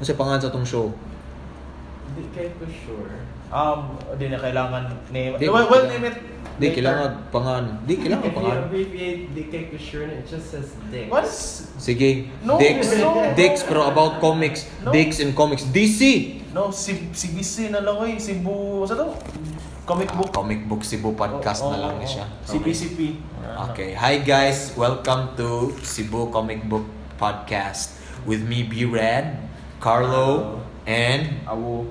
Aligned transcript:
Ano 0.00 0.08
sa 0.08 0.16
pangalan 0.16 0.40
sa 0.40 0.48
tong 0.48 0.64
show? 0.64 0.88
Hindi 2.08 2.24
kayo 2.32 2.48
ko 2.56 2.64
sure. 2.66 3.12
Um, 3.52 4.00
di 4.16 4.32
na 4.32 4.40
kailangan 4.40 4.88
name. 5.12 5.36
Di- 5.36 5.52
well, 5.52 5.68
well, 5.68 5.84
name 5.84 6.08
it. 6.08 6.16
Di 6.56 6.72
kailangan 6.72 7.28
pangalan. 7.28 7.84
Di 7.84 8.00
kailangan 8.00 8.24
If 8.24 8.32
you 8.32 8.36
pangalan. 8.40 8.60
abbreviate 8.64 9.22
di 9.36 9.42
kayo 9.52 9.64
ko 9.68 9.76
sure, 9.76 10.08
it 10.08 10.24
just 10.24 10.48
says 10.48 10.72
Dick. 10.88 11.12
What. 11.12 11.28
Sige. 11.76 12.32
No, 12.40 12.56
Dix. 12.56 12.96
no. 12.96 13.28
Dix 13.36 13.60
pero 13.60 13.84
about 13.84 14.24
comics. 14.24 14.64
No. 14.80 14.88
Dix 14.88 15.20
in 15.20 15.36
comics. 15.36 15.68
DC. 15.68 16.00
No, 16.56 16.72
si 16.72 16.96
CBC 17.12 17.68
na 17.68 17.84
lang 17.84 18.00
eh. 18.08 18.16
Cebu... 18.16 18.88
Sa 18.88 18.96
to? 18.96 19.12
Comic 19.84 20.08
book. 20.16 20.32
Comic 20.32 20.64
Book 20.64 20.80
Cebu 20.80 21.12
podcast 21.12 21.60
Oh, 21.60 21.76
na 21.76 21.78
lang 21.78 21.98
oh, 21.98 22.00
ni 22.00 22.08
siya. 22.08 22.24
oh. 22.24 22.48
CBCP. 22.48 23.20
Okay. 23.68 23.92
Hi 23.92 24.24
guys. 24.24 24.72
Welcome 24.74 25.36
to 25.36 25.76
Cebu 25.84 26.32
Comic 26.32 26.64
Book 26.64 26.88
Podcast 27.20 27.92
with 28.22 28.40
me 28.40 28.62
B 28.62 28.86
Red, 28.86 29.49
Carlo, 29.80 30.60
and 30.86 31.40
Awo. 31.48 31.88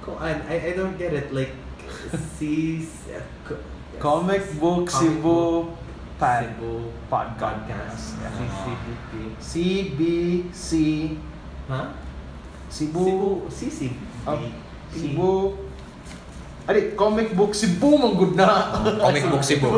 Ko- 0.00 0.16
I, 0.22 0.32
I 0.48 0.56
I 0.70 0.72
don't 0.78 0.96
get 0.96 1.12
it. 1.12 1.28
Like, 1.34 1.52
C... 2.38 2.80
co- 3.44 3.58
Comic 3.98 4.40
book 4.62 4.86
Comic 4.88 5.18
Cebu 5.20 5.66
Pad. 6.16 6.54
Podcast. 7.10 8.16
Podcast. 8.16 8.16
CCPP. 8.38 9.12
CBC 9.36 10.70
Huh? 11.68 11.86
Cebu. 12.70 13.02
Cebu. 13.04 13.30
CCP. 13.50 13.92
Ah, 14.26 14.38
Cebu. 14.94 15.58
Adi, 16.70 16.94
comic 16.94 17.34
book 17.34 17.50
Cebu 17.52 17.98
man 17.98 18.14
good 18.14 18.38
na. 18.38 18.70
Comic 19.02 19.26
Book 19.26 19.42
Cebu. 19.42 19.68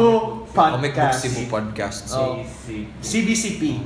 Podcast. 0.52 0.72
Comic 0.76 0.92
Book 0.92 1.14
Cebu 1.16 1.40
podcast. 1.48 2.04
Oh. 2.12 2.36
CBCP. 3.00 3.80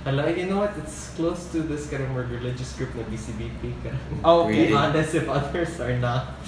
Hello, 0.00 0.24
you 0.24 0.48
know 0.48 0.64
what? 0.64 0.72
It's 0.80 1.12
close 1.12 1.52
to 1.52 1.60
this 1.60 1.92
kind 1.92 2.00
of 2.00 2.10
more 2.16 2.24
religious 2.24 2.72
group 2.72 2.88
na 2.96 3.04
BCBP. 3.04 3.62
ka. 3.84 3.92
Okay. 4.24 4.72
Really? 4.72 4.72
Honest 4.72 5.12
if 5.12 5.28
others 5.28 5.76
are 5.76 5.92
not. 6.00 6.40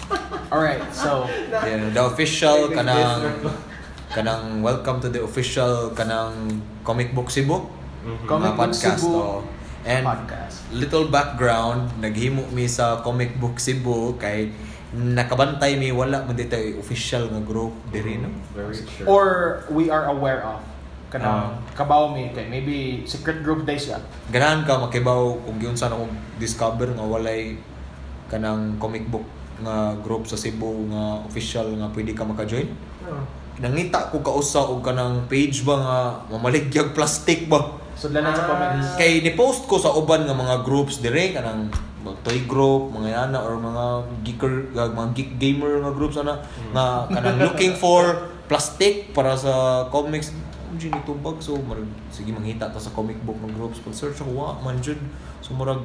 Alright, 0.48 0.80
so 0.96 1.28
Yeah, 1.52 1.92
the 1.92 2.00
official 2.00 2.72
kanang 2.72 3.44
kanang 4.08 4.64
welcome 4.64 5.04
to 5.04 5.12
the 5.12 5.20
official 5.20 5.92
kanang 5.92 6.64
Comic 6.80 7.12
Book 7.12 7.28
Cebu 7.28 7.68
Mhm. 8.02 8.24
Comic 8.26 8.50
mga 8.50 8.56
Book 8.56 8.64
podcast 8.72 8.98
Cebu 8.98 9.12
oh. 9.14 9.40
And 9.84 10.02
podcast. 10.06 10.56
little 10.72 11.06
background, 11.12 11.92
naghimo 12.00 12.48
mi 12.50 12.66
sa 12.66 13.04
Comic 13.04 13.36
Book 13.36 13.60
Cebu 13.60 14.16
kay 14.16 14.48
nakabantay 14.92 15.76
mi 15.76 15.92
wala 15.92 16.24
man 16.24 16.34
dito 16.34 16.56
official 16.80 17.28
nga 17.28 17.40
group 17.44 17.76
diri 17.92 18.16
no. 18.16 18.32
Very 18.56 18.80
sure. 18.80 19.04
Or 19.06 19.26
we 19.68 19.92
are 19.92 20.08
aware 20.08 20.40
of. 20.40 20.71
Kanang 21.12 21.44
Ah. 21.44 21.52
kabaw 21.76 22.08
mi 22.08 22.32
kay 22.32 22.48
maybe 22.48 23.04
secret 23.04 23.44
group 23.44 23.68
days 23.68 23.92
siya. 23.92 24.00
Ganahan 24.32 24.64
ka 24.64 24.80
makibaw 24.80 25.36
kung 25.44 25.60
giunsa 25.60 25.92
na 25.92 26.00
kong 26.00 26.08
discover 26.40 26.88
nga 26.88 27.04
walay 27.04 27.52
kanang 28.32 28.80
comic 28.80 29.04
book 29.12 29.28
nga 29.60 29.92
group 30.00 30.24
sa 30.24 30.40
Cebu 30.40 30.88
nga 30.88 31.20
official 31.22 31.68
nga 31.76 31.92
pwede 31.92 32.16
ka 32.16 32.24
maka-join. 32.24 32.64
Oh. 33.04 33.20
Nangita 33.60 34.08
ko 34.08 34.24
kausa 34.24 34.64
og 34.64 34.80
kanang 34.80 35.28
page 35.28 35.60
ba 35.62 35.76
nga 35.76 35.96
mamaligyag 36.32 36.96
plastic 36.96 37.44
ba. 37.44 37.60
So 37.92 38.08
lanan 38.08 38.32
sa 38.32 38.42
Ah. 38.42 38.48
comments. 38.48 38.88
Kay 38.96 39.20
ni-post 39.20 39.68
ko 39.68 39.76
sa 39.76 39.92
uban 39.92 40.24
nga 40.24 40.32
mga 40.32 40.64
groups 40.64 41.04
dire 41.04 41.36
kanang 41.36 41.68
toy 42.24 42.42
group, 42.48 42.90
mga 42.90 43.08
yana 43.14 43.38
or 43.38 43.54
mga 43.54 43.84
geeker, 44.24 44.52
uh, 44.72 44.88
mga 44.88 45.08
geek 45.12 45.30
gamer 45.38 45.78
nga 45.78 45.92
groups 45.92 46.16
ana 46.16 46.40
nga 46.72 47.04
kanang 47.06 47.38
looking 47.38 47.76
for 47.76 48.02
plastic 48.48 49.12
para 49.12 49.36
sa 49.36 49.84
comics. 49.86 50.32
Ang 50.72 50.80
gini 50.80 50.96
tubag 51.04 51.36
so 51.36 51.60
marag 51.60 51.84
sige 52.08 52.32
mangita 52.32 52.64
ta 52.64 52.80
sa 52.80 52.88
comic 52.96 53.20
book 53.28 53.36
ng 53.44 53.52
groups 53.52 53.84
pag 53.84 53.92
search 53.92 54.16
ako 54.24 54.32
wa 54.32 54.56
man 54.64 54.80
jud. 54.80 54.96
So 55.44 55.52
murag 55.52 55.84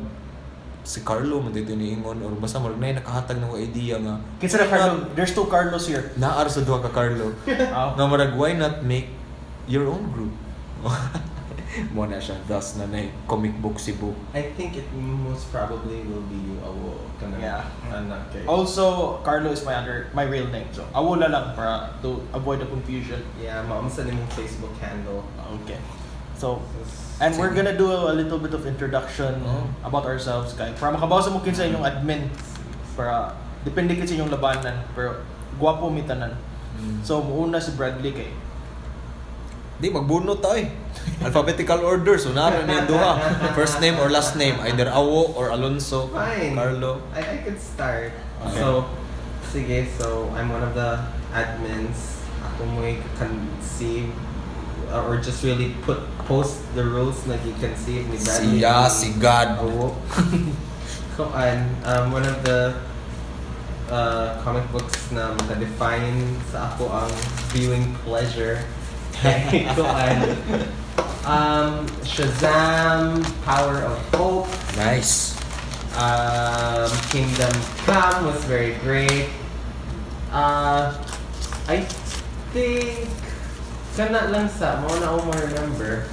si 0.88 1.04
Carlo 1.04 1.44
man 1.44 1.52
dito 1.52 1.76
niingon 1.76 2.24
or 2.24 2.32
basta 2.40 2.56
marag 2.56 2.80
nay 2.80 2.96
nakahatag 2.96 3.44
ng 3.44 3.52
idea 3.60 4.00
nga 4.00 4.16
Kinsa 4.40 4.64
na 4.64 4.72
Carlo? 4.72 5.12
There's 5.12 5.36
two 5.36 5.44
Carlos 5.52 5.84
here. 5.92 6.08
naar 6.16 6.48
sa 6.48 6.64
duha 6.64 6.80
ka 6.80 6.88
Carlo. 6.96 7.36
Oh. 7.76 8.00
nga 8.00 8.06
marag 8.08 8.32
why 8.40 8.56
not 8.56 8.80
make 8.88 9.12
your 9.68 9.92
own 9.92 10.08
group? 10.16 10.32
Mo 11.94 12.06
na 12.06 12.18
siya 12.18 12.36
thus 12.50 12.78
na 12.78 12.86
nay 12.90 13.14
comic 13.26 13.54
book 13.62 13.78
Cebu. 13.78 14.14
I 14.34 14.54
think 14.58 14.78
it 14.78 14.88
most 14.98 15.50
probably 15.52 16.02
will 16.06 16.26
be 16.26 16.38
you, 16.38 16.58
Awo. 16.64 16.98
Kana, 17.22 17.38
Yeah. 17.38 17.62
Anak 17.90 18.34
kay. 18.34 18.46
Also, 18.46 19.18
Carlo 19.22 19.50
is 19.50 19.62
my 19.66 19.74
other 19.78 20.10
my 20.14 20.26
real 20.26 20.48
name. 20.50 20.66
So, 20.74 20.86
awula 20.94 21.30
lang 21.30 21.54
para 21.54 21.94
to 22.02 22.22
avoid 22.34 22.62
the 22.62 22.70
confusion. 22.70 23.22
Yeah, 23.38 23.62
mom 23.66 23.90
sa 23.90 24.06
nimong 24.06 24.30
Facebook 24.34 24.74
handle. 24.82 25.22
Okay. 25.62 25.78
So, 26.38 26.62
and 27.18 27.34
we're 27.38 27.54
gonna 27.54 27.74
do 27.74 27.90
a, 27.90 28.14
little 28.14 28.38
bit 28.38 28.54
of 28.54 28.70
introduction 28.70 29.42
Oh. 29.42 29.66
about 29.82 30.06
ourselves 30.06 30.54
kay 30.54 30.70
para 30.78 30.94
makabaw 30.94 31.18
sa 31.18 31.34
mukin 31.34 31.50
sa 31.54 31.66
inyong 31.66 31.82
admin 31.82 32.30
para 32.94 33.34
depende 33.66 33.98
kit 33.98 34.06
sa 34.06 34.14
inyong 34.22 34.30
labanan 34.30 34.86
pero 34.94 35.26
gwapo 35.58 35.90
mi 35.90 36.06
tanan. 36.06 36.38
Mm. 36.78 37.02
So, 37.02 37.26
muuna 37.26 37.58
si 37.58 37.74
Bradley 37.74 38.14
kay 38.14 38.30
Di 39.78 39.94
magbunot 39.94 40.42
ta 40.42 40.58
eh. 40.58 40.70
Alphabetical 41.22 41.86
order 41.86 42.18
so 42.18 42.34
naro 42.34 42.66
ni 42.66 42.74
duha. 42.90 43.22
First 43.54 43.78
name 43.78 44.02
or 44.02 44.10
last 44.10 44.34
name 44.34 44.58
either 44.66 44.90
Awo 44.90 45.38
or 45.38 45.54
Alonso. 45.54 46.10
Fine. 46.10 46.58
Carlo. 46.58 47.02
I, 47.14 47.22
I 47.22 47.38
could 47.46 47.62
start. 47.62 48.14
Okay. 48.42 48.58
So, 48.58 48.90
sige, 49.54 49.86
so 49.98 50.30
I'm 50.34 50.50
one 50.50 50.66
of 50.66 50.74
the 50.74 50.98
admins. 51.34 52.18
Ako 52.42 52.66
mo 52.74 52.82
conceive 53.18 54.10
uh, 54.92 55.06
or 55.06 55.18
just 55.18 55.44
really 55.44 55.74
put 55.84 56.00
post 56.26 56.62
the 56.76 56.84
rules 56.84 57.26
na 57.28 57.36
you 57.46 57.54
conceive 57.60 58.08
ni 58.10 58.18
Bradley. 58.18 58.62
Siya 58.62 58.90
si 58.90 59.14
God. 59.22 59.62
Oo. 59.64 59.94
so, 61.16 61.30
and 61.38 61.66
um, 61.86 62.12
one 62.12 62.26
of 62.26 62.42
the 62.42 62.76
uh, 63.92 64.42
comic 64.44 64.66
books 64.72 65.12
na 65.12 65.34
maka-define 65.38 66.36
sa 66.52 66.72
ako 66.74 66.90
ang 66.92 67.12
viewing 67.52 67.96
pleasure. 68.04 68.64
Ko 69.18 69.84
an 69.98 70.22
um, 71.26 71.88
Shazam, 72.06 73.26
Power 73.44 73.82
of 73.84 73.98
Hope, 74.14 74.48
Nice. 74.78 75.34
um, 75.98 76.90
Kingdom 77.10 77.52
Come 77.90 78.26
was 78.26 78.44
very 78.46 78.76
great. 78.86 79.30
Uh, 80.32 80.94
I 81.68 81.82
think 82.54 83.10
kana 83.98 84.30
lang 84.30 84.46
sa 84.54 84.78
mo 84.86 84.94
na 85.02 85.18
ako 85.18 85.34
remember. 85.34 86.06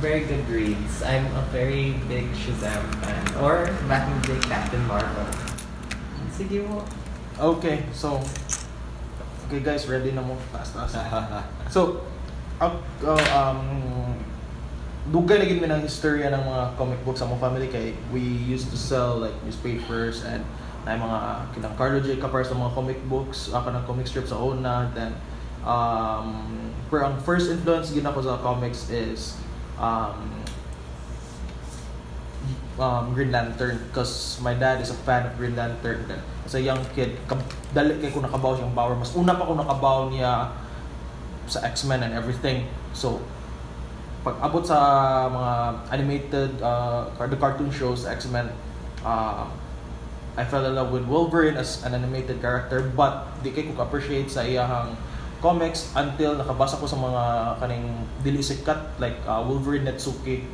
Very 0.00 0.24
good 0.24 0.46
reads. 0.48 1.02
I'm 1.04 1.26
a 1.36 1.44
very 1.52 2.00
big 2.08 2.32
Shazam 2.32 2.80
fan. 3.04 3.20
Or 3.44 3.68
back 3.84 4.08
in 4.08 4.16
the 4.24 4.40
Captain 4.48 4.80
Marvel. 4.88 5.28
Sige 6.32 6.64
mo. 6.64 6.88
Okay, 7.36 7.84
so 7.92 8.24
Okay 9.50 9.66
guys, 9.66 9.90
ready 9.90 10.14
na 10.14 10.22
mo 10.22 10.38
fast 10.54 10.78
fast. 10.78 10.94
So, 11.74 12.06
ang 12.06 12.19
uh, 12.60 13.24
um, 13.32 13.60
dugay 15.08 15.40
lagi 15.40 15.56
mi 15.56 15.66
ng 15.66 15.82
istorya 15.88 16.28
ng 16.28 16.44
mga 16.44 16.62
comic 16.76 17.00
books 17.08 17.24
sa 17.24 17.26
mga 17.26 17.40
family 17.40 17.68
kay 17.72 17.96
we 18.12 18.20
used 18.20 18.68
to 18.68 18.76
sell 18.76 19.16
like 19.16 19.34
newspapers 19.42 20.22
and 20.28 20.44
na 20.84 20.96
mga 20.96 21.18
kinang 21.52 21.76
Carlo 21.76 22.00
J. 22.00 22.16
Capar 22.16 22.40
sa 22.40 22.56
mga 22.56 22.72
comic 22.72 22.96
books, 23.04 23.52
ako 23.52 23.68
ng 23.68 23.84
comic 23.84 24.08
strips 24.08 24.32
sa 24.32 24.40
una, 24.40 24.88
then 24.96 25.12
um, 25.60 26.48
pero 26.88 27.12
ang 27.12 27.20
first 27.20 27.52
influence 27.52 27.92
gina 27.92 28.08
ko 28.10 28.24
sa 28.24 28.40
comics 28.40 28.88
is 28.88 29.36
um, 29.76 30.40
um, 32.80 33.12
Green 33.12 33.28
Lantern 33.28 33.76
because 33.88 34.40
my 34.40 34.56
dad 34.56 34.80
is 34.80 34.88
a 34.88 34.98
fan 35.04 35.28
of 35.28 35.36
Green 35.36 35.52
Lantern 35.52 36.00
then 36.08 36.20
as 36.48 36.56
a 36.56 36.62
young 36.64 36.80
kid 36.96 37.14
kab- 37.28 37.44
dali 37.76 38.00
kay 38.00 38.08
ko 38.08 38.24
nakabaw 38.24 38.56
siyang 38.56 38.72
power 38.72 38.96
mas 38.96 39.12
una 39.14 39.36
pa 39.36 39.44
ko 39.44 39.54
nakabaw 39.54 40.08
niya 40.08 40.48
sa 41.50 41.66
X-Men 41.66 42.06
and 42.06 42.14
everything. 42.14 42.70
So 42.94 43.18
pag 44.20 44.36
abot 44.44 44.68
sa 44.68 44.78
mga 45.32 45.52
animated 45.96 46.50
uh, 46.60 47.08
the 47.16 47.38
cartoon 47.40 47.72
shows 47.72 48.04
X-Men 48.04 48.52
uh, 49.00 49.48
I 50.36 50.44
fell 50.44 50.64
in 50.68 50.76
love 50.76 50.92
with 50.92 51.08
Wolverine 51.08 51.56
as 51.56 51.80
an 51.88 51.96
animated 51.96 52.44
character 52.44 52.84
but 52.84 53.32
di 53.40 53.48
kay 53.48 53.72
ko 53.72 53.80
appreciate 53.80 54.28
sa 54.28 54.44
iyahang 54.44 54.92
comics 55.40 55.88
until 55.96 56.36
nakabasa 56.36 56.76
ko 56.76 56.84
sa 56.84 57.00
mga 57.00 57.22
kaning 57.64 57.88
dili 58.20 58.44
sikat 58.44 59.00
like 59.00 59.16
uh, 59.24 59.40
Wolverine 59.40 59.88
Netsuki 59.88 60.44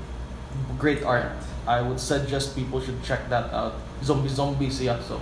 great 0.78 1.02
art. 1.02 1.34
I 1.66 1.82
would 1.82 1.98
suggest 1.98 2.54
people 2.54 2.78
should 2.78 3.02
check 3.02 3.26
that 3.28 3.50
out. 3.50 3.74
Zombie 4.06 4.30
zombie 4.30 4.70
siya 4.70 5.02
so. 5.02 5.18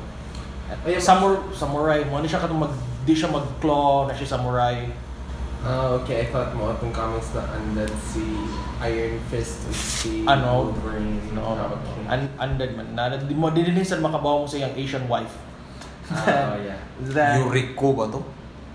Ay, 0.85 1.01
Samur 1.01 1.49
samurai 1.57 2.05
mo 2.05 2.21
ni 2.21 2.29
siya 2.29 2.45
katong 2.45 2.69
mag 2.69 2.73
di 3.09 3.17
siya 3.17 3.33
mag 3.33 3.45
claw 3.61 4.05
na 4.05 4.13
siya 4.13 4.37
samurai 4.37 4.85
Ah, 5.65 5.97
okay. 5.97 6.21
I 6.21 6.27
thought 6.29 6.53
mo 6.53 6.77
itong 6.77 6.93
comics 6.93 7.33
na 7.33 7.41
undead 7.57 7.89
si 8.05 8.21
Iron 8.85 9.17
Fist 9.33 9.65
and 9.65 9.73
si 9.73 10.11
ano 10.29 10.69
Wolverine. 10.69 11.17
no 11.33 11.57
Ah, 11.57 11.73
okay. 11.73 12.05
un, 12.05 12.23
undead 12.37 12.77
man 12.77 12.93
na 12.93 13.17
di 13.17 13.33
mo 13.33 13.49
di 13.49 13.65
din 13.65 13.81
sa 13.81 13.97
makabaw 13.97 14.45
mo 14.45 14.47
sa 14.47 14.61
iyang 14.61 14.77
Asian 14.77 15.09
wife 15.09 15.33
Ah, 16.13 16.53
yeah. 16.61 16.77
Then, 17.01 17.41
Yuriko 17.49 17.97
ba 17.97 18.05
to? 18.13 18.21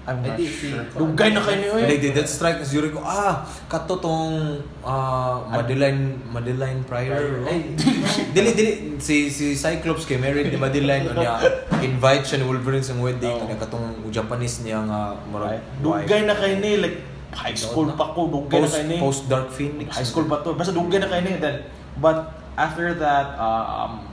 I'm 0.10 0.26
not 0.26 0.42
sure. 0.42 0.82
Dugay 0.98 1.30
na 1.38 1.42
kayo 1.46 1.78
ni 1.78 1.86
Like, 1.86 2.02
the 2.02 2.12
Death 2.18 2.32
Strike, 2.34 2.58
nas 2.58 2.74
yuri 2.74 2.90
ko, 2.90 3.06
ah, 3.06 3.46
kato 3.70 4.02
tong 4.02 4.58
ah, 4.82 5.46
Madeline, 5.54 6.18
Madeline 6.34 6.82
Pryor. 6.90 7.46
Dili, 8.36 8.50
dili, 8.58 8.72
si, 8.98 9.30
si 9.30 9.54
Cyclops 9.54 10.10
kay 10.10 10.18
married 10.18 10.50
ni 10.50 10.58
Madeline, 10.58 11.06
o 11.06 11.14
niya, 11.14 11.38
invite 11.86 12.26
siya 12.26 12.42
ni 12.42 12.46
Wolverine 12.50 12.82
sa 12.82 12.98
wedding, 12.98 13.38
Oh. 13.46 13.54
katong 13.54 14.10
Japanese 14.10 14.66
niya 14.66 14.82
nga, 14.90 15.14
murag, 15.30 15.62
Dugay 15.78 16.26
na 16.26 16.34
kayo 16.34 16.58
ni. 16.58 16.82
Like, 16.82 16.98
high 17.30 17.54
school 17.54 17.94
pa 17.94 18.10
ko. 18.18 18.26
Dugay 18.26 18.66
na 18.66 18.70
kayo 18.70 18.86
ni. 18.90 18.98
post 18.98 19.30
Dark 19.30 19.54
Phoenix. 19.54 19.94
high 19.94 20.08
school 20.08 20.26
pa 20.26 20.42
to. 20.42 20.58
Basta 20.58 20.74
dugay 20.74 20.98
na 20.98 21.06
kayo 21.06 21.22
ni. 21.22 21.38
Then, 21.38 21.70
but 22.02 22.34
after 22.58 22.98
that, 22.98 23.38
uh, 23.38 23.86
um, 23.86 24.10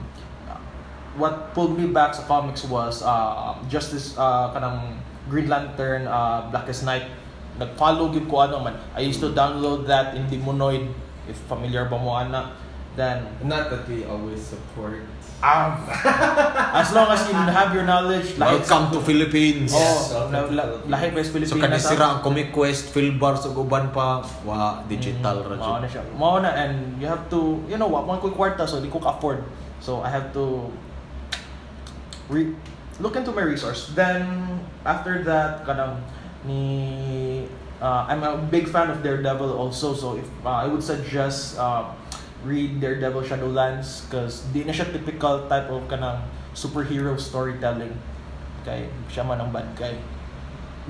what 1.17 1.57
pulled 1.57 1.73
me 1.73 1.89
back 1.89 2.13
sa 2.13 2.21
comics 2.29 2.61
was 2.69 3.01
uh, 3.01 3.57
Justice, 3.65 4.13
uh, 4.15 4.53
kanang 4.53 5.01
Green 5.29 5.47
Lantern, 5.47 6.07
uh, 6.07 6.47
Blackest 6.49 6.83
Night. 6.83 7.07
Nag-follow 7.57 8.13
gid 8.13 8.29
ko 8.29 8.45
ano 8.45 8.61
man. 8.61 8.75
I 8.93 9.01
used 9.01 9.19
to 9.21 9.33
download 9.33 9.87
that 9.87 10.13
in 10.13 10.29
Demonoid, 10.29 10.87
if 11.27 11.37
familiar 11.49 11.85
ba 11.85 11.97
mo 11.97 12.13
ana. 12.13 12.53
Then, 12.97 13.29
not 13.45 13.69
that 13.69 13.85
we 13.85 14.05
always 14.09 14.41
support. 14.41 15.05
um, 15.37 15.85
as 16.81 16.89
long 16.97 17.13
as 17.13 17.21
you 17.29 17.37
have 17.37 17.69
your 17.69 17.85
knowledge, 17.85 18.33
lahi 18.41 18.57
Welcome 18.57 18.89
to 18.89 18.99
Philippines. 19.05 19.69
Oh, 19.69 20.29
la, 20.33 20.49
la, 20.49 20.63
lahi 20.89 21.13
is 21.13 21.29
Pilipinas. 21.29 21.53
So 21.53 21.61
kani 21.61 21.77
sira 21.77 22.17
ang 22.17 22.25
Comic 22.25 22.49
Quest, 22.49 22.89
Philbar 22.89 23.37
sa 23.37 23.53
uban 23.53 23.93
pa, 23.93 24.25
wa 24.41 24.81
digital 24.89 25.45
ra 25.45 25.53
Mm, 25.53 25.61
Mao 25.61 25.77
na 25.77 25.85
siya. 25.85 26.01
Mao 26.17 26.41
na 26.41 26.49
and 26.57 26.97
you 26.97 27.05
have 27.05 27.29
to, 27.29 27.61
you 27.69 27.77
know, 27.77 27.85
wa 27.85 28.01
man 28.01 28.17
ko 28.17 28.33
kwarta 28.33 28.65
so 28.65 28.81
di 28.81 28.89
ko 28.89 28.97
ka-afford. 28.97 29.45
So 29.77 30.01
I 30.01 30.09
have 30.09 30.33
to 30.33 30.73
re- 32.33 32.57
look 32.99 33.15
into 33.15 33.31
my 33.31 33.43
resource. 33.43 33.91
Then 33.93 34.59
after 34.85 35.23
that 35.25 35.65
kanang 35.65 36.01
ni 36.45 37.45
uh, 37.81 38.07
I'm 38.09 38.23
a 38.23 38.37
big 38.37 38.67
fan 38.69 38.89
of 38.89 39.03
Daredevil 39.03 39.53
also 39.53 39.93
so 39.93 40.17
if 40.17 40.27
uh, 40.45 40.63
I 40.63 40.67
would 40.67 40.83
suggest 40.83 41.57
uh, 41.59 41.91
read 42.45 42.79
Daredevil 42.79 43.25
Shadowlands 43.25 44.05
because 44.07 44.45
di 44.53 44.63
na 44.63 44.73
siya 44.73 44.89
typical 44.93 45.49
type 45.49 45.69
of 45.69 45.85
kanang 45.89 46.21
superhero 46.57 47.17
storytelling. 47.19 47.93
Kay 48.65 48.89
siya 49.09 49.25
man 49.25 49.41
ang 49.41 49.51
bad 49.53 49.69
guy. 49.77 49.95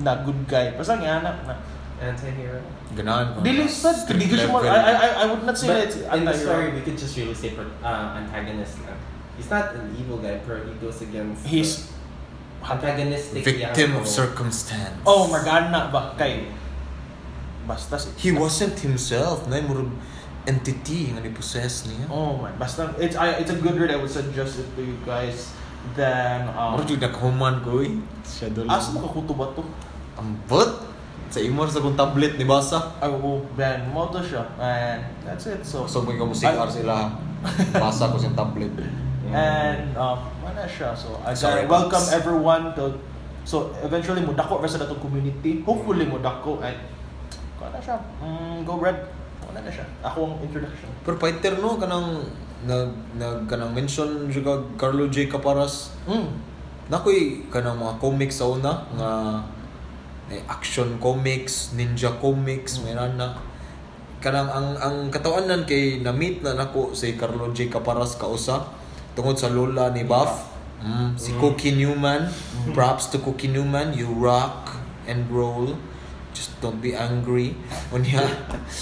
Na 0.00 0.22
good 0.22 0.46
guy. 0.46 0.72
Basta 0.78 0.96
nga 0.96 1.20
na, 1.20 1.32
na 1.44 1.54
Anti-hero. 1.98 2.62
Ganahan 2.94 3.34
ko. 3.34 3.38
Dili 3.42 3.66
sad, 3.66 4.06
Street 4.06 4.22
di 4.22 4.30
ko 4.30 4.38
siya 4.38 4.50
mo- 4.54 4.62
I, 4.62 4.94
I, 4.94 5.08
I 5.18 5.24
would 5.26 5.42
not 5.42 5.58
say 5.58 5.66
But 5.66 5.74
that 5.82 5.86
it's 5.90 5.98
in 5.98 6.22
the 6.22 6.30
story, 6.30 6.70
we 6.70 6.80
could 6.86 6.94
just 6.94 7.18
really 7.18 7.34
say 7.34 7.58
pro- 7.58 7.66
uh, 7.82 8.22
antagonist 8.22 8.78
lang. 8.86 8.94
He's 9.34 9.50
not 9.50 9.74
an 9.74 9.90
evil 9.98 10.22
guy, 10.22 10.38
pero 10.46 10.62
he 10.62 10.74
goes 10.78 11.02
against 11.02 11.42
He's 11.42 11.90
the 11.90 11.97
antagonistic 12.62 13.44
Victim 13.44 13.96
of 13.96 14.04
circumstance. 14.08 14.98
Oh, 15.06 15.30
Morgana 15.30 15.88
ba 15.92 16.14
kay 16.18 16.50
basta 17.68 18.00
si 18.00 18.08
He 18.16 18.30
wasn't 18.32 18.76
himself. 18.80 19.46
Na 19.46 19.60
murag 19.60 19.92
entity 20.48 21.12
nga 21.12 21.20
ni 21.20 21.30
possess 21.30 21.84
niya. 21.86 22.08
Oh 22.08 22.40
man, 22.40 22.56
basta 22.56 22.88
it's 22.96 23.14
I, 23.14 23.36
it's 23.40 23.52
a 23.52 23.58
good 23.60 23.76
read. 23.76 23.92
I 23.92 24.00
would 24.00 24.10
suggest 24.10 24.58
it 24.58 24.68
to 24.76 24.80
you 24.80 24.96
guys. 25.04 25.52
Then 25.94 26.48
um 26.56 26.76
Murag 26.76 26.88
jud 26.88 27.00
nakahuman 27.04 27.62
ko 27.62 27.84
eh. 27.84 28.00
Siya 28.24 28.50
dolo. 28.50 28.68
Asa 28.72 28.96
makakuto 28.96 29.36
ba 29.36 29.52
to? 29.52 29.62
Ambot. 30.16 30.88
Sa 31.28 31.44
imo 31.44 31.68
sa 31.68 31.84
kong 31.84 31.92
tablet 31.92 32.40
ni 32.40 32.48
basa. 32.48 32.96
Ay, 33.04 33.12
oh, 33.12 33.44
then 33.52 33.84
mo 33.92 34.08
to 34.08 34.24
siya. 34.24 34.48
And 34.56 35.04
that's 35.28 35.44
it. 35.44 35.60
So, 35.60 35.84
So 35.84 36.00
mo 36.00 36.16
ko 36.16 36.24
musik 36.24 36.48
sila. 36.72 37.12
Basa 37.76 38.08
ko 38.08 38.16
sa 38.16 38.32
tablet. 38.32 38.72
And 39.28 39.92
um, 39.92 40.16
wala 40.48 40.64
siya. 40.64 40.90
So, 40.96 41.20
I 41.20 41.36
Sorry, 41.36 41.68
welcome 41.68 42.00
Pops. 42.00 42.16
everyone 42.16 42.72
to 42.74 42.96
So, 43.48 43.72
eventually 43.80 44.20
mo 44.20 44.36
dako 44.36 44.60
sa 44.68 44.76
datong 44.76 45.00
community. 45.00 45.64
Hopefully 45.64 46.04
mo 46.04 46.20
dako 46.20 46.60
and 46.60 46.76
wala 47.56 47.80
siya. 47.80 47.96
Mm, 48.20 48.68
go 48.68 48.76
red. 48.76 49.08
Wala 49.48 49.64
na 49.64 49.72
siya. 49.72 49.88
Ako 50.04 50.18
ang 50.28 50.34
introduction. 50.44 50.92
Pero 51.00 51.16
fighter 51.16 51.56
no 51.56 51.80
kanang 51.80 52.28
nag 52.68 52.92
nag 53.16 53.48
kanang 53.48 53.72
mention 53.72 54.28
jud 54.28 54.44
kag 54.44 54.76
Carlo 54.76 55.08
J 55.08 55.32
Caparas. 55.32 55.96
Mm. 56.04 56.28
Nakoy 56.92 57.48
kanang 57.48 57.80
mga 57.80 57.96
comics 57.96 58.36
sa 58.36 58.52
una 58.52 58.84
nga 58.92 59.10
eh, 60.28 60.44
action 60.44 61.00
comics, 61.00 61.72
ninja 61.72 62.12
comics, 62.20 62.84
may 62.84 62.92
na 62.92 63.32
kanang 64.20 64.52
ang 64.52 64.76
ang 64.76 64.96
katawanan 65.08 65.64
kay 65.64 66.04
na-meet 66.04 66.44
na 66.44 66.52
nako 66.52 66.92
si 66.92 67.16
Carlo 67.16 67.48
J 67.56 67.72
Caparas 67.72 68.20
kausa 68.20 68.76
tungod 69.18 69.34
sa 69.34 69.50
lola 69.50 69.90
ni 69.90 70.06
Buff. 70.06 70.46
Mm, 70.78 71.18
si 71.18 71.34
Cookie 71.42 71.74
Newman. 71.74 72.30
Props 72.70 73.10
to 73.10 73.18
Cookie 73.18 73.50
Newman. 73.50 73.90
You 73.98 74.06
rock 74.14 74.78
and 75.10 75.26
roll. 75.26 75.74
Just 76.30 76.54
don't 76.62 76.78
be 76.78 76.94
angry. 76.94 77.58
Unya, 77.90 78.22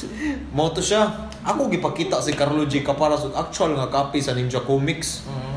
mo 0.56 0.68
to 0.76 0.84
siya. 0.84 1.32
Ako 1.40 1.72
gipakita 1.72 2.20
si 2.20 2.36
Carlo 2.36 2.68
J 2.68 2.84
Caparas 2.84 3.24
og 3.24 3.32
actual 3.32 3.80
nga 3.80 3.88
copy 3.88 4.20
sa 4.20 4.36
Ninja 4.36 4.60
Comics. 4.60 5.24
Mm. 5.24 5.56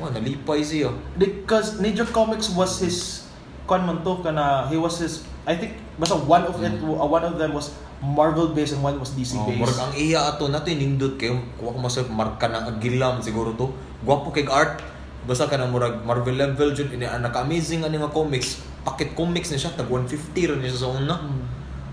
Wow, 0.00 0.08
nalipay 0.16 0.64
siya. 0.64 0.96
Because 1.20 1.76
Ninja 1.84 2.08
Comics 2.08 2.48
was 2.56 2.80
his 2.80 3.28
kon 3.68 3.84
man 3.84 4.00
to 4.00 4.24
kana 4.24 4.70
he 4.72 4.80
was 4.80 4.96
his 5.02 5.26
I 5.44 5.58
think 5.58 5.76
basta 6.00 6.16
one 6.16 6.48
of 6.48 6.56
it 6.62 6.80
uh, 6.80 7.04
one 7.04 7.26
of 7.26 7.36
them 7.36 7.52
was 7.52 7.74
Marvel 8.04 8.52
based 8.52 8.76
and 8.76 8.84
one 8.84 9.00
was 9.00 9.16
DC. 9.16 9.36
Oh, 9.36 9.48
based. 9.48 9.56
murag 9.56 9.78
ang 9.80 9.92
iya 9.96 10.28
ato 10.28 10.52
nato 10.52 10.68
nindot 10.68 11.16
kay 11.16 11.32
kuha 11.56 11.72
ko 11.72 11.78
masay 11.80 12.04
marka 12.12 12.48
ng 12.48 12.76
agilam 12.76 13.24
siguro 13.24 13.56
to. 13.56 13.72
Gwapo 14.04 14.32
kay 14.32 14.44
art. 14.48 14.84
Basta 15.26 15.48
ka 15.48 15.56
na 15.56 15.66
murag 15.66 16.04
Marvel 16.04 16.36
level 16.36 16.70
jud 16.76 16.92
ini 16.92 17.08
ang 17.08 17.24
naka-amazing 17.24 17.82
ani 17.82 17.98
nga 17.98 18.12
comics. 18.12 18.60
Packet 18.84 19.16
comics 19.16 19.50
ni 19.50 19.58
siya 19.58 19.74
tag 19.74 19.88
150 19.88 20.50
ra 20.50 20.54
niya 20.60 20.76
sa 20.76 20.92
una. 20.92 21.16
Mm. 21.18 21.40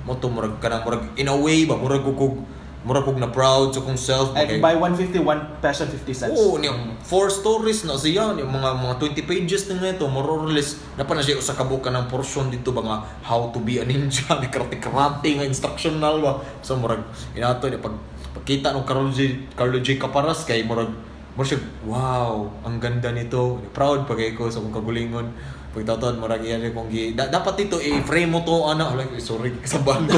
Mo 0.04 0.20
to 0.20 0.28
murag 0.28 0.60
ka 0.60 0.68
na 0.68 0.84
murag 0.84 1.08
in 1.16 1.32
a 1.32 1.36
way 1.36 1.64
ba 1.64 1.80
murag 1.80 2.04
kog 2.04 2.44
murag 2.84 3.08
kog 3.08 3.16
na 3.16 3.32
proud 3.32 3.72
sa 3.72 3.80
kong 3.80 3.96
self 3.96 4.36
And 4.36 4.60
by 4.60 4.76
150, 4.76 5.16
1 5.24 5.64
peso 5.64 5.88
and 5.88 5.92
50 5.96 6.12
cents. 6.12 6.36
Oo, 6.36 6.60
niya, 6.60 6.76
four 7.08 7.32
stories 7.32 7.88
na 7.88 7.96
siya, 7.96 8.36
niya, 8.36 8.44
mga 8.44 8.76
mga 8.76 8.96
20 9.24 9.24
pages 9.24 9.72
na 9.72 9.96
ito, 9.96 10.04
more 10.12 10.28
or 10.28 10.52
less, 10.52 10.84
napa 11.00 11.16
na 11.16 11.24
siya 11.24 11.40
usa 11.40 11.56
ka 11.56 11.64
buka 11.64 11.88
ng 11.96 12.12
portion 12.12 12.52
dito 12.52 12.76
ba 12.76 12.84
nga, 12.84 12.98
how 13.24 13.48
to 13.56 13.64
be 13.64 13.80
a 13.80 13.88
ninja, 13.88 14.28
ni 14.44 14.52
karate-karate 14.54 15.40
nga 15.40 15.48
instructional 15.48 16.20
ba. 16.20 16.44
So, 16.60 16.76
murag, 16.76 17.08
inato, 17.32 17.72
niya, 17.72 17.80
pag, 17.80 17.96
pagkita 18.36 18.76
ng 18.76 18.84
Carlo 18.84 19.08
J, 19.08 19.48
Carlo 19.56 19.80
J. 19.80 19.96
Caparas, 19.96 20.44
kay 20.44 20.68
murag, 20.68 20.92
murag 21.40 21.56
siya, 21.56 21.64
wow, 21.88 22.52
ang 22.68 22.84
ganda 22.84 23.16
nito. 23.16 23.64
Proud 23.72 24.04
pa 24.04 24.20
kay 24.20 24.36
ko 24.36 24.52
sa 24.52 24.60
kong 24.60 24.76
kagulingon. 24.76 25.32
Pagtataon, 25.74 26.22
murag 26.22 26.46
iyan 26.46 26.70
kong 26.70 26.94
gi... 26.94 27.18
Da, 27.18 27.34
dapat 27.34 27.66
ito, 27.66 27.82
i-frame 27.82 28.30
mo 28.30 28.46
to, 28.46 28.54
ano, 28.70 28.94
like, 28.94 29.10
sorry, 29.18 29.50
kasabahan 29.66 30.06
ko. 30.10 30.14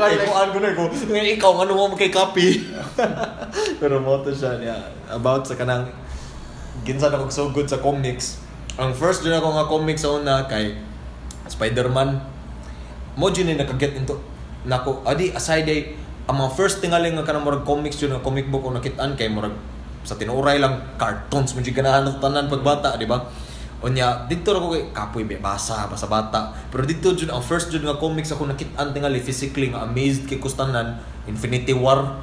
Ay, 0.00 0.16
kuhaan 0.24 0.48
ko 0.48 0.58
na 0.64 0.72
ko. 0.72 0.88
Ngayon 0.88 1.28
ikaw, 1.36 1.52
ano 1.60 1.76
mo 1.76 1.92
kay 1.92 2.08
copy? 2.08 2.64
Pero 3.80 4.00
mo 4.00 4.24
to 4.24 4.32
siya 4.32 4.56
niya. 4.56 4.76
About 5.12 5.44
sa 5.44 5.60
kanang 5.60 5.92
ginsan 6.88 7.12
ako 7.12 7.28
so 7.28 7.44
good 7.52 7.68
sa 7.68 7.84
comics. 7.84 8.40
Ang 8.80 8.96
first 8.96 9.26
din 9.26 9.34
ako 9.36 9.60
nga 9.60 9.68
comics 9.68 10.02
sa 10.06 10.16
una 10.16 10.48
kay 10.48 10.72
Spider-Man. 11.50 12.16
Mo 13.18 13.28
dyan 13.28 13.52
na 13.52 13.66
nakaget 13.66 13.98
into 13.98 14.16
nako 14.66 15.06
adi 15.06 15.30
aside 15.32 15.66
ay 15.70 15.80
ang 16.28 16.36
mga 16.44 16.50
first 16.58 16.84
tingaling 16.84 17.14
nga 17.16 17.24
kanang 17.24 17.46
murag 17.46 17.64
comics 17.64 17.96
yun 18.02 18.18
comic 18.20 18.50
book 18.52 18.66
ko 18.66 18.74
nakitaan 18.74 19.14
kay 19.14 19.30
murag 19.30 19.54
sa 20.02 20.18
tinuray 20.18 20.58
lang 20.58 20.98
cartoons 21.00 21.54
mo 21.54 21.62
dyan 21.64 21.78
ganahan 21.78 22.04
ng 22.04 22.18
tanan 22.18 22.50
pagbata 22.50 22.98
di 22.98 23.06
ba 23.06 23.22
Onya, 23.78 24.26
dito 24.26 24.50
ra 24.50 24.58
ko 24.58 24.74
kay 24.74 24.90
kapoy 24.90 25.22
be 25.22 25.38
basa 25.38 25.86
basa 25.86 26.06
bata. 26.06 26.50
Pero 26.66 26.82
dito 26.82 27.14
jud 27.14 27.30
ang 27.30 27.38
first 27.38 27.70
jud 27.70 27.80
nga 27.80 27.94
comics 27.94 28.30
ako 28.30 28.46
nakit-an 28.46 28.90
tingali 28.90 29.22
physically 29.22 29.70
nga 29.70 29.86
amazed 29.86 30.26
kay 30.26 30.36
kustanan 30.36 30.98
Infinity 31.24 31.70
War 31.70 32.18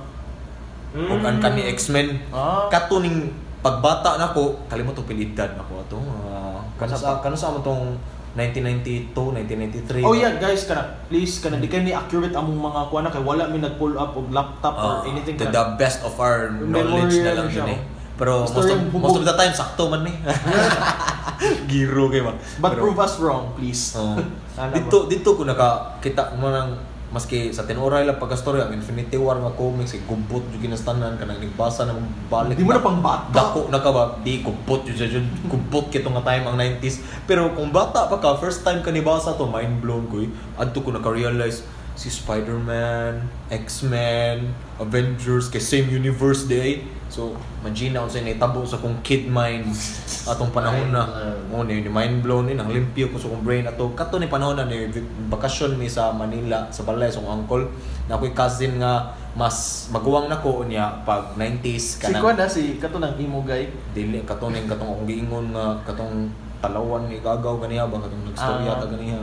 ug 0.92 1.22
ang 1.22 1.40
kani 1.40 1.64
X-Men. 1.72 2.20
Ah. 2.30 2.68
Kato 2.68 3.00
ning 3.00 3.32
pagbata 3.60 4.16
nako 4.16 4.68
kalimot 4.68 4.96
og 4.96 5.08
pilidad 5.08 5.56
nako 5.56 5.80
ato. 5.80 5.96
Uh, 5.96 6.60
kana 6.76 6.92
sa 6.92 7.20
kana 7.20 7.36
sa 7.36 7.56
tong 7.60 7.96
1992, 8.36 9.16
1993. 9.16 10.04
Oh 10.04 10.12
yeah, 10.12 10.36
guys, 10.36 10.68
kana 10.68 10.84
please 11.08 11.40
kana 11.40 11.56
di 11.56 11.72
kayo 11.72 11.88
ni 11.88 11.96
accurate 11.96 12.36
among 12.36 12.60
mga 12.60 12.92
kuha 12.92 13.00
na 13.00 13.08
kay 13.08 13.24
wala 13.24 13.48
mi 13.48 13.64
nag-pull 13.64 13.96
up 13.96 14.12
og 14.12 14.28
laptop 14.28 14.76
or 14.76 14.92
Ah, 15.00 15.08
anything 15.08 15.40
to 15.40 15.48
kana. 15.48 15.56
the 15.56 15.64
best 15.80 16.04
of 16.04 16.12
our 16.20 16.52
knowledge 16.52 17.16
na 17.24 17.32
lang 17.32 17.48
yun 17.48 17.72
eh. 17.72 17.80
Pero 18.16 18.44
most 18.44 18.56
of, 18.66 18.80
hubog. 18.80 19.02
most 19.02 19.18
of 19.20 19.26
the 19.26 19.36
time, 19.36 19.52
sakto 19.52 19.88
man 19.88 20.04
eh. 20.06 20.16
Giro 21.70 22.08
kay 22.08 22.24
ba. 22.24 22.32
But 22.58 22.74
Pero- 22.74 22.84
prove 22.86 23.00
us 23.00 23.20
wrong, 23.20 23.52
please. 23.54 23.94
Oh. 23.94 24.16
Dito 24.76 25.06
dito 25.06 25.36
ko 25.36 25.44
nakakita 25.44 26.32
mo 26.34 26.48
nang 26.48 26.80
maski 27.06 27.52
sa 27.52 27.64
tinuray 27.64 28.04
lang 28.04 28.16
pagka-story 28.16 28.60
ang 28.60 28.72
Infinity 28.72 29.16
War 29.16 29.36
nga 29.38 29.52
comics 29.52 29.94
kay 29.94 30.04
gubot 30.04 30.44
jud 30.48 30.60
ginastanan 30.60 31.16
kanang 31.16 31.40
nagbasa 31.40 31.84
na 31.84 31.96
balik 32.28 32.56
Di 32.56 32.64
mo 32.64 32.72
na 32.72 32.80
pang 32.80 33.00
bata. 33.00 33.32
dako 33.32 33.68
na 33.68 33.80
ka 33.80 33.88
ba 33.88 34.20
di 34.20 34.40
gubot 34.40 34.84
jud 34.84 35.00
jud 35.00 35.24
gubot 35.46 35.88
kito 35.88 36.08
nga 36.10 36.24
time 36.26 36.44
ang 36.44 36.56
90s 36.56 37.00
pero 37.24 37.52
kung 37.52 37.72
bata 37.72 38.08
pa 38.08 38.20
ka 38.20 38.36
first 38.36 38.64
time 38.64 38.80
ka 38.80 38.92
nibasa 38.92 39.32
to 39.32 39.44
mind 39.44 39.80
blown 39.80 40.08
ko 40.08 40.20
eh. 40.20 40.30
adto 40.56 40.80
ko 40.80 40.92
naka-realize 40.92 41.64
si 41.96 42.08
Spider-Man, 42.10 43.24
X-Men, 43.50 44.52
Avengers 44.78 45.48
kay 45.48 45.60
same 45.60 45.88
universe 45.90 46.44
day. 46.46 46.84
So, 47.08 47.32
imagine 47.60 47.96
ako 47.96 48.08
sa 48.10 48.20
initabo 48.20 48.60
sa 48.64 48.76
kong 48.76 49.00
kid 49.00 49.26
mind 49.26 49.72
atong 50.26 50.52
panahon 50.52 50.92
na. 50.92 51.08
Oh, 51.50 51.64
ni, 51.64 51.80
ni 51.80 51.88
mind 51.88 52.20
blown 52.20 52.46
ni 52.46 52.54
nang 52.54 52.68
limpyo 52.68 53.08
ko 53.08 53.16
sa 53.16 53.28
kong 53.28 53.42
brain 53.42 53.64
ato. 53.64 53.96
Kato 53.96 54.18
ni 54.18 54.28
panahon 54.28 54.54
na 54.54 54.68
ni 54.68 54.92
bakasyon 55.26 55.74
mi 55.74 55.88
sa 55.88 56.12
Manila 56.12 56.68
sa 56.70 56.84
balay 56.84 57.08
sa 57.08 57.20
akong 57.20 57.34
uncle. 57.42 57.66
Na 58.06 58.16
ako'y 58.16 58.36
cousin 58.36 58.78
nga 58.78 59.16
mas 59.32 59.88
maguwang 59.90 60.28
nako 60.28 60.64
niya 60.64 61.04
pag 61.04 61.36
90s 61.36 62.00
Si 62.00 62.00
kanang 62.02 62.22
Kwan 62.22 62.36
na, 62.36 62.46
si 62.46 62.76
kato 62.76 63.00
ng 63.00 63.16
emo 63.16 63.40
guy. 63.42 63.68
dili 63.92 64.20
katuning 64.22 64.64
katong 64.66 64.88
akong 64.90 65.08
giingon 65.08 65.46
nga 65.52 65.76
katong 65.84 66.28
talawan 66.58 67.08
ni 67.08 67.20
gagaw 67.20 67.56
ganiya 67.58 67.84
ba 67.86 67.98
katong 67.98 68.24
nagstorya 68.26 68.72
Ah. 68.72 68.80
ta 68.80 68.88
ganiya 68.88 69.20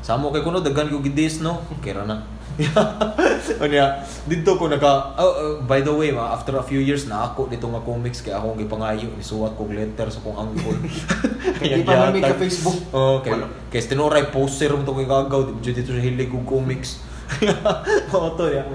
Samo 0.00 0.32
kay 0.32 0.40
kuno 0.40 0.64
daghan 0.64 0.88
ko 0.88 1.04
gidis 1.04 1.44
no 1.44 1.60
kira 1.84 2.04
na 2.08 2.24
Unya, 3.64 4.04
dito 4.28 4.58
ko 4.60 4.68
naka 4.68 5.16
oh, 5.16 5.24
oh, 5.24 5.54
by 5.64 5.80
the 5.80 5.92
way 5.92 6.12
ma 6.12 6.34
after 6.36 6.52
a 6.60 6.64
few 6.64 6.82
years 6.82 7.08
na 7.08 7.32
ako 7.32 7.48
dito 7.48 7.64
nga 7.64 7.80
comics 7.80 8.20
kay 8.20 8.36
akong 8.36 8.58
gipangayo 8.60 9.08
ni 9.16 9.24
suwat 9.24 9.56
kog 9.56 9.72
letter 9.72 10.12
sa 10.12 10.20
kong 10.20 10.36
uncle 10.36 10.76
Kaya 11.60 11.80
di 11.80 11.84
pa 11.88 12.12
man 12.12 12.20
ka 12.20 12.36
Facebook. 12.36 12.78
oh 12.92 13.24
kay 13.24 13.32
Wala. 13.32 13.48
kay 13.72 13.80
tinuray 13.80 14.28
poster 14.28 14.68
mo 14.76 14.84
to 14.84 14.92
kay 14.92 15.08
gagaw 15.08 15.40
dito 15.56 15.72
dito 15.72 15.90
sa 15.94 16.02
hilig 16.04 16.28
kog 16.28 16.44
comics 16.44 17.00
mo 18.12 18.34
to 18.36 18.50
ya 18.52 18.66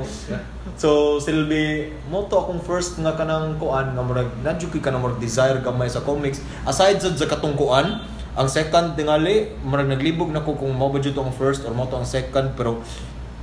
So 0.76 1.22
Silvi, 1.24 1.88
mo 2.12 2.28
to 2.28 2.36
akong 2.36 2.60
first 2.60 3.00
nga 3.00 3.16
kanang 3.16 3.56
kuan 3.56 3.96
nga 3.96 4.04
murag 4.04 4.28
nadyo 4.44 4.68
kay 4.68 4.84
kanang 4.84 5.00
murag 5.06 5.24
desire 5.24 5.64
gamay 5.64 5.88
sa 5.88 6.04
comics. 6.04 6.44
Aside 6.68 7.00
sa 7.00 7.16
sa 7.16 7.32
katong 7.32 7.56
kuan, 7.56 8.04
ang 8.36 8.48
second 8.48 8.94
tingali 8.94 9.48
murag 9.64 9.88
naglibog 9.88 10.28
nako 10.30 10.56
kung 10.56 10.72
mao 10.72 10.92
ba 10.92 11.00
jud 11.00 11.16
ang 11.16 11.32
first 11.32 11.64
or 11.64 11.72
mao 11.72 11.88
to 11.88 11.96
ang 11.96 12.04
second 12.06 12.52
pero 12.54 12.84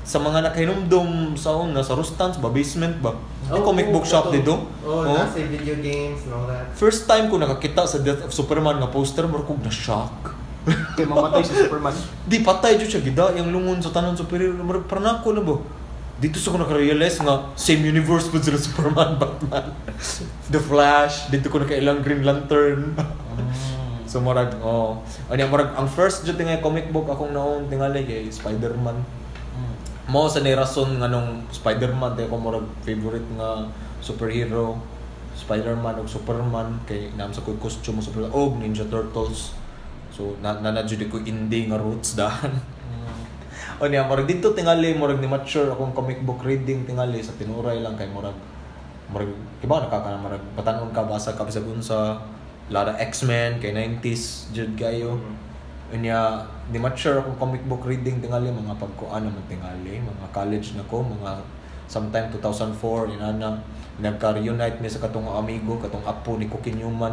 sa 0.03 0.19
mga 0.19 0.45
nakahinumdum 0.45 1.33
sa 1.35 1.55
una 1.55 1.81
sa 1.81 1.95
Rustans 1.95 2.37
ba 2.37 2.51
basement 2.51 2.99
ba? 2.99 3.15
Ang 3.47 3.63
comic 3.63 3.87
book 3.89 4.03
shop 4.03 4.29
dito. 4.29 4.67
Oh, 4.83 5.01
Oh. 5.01 5.07
nasa 5.07 5.39
video 5.41 5.79
games 5.79 6.27
and 6.27 6.35
all 6.35 6.45
that. 6.45 6.75
First 6.75 7.07
time 7.07 7.31
ko 7.31 7.39
nakakita 7.39 7.87
sa 7.87 7.99
Death 7.99 8.27
of 8.27 8.35
Superman 8.35 8.77
nga 8.77 8.91
poster, 8.91 9.23
murag 9.25 9.47
kog 9.47 9.63
na 9.63 9.71
shock. 9.71 10.35
Kay 10.95 11.07
mamatay 11.07 11.43
si 11.43 11.55
Superman. 11.57 11.95
Di 12.29 12.43
patay 12.43 12.77
jud 12.77 12.91
siya 12.91 13.01
gida 13.01 13.31
yung 13.33 13.51
lungon 13.51 13.79
sa 13.79 13.91
tanan 13.91 14.13
superior 14.13 14.51
murag 14.53 14.85
parang 14.85 15.23
ako 15.23 15.29
na 15.33 15.43
ba. 15.43 15.55
Dito 16.19 16.37
sa 16.37 16.51
ko 16.51 16.59
naka-realize 16.59 17.19
nga 17.19 17.51
same 17.55 17.83
universe 17.85 18.27
pud 18.27 18.43
sila 18.43 18.59
Superman, 18.59 19.15
Batman. 19.23 19.71
The 20.51 20.59
Flash, 20.59 21.31
dito 21.31 21.47
ko 21.47 21.63
nakailang 21.63 22.03
Green 22.03 22.23
Lantern. 22.23 22.99
So 24.13 24.21
murag 24.21 24.53
oh, 24.61 25.01
ano 25.33 25.41
murag 25.49 25.73
ang 25.73 25.89
first 25.89 26.29
jud 26.29 26.37
nga 26.37 26.61
comic 26.61 26.93
book 26.93 27.09
akong 27.09 27.33
naon 27.33 27.65
tingali 27.73 28.05
kay 28.05 28.29
Spider-Man. 28.29 29.01
Mo 30.13 30.29
sa 30.29 30.45
ni 30.45 30.53
rason 30.53 31.01
nga 31.01 31.09
nung 31.09 31.49
Spider-Man 31.49 32.13
tay 32.13 32.29
ko 32.29 32.37
murag 32.37 32.69
favorite 32.85 33.25
nga 33.41 33.73
superhero. 34.05 34.77
Spider-Man 35.33 36.05
ug 36.05 36.13
Superman 36.13 36.85
kay 36.85 37.09
nam 37.17 37.33
sa 37.33 37.41
koy 37.41 37.57
costume 37.57 37.99
mo 37.99 38.03
super 38.05 38.29
og 38.29 38.61
Ninja 38.61 38.85
Turtles. 38.85 39.57
So 40.13 40.37
na 40.45 40.61
na, 40.61 40.85
jud 40.85 41.01
ko 41.09 41.17
indie 41.25 41.73
nga 41.73 41.81
roots 41.81 42.13
dahan. 42.13 42.53
o 43.81 43.89
niya, 43.89 44.05
murag 44.05 44.29
dito 44.29 44.53
tingali, 44.53 44.93
murag 44.93 45.25
ni 45.25 45.27
mature 45.27 45.73
akong 45.73 45.97
comic 45.97 46.21
book 46.21 46.45
reading 46.45 46.85
tingali 46.85 47.25
sa 47.25 47.33
tinuray 47.41 47.81
lang 47.81 47.97
kay 47.97 48.13
murag 48.13 48.37
murag 49.09 49.33
kiba 49.65 49.81
nakaka 49.81 50.13
na 50.13 50.21
murag 50.21 50.45
batanon 50.53 50.93
ka 50.93 51.01
basa 51.09 51.33
ka 51.33 51.49
bisag 51.49 51.65
unsa 51.65 52.21
lara 52.71 52.95
X-Men 52.99 53.59
kay 53.59 53.73
90s 53.73 54.53
jud 54.53 54.77
kayo. 54.77 55.19
Unya, 55.93 56.41
di 56.73 56.81
mature 56.81 57.21
akong 57.21 57.37
comic 57.37 57.61
book 57.69 57.85
reading 57.85 58.17
tingali 58.19 58.49
mga 58.49 58.73
pagkuan 58.81 59.29
naman 59.29 59.45
tingali, 59.45 60.01
mga 60.01 60.27
college 60.33 60.73
na 60.73 60.85
ko, 60.89 61.05
mga 61.05 61.37
sometime 61.85 62.33
2004 62.33 63.13
inana 63.13 63.61
nagka-reunite 64.01 64.81
mi 64.81 64.89
sa 64.89 65.05
katong 65.05 65.29
amigo, 65.29 65.77
katong 65.77 66.01
apo 66.03 66.41
ni 66.41 66.49
Cookie 66.49 66.73
Newman. 66.73 67.13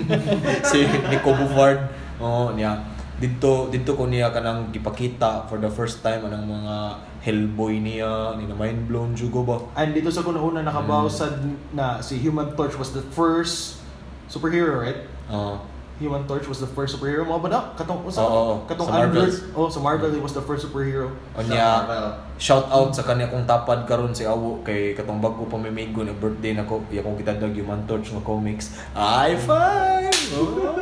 si 0.72 0.88
Nico 1.12 1.36
Bouvard. 1.36 1.76
Oh, 2.16 2.56
niya. 2.56 2.80
Dito 3.16 3.68
dito 3.68 3.92
ko 3.92 4.08
niya 4.08 4.32
kanang 4.32 4.72
gipakita 4.72 5.44
for 5.44 5.60
the 5.60 5.68
first 5.68 6.00
time 6.00 6.24
anang 6.24 6.48
mga 6.48 6.74
Hellboy 7.20 7.82
niya, 7.82 8.38
ni 8.38 8.46
na 8.46 8.54
mind 8.54 8.86
blown 8.88 9.12
jugo 9.12 9.42
ba. 9.42 9.58
And 9.76 9.92
dito 9.92 10.08
sa 10.08 10.22
kuna-una 10.22 10.62
nakabaw 10.62 11.04
Mm. 11.04 11.12
sa 11.12 11.26
na 11.74 11.98
si 11.98 12.16
Human 12.22 12.54
Torch 12.54 12.78
was 12.78 12.96
the 12.96 13.02
first 13.12 13.82
superhero, 14.28 14.82
right? 14.82 15.06
Oh. 15.30 15.58
Human 15.96 16.28
Torch 16.28 16.44
was 16.44 16.60
the 16.60 16.68
first 16.68 16.92
superhero 16.92 17.24
mo 17.24 17.40
ba 17.40 17.48
na? 17.48 17.60
Katong 17.72 18.04
usa 18.04 18.20
Oo, 18.20 18.28
oo. 18.28 18.54
katong 18.68 18.84
Sa 18.84 18.92
Marvel. 18.92 19.24
Android. 19.24 19.56
Oh, 19.56 19.68
sa 19.72 19.80
Marvel 19.80 20.12
he 20.12 20.20
was 20.20 20.36
the 20.36 20.44
first 20.44 20.68
superhero. 20.68 21.08
O 21.32 21.40
niya, 21.40 21.88
shout 22.36 22.68
out 22.68 22.92
sa 22.92 23.00
kanya 23.00 23.32
kung 23.32 23.48
tapad 23.48 23.88
karon 23.88 24.12
si 24.12 24.28
Awo 24.28 24.60
kay 24.60 24.92
katong 24.92 25.24
bago 25.24 25.48
pamimigo 25.48 26.04
na 26.04 26.12
birthday 26.12 26.52
nako 26.52 26.84
iya 26.92 27.00
kong 27.00 27.16
kitagdag 27.16 27.56
Human 27.56 27.80
Torch 27.88 28.12
nga 28.12 28.20
comics. 28.20 28.76
High 28.92 29.40
five! 29.40 30.12
Oh. 30.36 30.76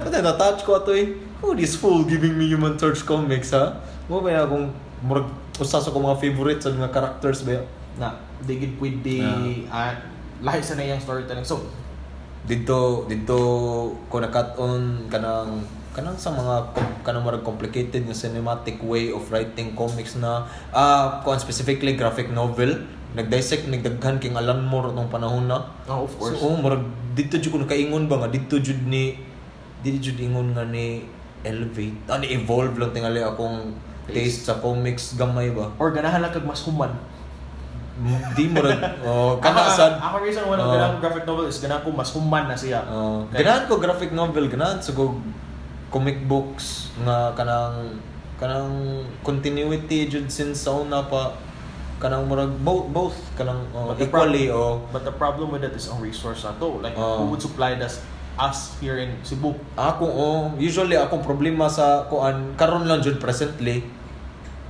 Pati 0.00 0.24
na-touch 0.24 0.64
ko 0.64 0.80
ato 0.80 0.96
eh. 0.96 1.12
Who 1.44 1.52
this 1.52 1.76
fool 1.76 2.08
giving 2.08 2.32
me 2.32 2.48
Human 2.48 2.80
Torch 2.80 3.04
comics 3.04 3.52
ha? 3.52 3.84
Mo 4.08 4.24
ba 4.24 4.32
na 4.32 4.48
akong 4.48 4.72
murag 5.04 5.28
usa 5.60 5.76
sa 5.76 5.92
mga 5.92 6.16
favorites 6.16 6.64
sa 6.64 6.72
mga 6.72 6.88
characters 6.88 7.44
ba? 7.44 7.60
Na 8.00 8.16
digid 8.40 8.80
with 8.80 8.96
the 9.04 9.20
ah, 9.68 9.92
lahi 10.40 10.64
sa 10.64 10.72
na 10.72 10.88
iyang 10.88 11.04
storytelling. 11.04 11.44
So, 11.44 11.68
dito 12.44 13.08
dito 13.08 13.36
ko 14.12 14.16
nakat-on 14.20 15.08
kanang 15.08 15.64
kanang 15.96 16.18
sa 16.18 16.34
mga 16.34 16.74
kanang 17.06 17.24
marag 17.24 17.46
complicated 17.46 18.04
nga 18.04 18.12
cinematic 18.12 18.82
way 18.82 19.14
of 19.14 19.24
writing 19.30 19.72
comics 19.78 20.18
na 20.18 20.44
ah 20.74 21.22
kuan 21.24 21.40
specifically 21.40 21.96
graphic 21.96 22.28
novel. 22.34 22.84
Nagdissect 23.14 23.70
nagdaghan 23.70 24.18
king 24.18 24.34
Alan 24.34 24.66
Moore 24.66 24.90
atong 24.90 25.06
panahon 25.06 25.46
na. 25.46 25.62
Oh, 25.86 26.02
of 26.02 26.12
course. 26.18 26.34
so 26.34 26.50
oh, 26.50 26.58
marag 26.58 26.82
dito 27.14 27.38
jud 27.38 27.54
ko 27.54 27.58
nakaingon 27.62 28.10
ba 28.10 28.18
nga? 28.18 28.28
Dito 28.28 28.58
jud 28.58 28.90
ni 28.90 29.14
dito 29.86 30.10
jud 30.10 30.18
ingon 30.18 30.50
nga 30.50 30.66
ni 30.66 31.06
elevate 31.46 31.94
ah, 32.10 32.18
ni 32.18 32.34
evolve 32.34 32.74
lang 32.74 32.90
tingali 32.90 33.22
akong 33.22 33.78
taste 34.10 34.50
sa 34.50 34.58
comics 34.58 35.14
gamay 35.14 35.54
ba? 35.54 35.70
Or 35.78 35.94
ganahan 35.94 36.26
lang 36.26 36.34
kag 36.34 36.42
mas 36.42 36.66
human. 36.66 36.90
Di 38.34 38.44
mo 38.46 38.58
rin 38.58 38.74
oh, 39.02 39.38
kana 39.38 39.64
Ako- 39.64 39.72
sad 39.72 39.92
Ako 39.96 40.16
reason 40.20 40.42
wala 40.44 40.60
Oh. 40.60 40.72
ganahan 40.72 40.92
ko 40.92 41.00
graphic 41.00 41.24
novel 41.24 41.46
is 41.46 41.58
ganahan 41.58 41.80
ko 41.80 41.90
mas 41.90 42.10
human 42.10 42.44
na 42.44 42.56
siya. 42.56 42.82
Oh, 42.84 43.22
Kay- 43.28 43.40
ganahan 43.40 43.64
ko 43.64 43.78
graphic 43.78 44.10
novel, 44.10 44.44
ganahan 44.46 44.78
sa 44.78 44.90
ko 44.90 45.14
comic 45.88 46.24
books 46.24 46.90
nga 47.00 47.30
kanang 47.32 47.94
kanang 48.34 48.66
continuity 49.22 50.06
jud 50.06 50.26
since 50.26 50.58
sa 50.60 50.74
una 50.74 51.06
pa 51.06 51.38
kanang 51.96 52.26
murag 52.26 52.50
both 52.60 52.90
both 52.90 53.14
kanang 53.32 53.62
the 53.94 54.02
equally 54.02 54.50
problem, 54.50 54.82
oh. 54.82 54.90
But 54.90 55.02
the 55.04 55.14
problem 55.14 55.46
with 55.48 55.62
that 55.62 55.72
is 55.72 55.86
ang 55.86 56.02
resource 56.02 56.42
na 56.42 56.52
to. 56.54 56.82
Like, 56.82 56.94
Oh. 56.94 57.22
who 57.22 57.30
would 57.30 57.40
supply 57.40 57.78
us, 57.78 58.02
us 58.34 58.74
here 58.76 58.98
in 58.98 59.14
Cebu? 59.22 59.54
Ako 59.72 60.04
oh, 60.04 60.38
usually 60.58 60.98
akong 60.98 61.22
problema 61.22 61.70
sa 61.70 62.04
kuan 62.04 62.52
karon 62.54 62.84
lang 62.84 62.98
jud 63.00 63.16
presently 63.16 63.86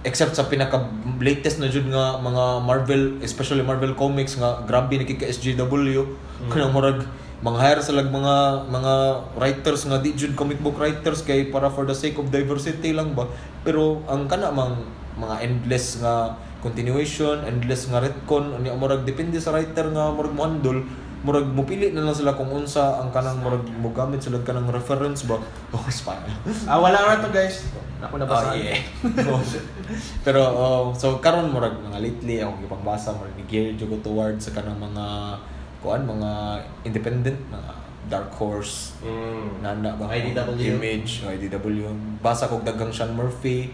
except 0.05 0.37
sa 0.37 0.45
pinaka 0.45 0.85
latest 1.19 1.59
na 1.59 1.73
jud 1.73 1.89
nga 1.89 2.21
mga 2.21 2.45
Marvel 2.61 3.03
especially 3.25 3.65
Marvel 3.65 3.97
comics 3.97 4.37
nga 4.37 4.61
grabe 4.69 5.01
ni 5.01 5.09
kay 5.09 5.33
SJW 5.33 6.05
kanang 6.53 6.77
murag 6.77 7.09
mga 7.45 7.59
hire 7.61 7.83
sa 7.85 7.93
lag 7.93 8.09
mga 8.09 8.69
mga 8.73 8.93
writers 9.37 9.85
nga 9.85 10.01
di 10.01 10.17
jud 10.17 10.33
comic 10.33 10.61
book 10.65 10.81
writers 10.81 11.21
kay 11.21 11.49
para 11.49 11.69
for 11.69 11.85
the 11.85 11.97
sake 11.97 12.17
of 12.17 12.33
diversity 12.33 12.97
lang 12.97 13.13
ba? 13.13 13.29
Pero 13.61 14.01
ang 14.09 14.25
kana 14.29 14.49
mang 14.49 14.81
mga 15.21 15.45
endless 15.45 16.01
nga 16.01 16.41
continuation 16.65 17.45
endless 17.45 17.85
nga 17.93 18.01
retcon 18.01 18.57
ani 18.57 18.73
murag 18.73 19.05
depende 19.05 19.37
sa 19.37 19.53
writer 19.53 19.93
nga 19.93 20.09
murag 20.09 20.33
mohandol 20.33 20.81
murag 21.25 21.49
mupili 21.49 21.97
na 21.97 22.05
lang 22.05 22.13
sila 22.13 22.37
kung 22.37 22.53
unsa 22.53 23.01
ang 23.01 23.09
kanang 23.09 23.41
murag 23.41 23.65
mo 23.81 23.89
gamit 23.97 24.21
sila 24.21 24.45
kanang 24.45 24.69
reference 24.69 25.25
ba? 25.25 25.41
Oh 25.75 25.81
spy 25.89 26.21
Ah, 26.69 26.77
wala 26.77 27.01
nga 27.01 27.25
to 27.25 27.33
guys. 27.33 27.65
Ako 28.05 28.21
na 28.21 28.29
Oh, 28.29 28.53
yeah. 28.53 28.77
Pero 30.29 30.41
oh, 30.45 30.83
so 30.93 31.17
karon 31.25 31.49
murag 31.49 31.81
mga 31.81 31.99
lately 32.05 32.45
akong 32.45 32.61
gipangbasa 32.61 33.17
murag 33.17 33.33
ni 33.41 33.45
gear 33.49 33.73
jud 33.73 33.89
ko 33.89 33.97
towards 34.05 34.45
sa 34.45 34.53
kanang 34.53 34.77
mga 34.77 35.41
kuan 35.81 36.05
mga 36.05 36.61
independent 36.85 37.41
mga 37.49 37.73
Dark 38.05 38.29
Horse. 38.37 39.01
Mm, 39.01 39.65
nana 39.65 39.97
ba? 39.97 40.13
IDW. 40.13 40.77
image 40.77 41.25
o 41.25 41.33
IDW 41.33 41.89
basa 42.21 42.53
kog 42.53 42.69
daghang 42.69 42.93
Sean 42.93 43.17
Murphy 43.17 43.73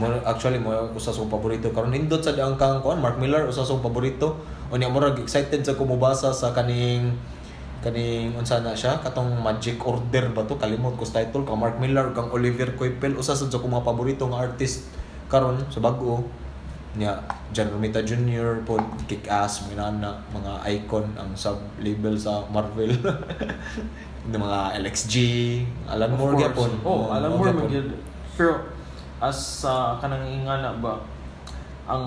mo 0.00 0.08
actually 0.24 0.56
mo 0.56 0.72
usa 0.96 1.12
sa 1.12 1.20
paborito. 1.28 1.68
Karon 1.72 1.92
nindot 1.92 2.24
sa 2.24 2.32
daang 2.32 2.56
kang 2.56 2.80
kuan 2.80 3.02
Mark 3.02 3.20
Miller 3.20 3.44
usa 3.44 3.64
sa 3.66 3.76
paborito. 3.76 4.40
O 4.72 4.80
niya 4.80 4.88
murag 4.88 5.20
excited 5.20 5.60
sa 5.60 5.76
kumubasa 5.76 6.32
sa 6.32 6.56
kaning 6.56 7.12
kaning 7.84 8.32
unsa 8.32 8.62
na 8.64 8.72
siya? 8.72 9.02
Katong 9.04 9.42
Magic 9.42 9.76
Order 9.84 10.32
ba 10.32 10.48
to? 10.48 10.56
Kalimot 10.56 10.96
ko 10.96 11.04
sa 11.04 11.20
title 11.20 11.44
kang 11.44 11.60
Mark 11.60 11.76
Miller 11.76 12.08
kang 12.16 12.32
Oliver 12.32 12.72
Coipel. 12.78 13.20
Usa 13.20 13.36
sa 13.36 13.48
kong 13.48 13.72
mga 13.76 13.84
paborito 13.84 14.24
nga 14.32 14.48
artist 14.48 14.88
karon 15.28 15.60
sa 15.68 15.80
bag-o 15.80 16.24
niya 16.92 17.24
John 17.56 17.72
Romita 17.72 18.04
Jr. 18.04 18.68
po 18.68 18.76
kick 19.08 19.24
ass 19.24 19.64
mga 19.64 19.96
nana 19.96 20.20
mga 20.28 20.52
icon 20.76 21.08
ang 21.16 21.32
sub 21.32 21.56
label 21.80 22.16
sa 22.16 22.44
Marvel. 22.52 22.92
Ng 24.22 24.38
mga 24.38 24.78
LXG 24.86 25.14
Alan 25.90 26.14
Moore 26.14 26.38
gyapon. 26.38 26.70
Oh, 26.86 27.10
Alan 27.10 27.32
Oo, 27.32 27.42
Moore 27.42 27.52
magyud. 27.58 27.90
Pero 28.38 28.70
as 29.22 29.62
sa 29.62 30.02
kanang 30.02 30.26
ingana 30.26 30.74
ba 30.82 30.98
ang 31.86 32.02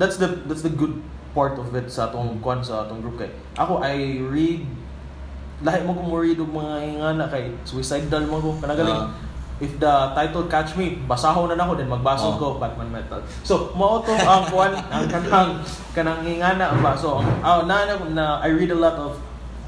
that's 0.00 0.16
the 0.16 0.40
that's 0.48 0.64
the 0.64 0.72
good 0.72 0.96
part 1.36 1.54
of 1.60 1.70
it 1.76 1.86
sa 1.86 2.08
atong 2.08 2.40
kwan 2.40 2.64
sa 2.64 2.88
atong 2.88 3.04
group 3.04 3.20
kay. 3.20 3.30
Ako 3.54 3.78
I 3.78 4.18
read 4.24 4.64
lahi 5.60 5.84
mo 5.84 5.92
mo 5.92 6.16
read 6.16 6.40
og 6.40 6.50
mga 6.50 6.74
ingana 6.96 7.24
kay 7.28 7.52
suicidal 7.62 8.24
mo 8.26 8.40
ko. 8.40 8.50
Kanagaling 8.58 8.96
Ah. 8.96 9.12
if 9.60 9.76
the 9.76 9.94
title 10.16 10.48
catch 10.48 10.72
me 10.72 10.96
basahon 11.04 11.52
na 11.52 11.60
nako 11.60 11.76
then 11.76 11.84
magbasol 11.84 12.32
Oh. 12.32 12.40
ko 12.40 12.46
Batman 12.56 12.88
Metal. 12.88 13.20
So 13.44 13.68
mao 13.76 14.00
to 14.00 14.16
ang 14.16 14.48
kwan 14.48 14.72
ang 14.94 15.04
kanang 15.06 15.60
kanang 15.92 16.24
ingana 16.24 16.72
ba. 16.80 16.96
So 16.96 17.20
ang 17.20 17.44
ah, 17.44 17.60
na, 17.68 17.84
na, 17.84 17.94
na 18.10 18.24
I 18.40 18.48
read 18.50 18.72
a 18.72 18.80
lot 18.80 18.96
of 18.96 19.20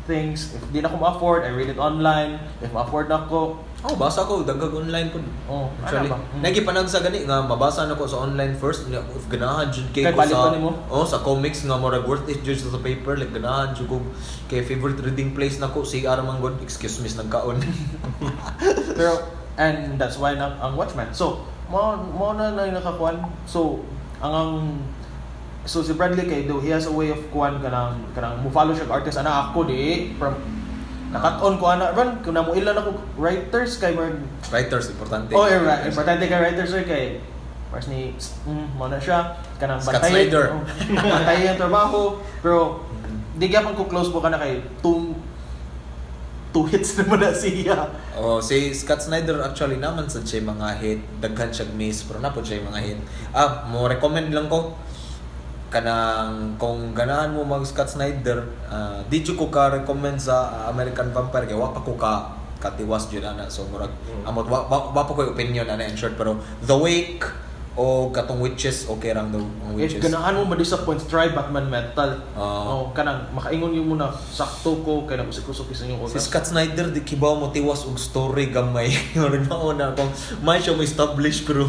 things. 0.09 0.57
If 0.57 0.65
di 0.73 0.81
na 0.81 0.89
ko 0.89 0.97
ma-afford 0.97 1.45
I 1.45 1.53
read 1.53 1.69
it 1.69 1.77
online. 1.77 2.41
If 2.65 2.73
ma-afford 2.73 3.07
na 3.07 3.29
ko 3.29 3.61
Oh, 3.83 3.99
basa 3.99 4.23
ko 4.23 4.47
dagag 4.47 4.71
online 4.71 5.11
ko. 5.11 5.19
oh 5.51 5.67
Actually, 5.83 6.07
ano 6.07 6.23
ba 6.63 6.71
Mm. 6.79 6.87
sa 6.87 7.03
gani 7.03 7.27
nga 7.27 7.43
mabasa 7.43 7.91
na 7.91 7.99
ko 7.99 8.07
sa 8.07 8.23
online 8.23 8.55
first 8.55 8.87
nga 8.87 9.03
if 9.11 9.27
ganahan 9.27 9.75
jud 9.75 9.91
kay 9.91 10.07
ko 10.07 10.23
sa 10.23 10.55
nimo? 10.55 10.71
oh 10.87 11.03
sa 11.03 11.19
comics 11.19 11.67
nga 11.67 11.75
murag 11.75 12.07
worth 12.07 12.31
it 12.31 12.47
jud 12.47 12.55
sa 12.55 12.79
paper 12.79 13.19
like 13.19 13.35
ganahan 13.35 13.75
jud 13.75 13.91
ko 13.91 13.99
kay 14.47 14.63
favorite 14.63 15.03
reading 15.03 15.35
place 15.35 15.59
nako 15.59 15.83
si 15.83 16.07
man 16.07 16.39
god 16.39 16.55
excuse 16.63 17.03
me 17.03 17.11
nagkaon. 17.11 17.59
Pero, 18.99 19.19
and 19.59 19.99
that's 19.99 20.15
why 20.15 20.39
na, 20.39 20.55
ang 20.63 20.79
Watchmen. 20.79 21.11
So, 21.11 21.43
mo 21.67 21.99
mo 21.99 22.39
na 22.39 22.55
na 22.55 22.71
nakakuan. 22.71 23.19
So, 23.51 23.83
ang 24.23 24.31
ang 24.31 24.51
so 25.67 25.83
si 25.83 25.95
Bradley 25.99 26.27
kay 26.27 26.47
do 26.47 26.63
he 26.63 26.71
has 26.71 26.87
a 26.87 26.95
way 26.95 27.11
of 27.11 27.19
kuan 27.31 27.59
kanang 27.63 27.99
kanang 28.15 28.39
mo 28.43 28.51
follow 28.51 28.75
siya 28.75 28.87
artist 28.91 29.19
ana 29.19 29.51
ako 29.51 29.67
di 29.67 30.11
from 30.19 30.35
nakat-on 31.13 31.55
ko 31.61 31.65
ana 31.69 31.93
ron. 31.93 32.25
Kun 32.25 32.41
mo 32.41 32.57
ilan 32.57 32.75
ako 32.75 32.91
writers 33.21 33.77
kay 33.77 33.93
mag 33.93 34.17
Writers 34.49 34.89
importante. 34.91 35.31
oh 35.37 35.45
eh, 35.45 35.61
right 35.61 35.85
importante 35.87 36.25
kay 36.25 36.41
writers 36.41 36.73
oy 36.73 36.85
kay 36.89 37.05
Mars 37.73 37.89
ni 37.89 38.13
mm, 38.17 38.77
mo 38.77 38.89
na 38.89 39.01
siya. 39.01 39.33
Kanang 39.57 39.81
Scott 39.81 40.05
Snyder. 40.05 40.53
oh, 40.53 40.61
bantayan 40.93 41.57
ang 41.57 41.61
trabaho. 41.61 42.21
Pero 42.45 42.85
di 43.37 43.49
gyapon 43.49 43.73
ko 43.73 43.89
close 43.89 44.13
mo 44.13 44.21
kana 44.21 44.37
kay 44.37 44.61
two 44.85 45.17
two 46.53 46.69
hits 46.69 47.01
naman 47.01 47.25
na 47.25 47.33
siya. 47.33 47.89
Oh, 48.13 48.45
si 48.45 48.77
Scott 48.77 49.01
Snyder 49.01 49.41
actually 49.41 49.81
naman 49.81 50.05
sa 50.05 50.21
siya 50.21 50.45
mga 50.45 50.69
hit, 50.85 51.01
daghan 51.25 51.49
siya 51.49 51.65
miss 51.73 52.05
pero 52.05 52.21
napod 52.21 52.45
siya 52.45 52.61
mga 52.61 52.81
hit. 52.85 53.01
Ah, 53.33 53.65
mo 53.65 53.89
recommend 53.89 54.29
lang 54.37 54.53
ko 54.53 54.77
kanang 55.73 56.53
kung 56.61 56.93
ganahan 56.93 57.33
mo 57.33 57.49
mag 57.49 57.65
Scott 57.65 57.89
Snyder, 57.89 58.45
ah, 58.69 59.01
di 59.09 59.25
ko 59.25 59.49
ka 59.49 59.73
recommend 59.73 60.21
sa 60.21 60.69
American 60.69 61.09
Vampire? 61.17 61.49
Kay 61.49 61.57
wa 61.57 61.73
pa 61.73 61.81
ko 61.81 61.97
ka 61.97 62.29
katiwas 62.61 63.09
jud 63.11 63.25
ana. 63.25 63.49
So 63.49 63.65
murag 63.73 63.91
Mm. 63.91 64.29
amot 64.29 64.47
wa, 64.47 64.69
wa, 64.69 64.79
wa 64.93 65.03
pa 65.03 65.13
ko 65.17 65.33
opinion 65.33 65.67
ana 65.67 65.83
in 65.89 65.97
short. 65.97 66.15
Pero 66.15 66.37
The 66.63 66.77
Wake 66.77 67.25
o 67.73 68.13
katong 68.13 68.45
Witches 68.45 68.85
okay 68.85 69.17
rang 69.17 69.33
daw 69.33 69.41
ang 69.41 69.73
If 69.81 69.97
Witches. 69.97 70.05
ganahan 70.05 70.37
mo 70.37 70.45
ma-disappoint, 70.45 71.01
try 71.09 71.33
Batman 71.33 71.73
Metal. 71.73 72.21
Oo. 72.37 72.45
oh, 72.45 72.83
kanang 72.93 73.33
makaingon 73.33 73.73
yung 73.73 73.97
muna 73.97 74.13
sakto 74.13 74.85
ko 74.85 75.09
kay 75.09 75.17
nagusik-usok 75.17 75.73
sa 75.73 75.89
inyong 75.89 76.05
Si 76.13 76.21
oras. 76.21 76.29
Scott 76.29 76.47
Snyder 76.53 76.93
di 76.93 77.01
kibaw 77.01 77.41
mo 77.41 77.49
tiwas 77.49 77.89
og 77.89 77.97
story 77.97 78.53
gamay. 78.53 78.93
Mao 79.49 79.73
na 79.73 79.97
kung 79.97 80.13
may 80.45 80.61
siya 80.61 80.77
mo 80.77 80.85
establish 80.85 81.49
pero 81.49 81.65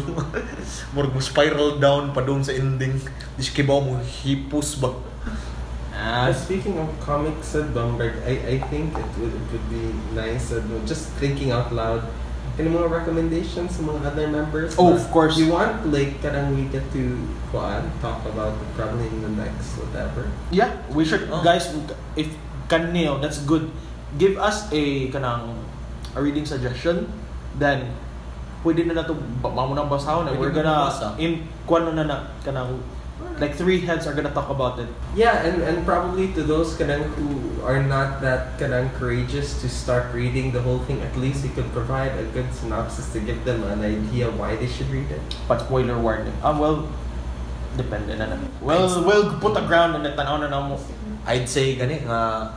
murag 0.92 1.16
mo 1.16 1.20
spiral 1.24 1.80
down 1.80 2.12
pa 2.12 2.20
doon 2.20 2.44
sa 2.44 2.52
ending. 2.52 3.00
Di 3.36 3.40
siya 3.40 3.64
kibaw 3.64 3.80
mo 3.80 3.96
hipos 4.04 4.76
ba. 4.76 4.92
Uh, 5.94 6.28
speaking 6.34 6.76
of 6.76 6.90
comics 7.00 7.54
at 7.54 7.72
Bamberg, 7.72 8.12
I, 8.28 8.36
I 8.44 8.56
think 8.68 8.92
it 8.92 9.10
would, 9.16 9.32
it 9.32 9.46
would 9.48 9.66
be 9.72 9.88
nice, 10.12 10.52
uh, 10.52 10.60
just 10.84 11.08
thinking 11.16 11.48
out 11.48 11.72
loud, 11.72 12.04
any 12.58 12.70
more 12.70 12.86
recommendations 12.86 13.78
among 13.78 14.04
other 14.06 14.28
members? 14.28 14.74
Oh, 14.78 14.94
of 14.94 15.02
course. 15.10 15.36
You 15.38 15.50
want, 15.50 15.90
like, 15.90 16.22
karang 16.22 16.54
we 16.54 16.70
get 16.70 16.86
to 16.94 17.02
kuan, 17.50 17.90
talk 17.98 18.22
about 18.26 18.54
it 18.54 18.68
probably 18.78 19.06
in 19.10 19.22
the 19.22 19.32
next 19.34 19.74
whatever. 19.78 20.30
Yeah, 20.54 20.70
we 20.94 21.02
should 21.02 21.26
Oh. 21.30 21.42
guys 21.42 21.70
if 22.14 22.30
kanyo, 22.70 23.18
that's 23.18 23.42
good. 23.42 23.70
Give 24.14 24.38
us 24.38 24.70
a 24.70 25.10
kanang 25.10 25.58
a 26.14 26.22
reading 26.22 26.46
suggestion 26.46 27.10
then 27.58 27.90
pwede 28.62 28.86
na 28.86 29.02
nato 29.02 29.14
ba 29.42 29.50
mo 29.50 29.74
nang 29.74 29.90
basahon 29.90 30.30
and 30.30 30.38
we're 30.38 30.54
mo 30.54 30.62
gonna 30.62 30.88
basa. 30.88 31.08
in 31.20 31.42
kuan 31.66 31.84
na 31.90 32.02
na 32.06 32.18
kanang 32.46 32.80
like 33.38 33.54
three 33.54 33.80
heads 33.80 34.06
are 34.06 34.14
gonna 34.14 34.32
talk 34.32 34.50
about 34.50 34.78
it. 34.78 34.88
Yeah, 35.14 35.42
and, 35.42 35.62
and 35.62 35.86
probably 35.86 36.32
to 36.34 36.42
those 36.42 36.74
kanang 36.74 37.02
who 37.18 37.62
are 37.62 37.82
not 37.82 38.20
that 38.22 38.58
kanang 38.58 38.94
courageous 38.94 39.60
to 39.62 39.68
start 39.68 40.14
reading 40.14 40.52
the 40.52 40.62
whole 40.62 40.78
thing, 40.86 41.02
at 41.02 41.14
least 41.16 41.44
you 41.44 41.50
could 41.50 41.70
provide 41.72 42.14
a 42.18 42.24
good 42.30 42.46
synopsis 42.54 43.12
to 43.12 43.20
give 43.20 43.44
them 43.44 43.62
an 43.64 43.82
idea 43.82 44.30
why 44.30 44.56
they 44.56 44.66
should 44.66 44.90
read 44.90 45.10
it. 45.10 45.22
But 45.48 45.66
spoiler 45.66 45.98
warning. 45.98 46.34
Ah, 46.42 46.54
well, 46.54 46.86
depende 47.76 48.14
na 48.18 48.34
na. 48.34 48.36
Well, 48.62 48.86
we'll 49.02 49.38
put 49.38 49.58
a 49.58 49.66
ground 49.66 49.98
and 49.98 50.06
tanaw 50.14 50.38
na 50.38 50.48
na 50.50 50.58
mo. 50.62 50.78
I'd 51.26 51.48
say 51.48 51.74
gani 51.74 52.06
nga 52.06 52.54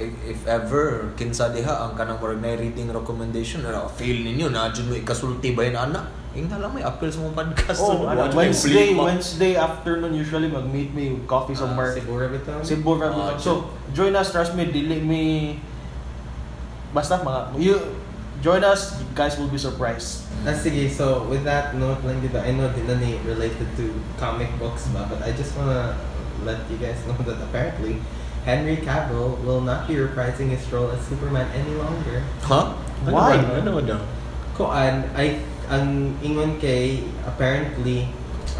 if, 0.00 0.12
if 0.26 0.40
ever 0.50 1.12
kinsa 1.14 1.52
diha 1.54 1.86
ang 1.86 1.92
kanang 1.94 2.18
murag 2.18 2.42
na 2.42 2.58
reading 2.58 2.90
recommendation 2.90 3.62
or 3.62 3.86
feel 3.94 4.18
ninyo 4.18 4.50
na 4.50 4.72
jud 4.72 4.88
mo 4.88 4.96
ikasulti 4.96 5.54
ba 5.54 5.68
yan 5.68 5.78
ana 5.78 6.21
ing 6.32 6.48
na 6.48 6.56
lang 6.56 6.72
may 6.72 6.80
appeal 6.80 7.12
sa 7.12 7.20
mong 7.20 7.36
podcast 7.36 7.78
Oh, 7.84 8.08
ano, 8.08 8.24
Wa 8.24 8.28
jud 8.28 8.32
may 8.32 8.48
Wednesday. 8.48 8.88
Wednesday 8.96 9.52
afternoon 9.56 10.16
usually 10.16 10.48
mag-meet 10.48 10.96
me 10.96 11.12
with 11.12 11.28
coffee 11.28 11.52
somewhere. 11.52 11.92
Uh, 11.92 12.00
Cebu 12.00 12.12
Rabbitown? 12.16 12.60
Cebu 12.64 12.92
Rabbitown. 12.96 13.36
Ah, 13.36 13.40
so, 13.40 13.68
join 13.92 14.16
us, 14.16 14.32
trust 14.32 14.56
me, 14.56 14.64
dili 14.68 14.96
me 15.04 15.24
basta 16.92 17.20
mga 17.20 17.56
you 17.56 17.76
join 18.44 18.60
us, 18.64 19.00
you 19.00 19.06
guys 19.14 19.36
will 19.40 19.48
be 19.48 19.56
surprised. 19.60 20.24
Ah, 20.44 20.52
sige, 20.52 20.90
so 20.90 21.22
with 21.30 21.44
that 21.44 21.76
note 21.78 22.02
lang 22.02 22.18
dito, 22.20 22.40
I 22.40 22.52
know 22.52 22.68
din 22.74 22.84
na 22.88 22.96
ni 22.98 23.16
related 23.22 23.68
to 23.78 23.92
comic 24.18 24.50
books 24.58 24.88
ba, 24.90 25.06
but 25.06 25.22
I 25.22 25.30
just 25.32 25.54
wanna 25.54 25.94
let 26.42 26.58
you 26.66 26.76
guys 26.76 26.98
know 27.06 27.14
that 27.22 27.38
apparently 27.38 28.02
Henry 28.42 28.82
Cavill 28.82 29.38
will 29.46 29.62
not 29.62 29.86
be 29.86 29.94
reprising 29.94 30.50
his 30.50 30.66
role 30.74 30.90
as 30.90 30.98
Superman 31.06 31.46
any 31.54 31.78
longer. 31.78 32.26
Ha? 32.50 32.74
Ano 33.06 33.14
Why? 33.14 33.38
Ano 33.38 33.78
ba 33.78 33.82
daw? 33.86 34.00
Kuan, 34.58 35.06
I, 35.14 35.38
ang 35.72 36.12
ingon 36.20 36.60
kay, 36.60 37.00
apparently, 37.24 38.04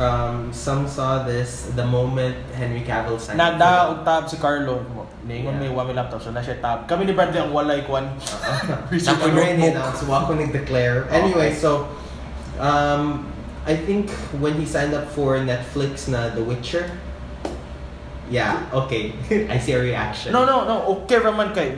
um, 0.00 0.48
some 0.48 0.88
saw 0.88 1.20
this 1.28 1.68
the 1.76 1.84
moment 1.84 2.32
Henry 2.56 2.80
Cavill 2.80 3.20
signed 3.20 3.36
Nada 3.36 3.92
og 3.92 4.00
tab 4.08 4.24
si 4.24 4.40
Carlo. 4.40 4.80
Niingon 5.22 5.60
Yeah. 5.60 5.68
may 5.68 5.70
wami 5.70 5.92
laptop 5.94 6.18
so 6.18 6.32
na 6.32 6.40
siya 6.40 6.58
tab. 6.58 6.88
Kami 6.88 7.04
ni 7.04 7.12
Bradley 7.12 7.38
ang 7.38 7.52
walay 7.52 7.84
kwan. 7.84 8.10
Sa 8.18 8.40
Naka 9.14 9.28
already 9.28 9.60
notebook. 9.60 9.76
announced, 9.76 10.02
wa 10.08 10.24
ko 10.26 10.32
nag-declare. 10.34 11.06
Anyway, 11.12 11.52
so, 11.52 11.86
um, 12.58 13.28
I 13.62 13.76
think 13.76 14.10
when 14.42 14.58
he 14.58 14.66
signed 14.66 14.96
up 14.96 15.06
for 15.12 15.38
Netflix 15.38 16.08
na 16.10 16.32
The 16.34 16.42
Witcher, 16.42 16.90
yeah, 18.32 18.64
okay. 18.72 19.12
I 19.52 19.60
see 19.60 19.76
a 19.76 19.82
reaction. 19.84 20.32
No, 20.32 20.42
no, 20.48 20.64
no. 20.64 20.82
Okay 21.04 21.20
raman 21.20 21.52
kay 21.52 21.76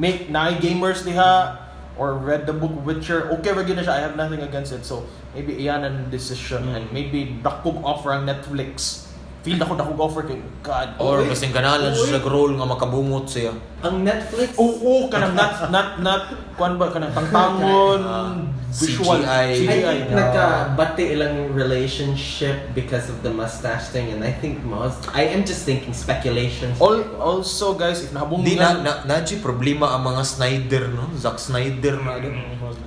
make 0.00 0.32
na 0.32 0.48
gamers 0.56 1.04
diha 1.04 1.59
or 2.00 2.16
read 2.16 2.48
the 2.48 2.56
book 2.56 2.72
Witcher. 2.80 3.28
Okay 3.36 3.52
ra 3.52 3.60
gyud 3.60 3.76
siya. 3.76 3.92
I 3.92 4.00
have 4.00 4.16
nothing 4.16 4.40
against 4.40 4.72
it. 4.72 4.88
So 4.88 5.04
maybe 5.36 5.52
iyan 5.60 5.84
ang 5.84 5.96
decision 6.08 6.64
Mm. 6.72 6.76
and 6.80 6.84
maybe 6.96 7.36
dakog 7.44 7.76
offer 7.84 8.16
ang 8.16 8.24
Netflix. 8.24 9.04
Feel 9.40 9.56
ako 9.56 9.72
dakog 9.72 10.00
offer 10.00 10.22
kay 10.28 10.36
God. 10.60 11.00
Or 11.00 11.24
Wait. 11.24 11.32
kasing 11.32 11.56
kanalan 11.56 11.96
Wait. 11.96 12.12
siya 12.12 12.20
role 12.20 12.52
nga 12.60 12.66
makabungot 12.68 13.24
siya. 13.24 13.56
Ang 13.80 14.04
Netflix, 14.04 14.52
Oo, 14.60 14.76
oh, 14.84 15.02
kanang 15.08 15.32
not 15.32 15.72
not 15.72 15.96
not 16.04 16.22
kuan 16.60 16.76
ba 16.76 16.92
kanang 16.92 17.08
tangtangon 17.16 18.04
Ah, 18.04 18.36
visual 18.68 19.24
CGI. 19.24 19.48
I 19.48 19.56
CGI. 19.56 19.64
think 19.64 20.12
nagkabati 20.12 21.04
ilang 21.16 21.56
relationship 21.56 22.76
because 22.76 23.08
of 23.08 23.24
the 23.24 23.32
mustache 23.32 23.88
thing 23.88 24.12
and 24.12 24.20
I 24.20 24.28
think 24.28 24.60
most, 24.60 25.08
I 25.16 25.32
am 25.32 25.48
just 25.48 25.64
thinking 25.64 25.96
speculations. 25.96 26.76
All, 26.76 27.00
also 27.16 27.72
guys, 27.72 28.04
if 28.04 28.12
nahabungan 28.12 28.44
Di 28.44 28.60
na, 28.60 28.76
na, 28.76 28.92
na 29.08 29.24
di 29.24 29.40
problema 29.40 29.96
ang 29.96 30.04
mga 30.04 30.22
Snyder, 30.22 30.92
no? 30.92 31.08
Zack 31.16 31.40
Snyder 31.40 31.96
na. 31.96 32.20
ano. 32.20 32.28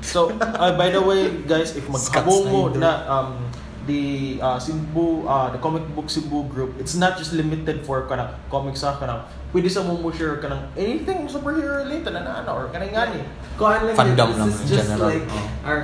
So, 0.05 0.29
uh, 0.37 0.73
by 0.77 0.93
the 0.93 1.01
way, 1.01 1.33
guys, 1.49 1.73
if 1.73 1.89
maghabong 1.89 2.45
mo 2.45 2.69
na 2.69 2.91
um, 3.09 3.41
the 3.83 4.03
uh, 4.39 4.57
Cebu, 4.57 5.27
uh, 5.27 5.51
the 5.51 5.59
comic 5.59 5.83
book 5.93 6.07
Cebu 6.07 6.47
group, 6.47 6.75
it's 6.79 6.95
not 6.95 7.17
just 7.17 7.33
limited 7.33 7.83
for 7.83 8.07
kanang 8.07 8.31
comics 8.47 8.79
sa 8.79 8.95
kanang 8.95 9.23
pwede 9.51 9.69
sa 9.69 9.83
mo 9.83 9.99
share 10.09 10.39
kanang 10.39 10.65
anything 10.73 11.27
superhero 11.27 11.83
related 11.83 12.09
na 12.09 12.23
na 12.23 12.47
or 12.47 12.71
kanang 12.71 12.89
ngani. 12.89 13.21
Kuan 13.53 13.85
lang 13.85 13.93
Fandom 13.93 14.29
this 14.29 14.39
lang 14.39 14.49
is 14.49 14.59
just 14.65 14.89
general. 14.89 15.09
like 15.09 15.25
Oh. 15.29 15.67
our, 15.67 15.79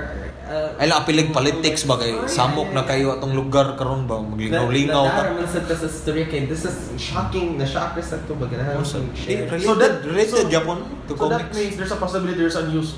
uh, 0.50 0.82
Ay 0.82 0.90
apilig 0.90 1.30
politics 1.30 1.86
ba 1.86 1.96
kay 1.96 2.18
samok 2.26 2.74
na 2.74 2.82
kayo 2.82 3.14
atong 3.14 3.38
lugar 3.38 3.78
karon 3.78 4.10
ba 4.10 4.18
maglingaw-lingaw. 4.18 5.06
Nadara 5.06 5.38
man 5.38 5.46
sa 5.46 5.62
ta 5.62 5.76
sa 5.76 5.86
story 5.86 6.26
kay 6.26 6.50
this 6.50 6.66
is 6.66 6.76
shocking 6.98 7.60
na 7.60 7.68
shocker 7.68 8.02
sa 8.02 8.18
to 8.26 8.34
baga 8.34 8.58
na 8.58 8.82
So, 8.82 9.04
share. 9.14 9.46
related, 9.46 9.62
So 9.62 9.76
that- 9.78 10.02
related 10.02 10.34
so- 10.34 10.50
Japon 10.50 10.80
to 11.06 11.14
So 11.14 11.30
that 11.30 11.46
comics. 11.46 11.54
means 11.54 11.74
there's 11.78 11.94
a 11.94 12.00
possibility 12.00 12.40
there's 12.40 12.58
a 12.58 12.66
news. 12.66 12.98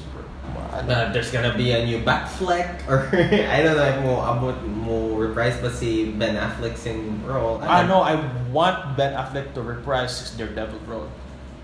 Uh, 0.72 1.12
there's 1.12 1.32
gonna 1.32 1.52
be 1.52 1.76
a 1.76 1.84
new 1.84 2.00
Batfleck 2.00 2.88
or 2.88 3.10
I 3.14 3.60
don't 3.60 3.76
know 3.76 3.92
if 3.92 4.00
mo 4.08 4.24
abot 4.24 4.58
mo 4.64 4.96
reprise 5.20 5.60
ba 5.60 5.68
si 5.68 6.16
Ben 6.16 6.40
Affleck's 6.40 6.88
in 6.88 7.20
role. 7.28 7.60
I 7.60 7.84
know 7.84 8.00
I 8.00 8.16
want 8.56 8.96
Ben 8.96 9.12
Affleck 9.12 9.52
to 9.56 9.62
reprise 9.62 10.24
his 10.24 10.32
Daredevil 10.40 10.80
role. 10.88 11.12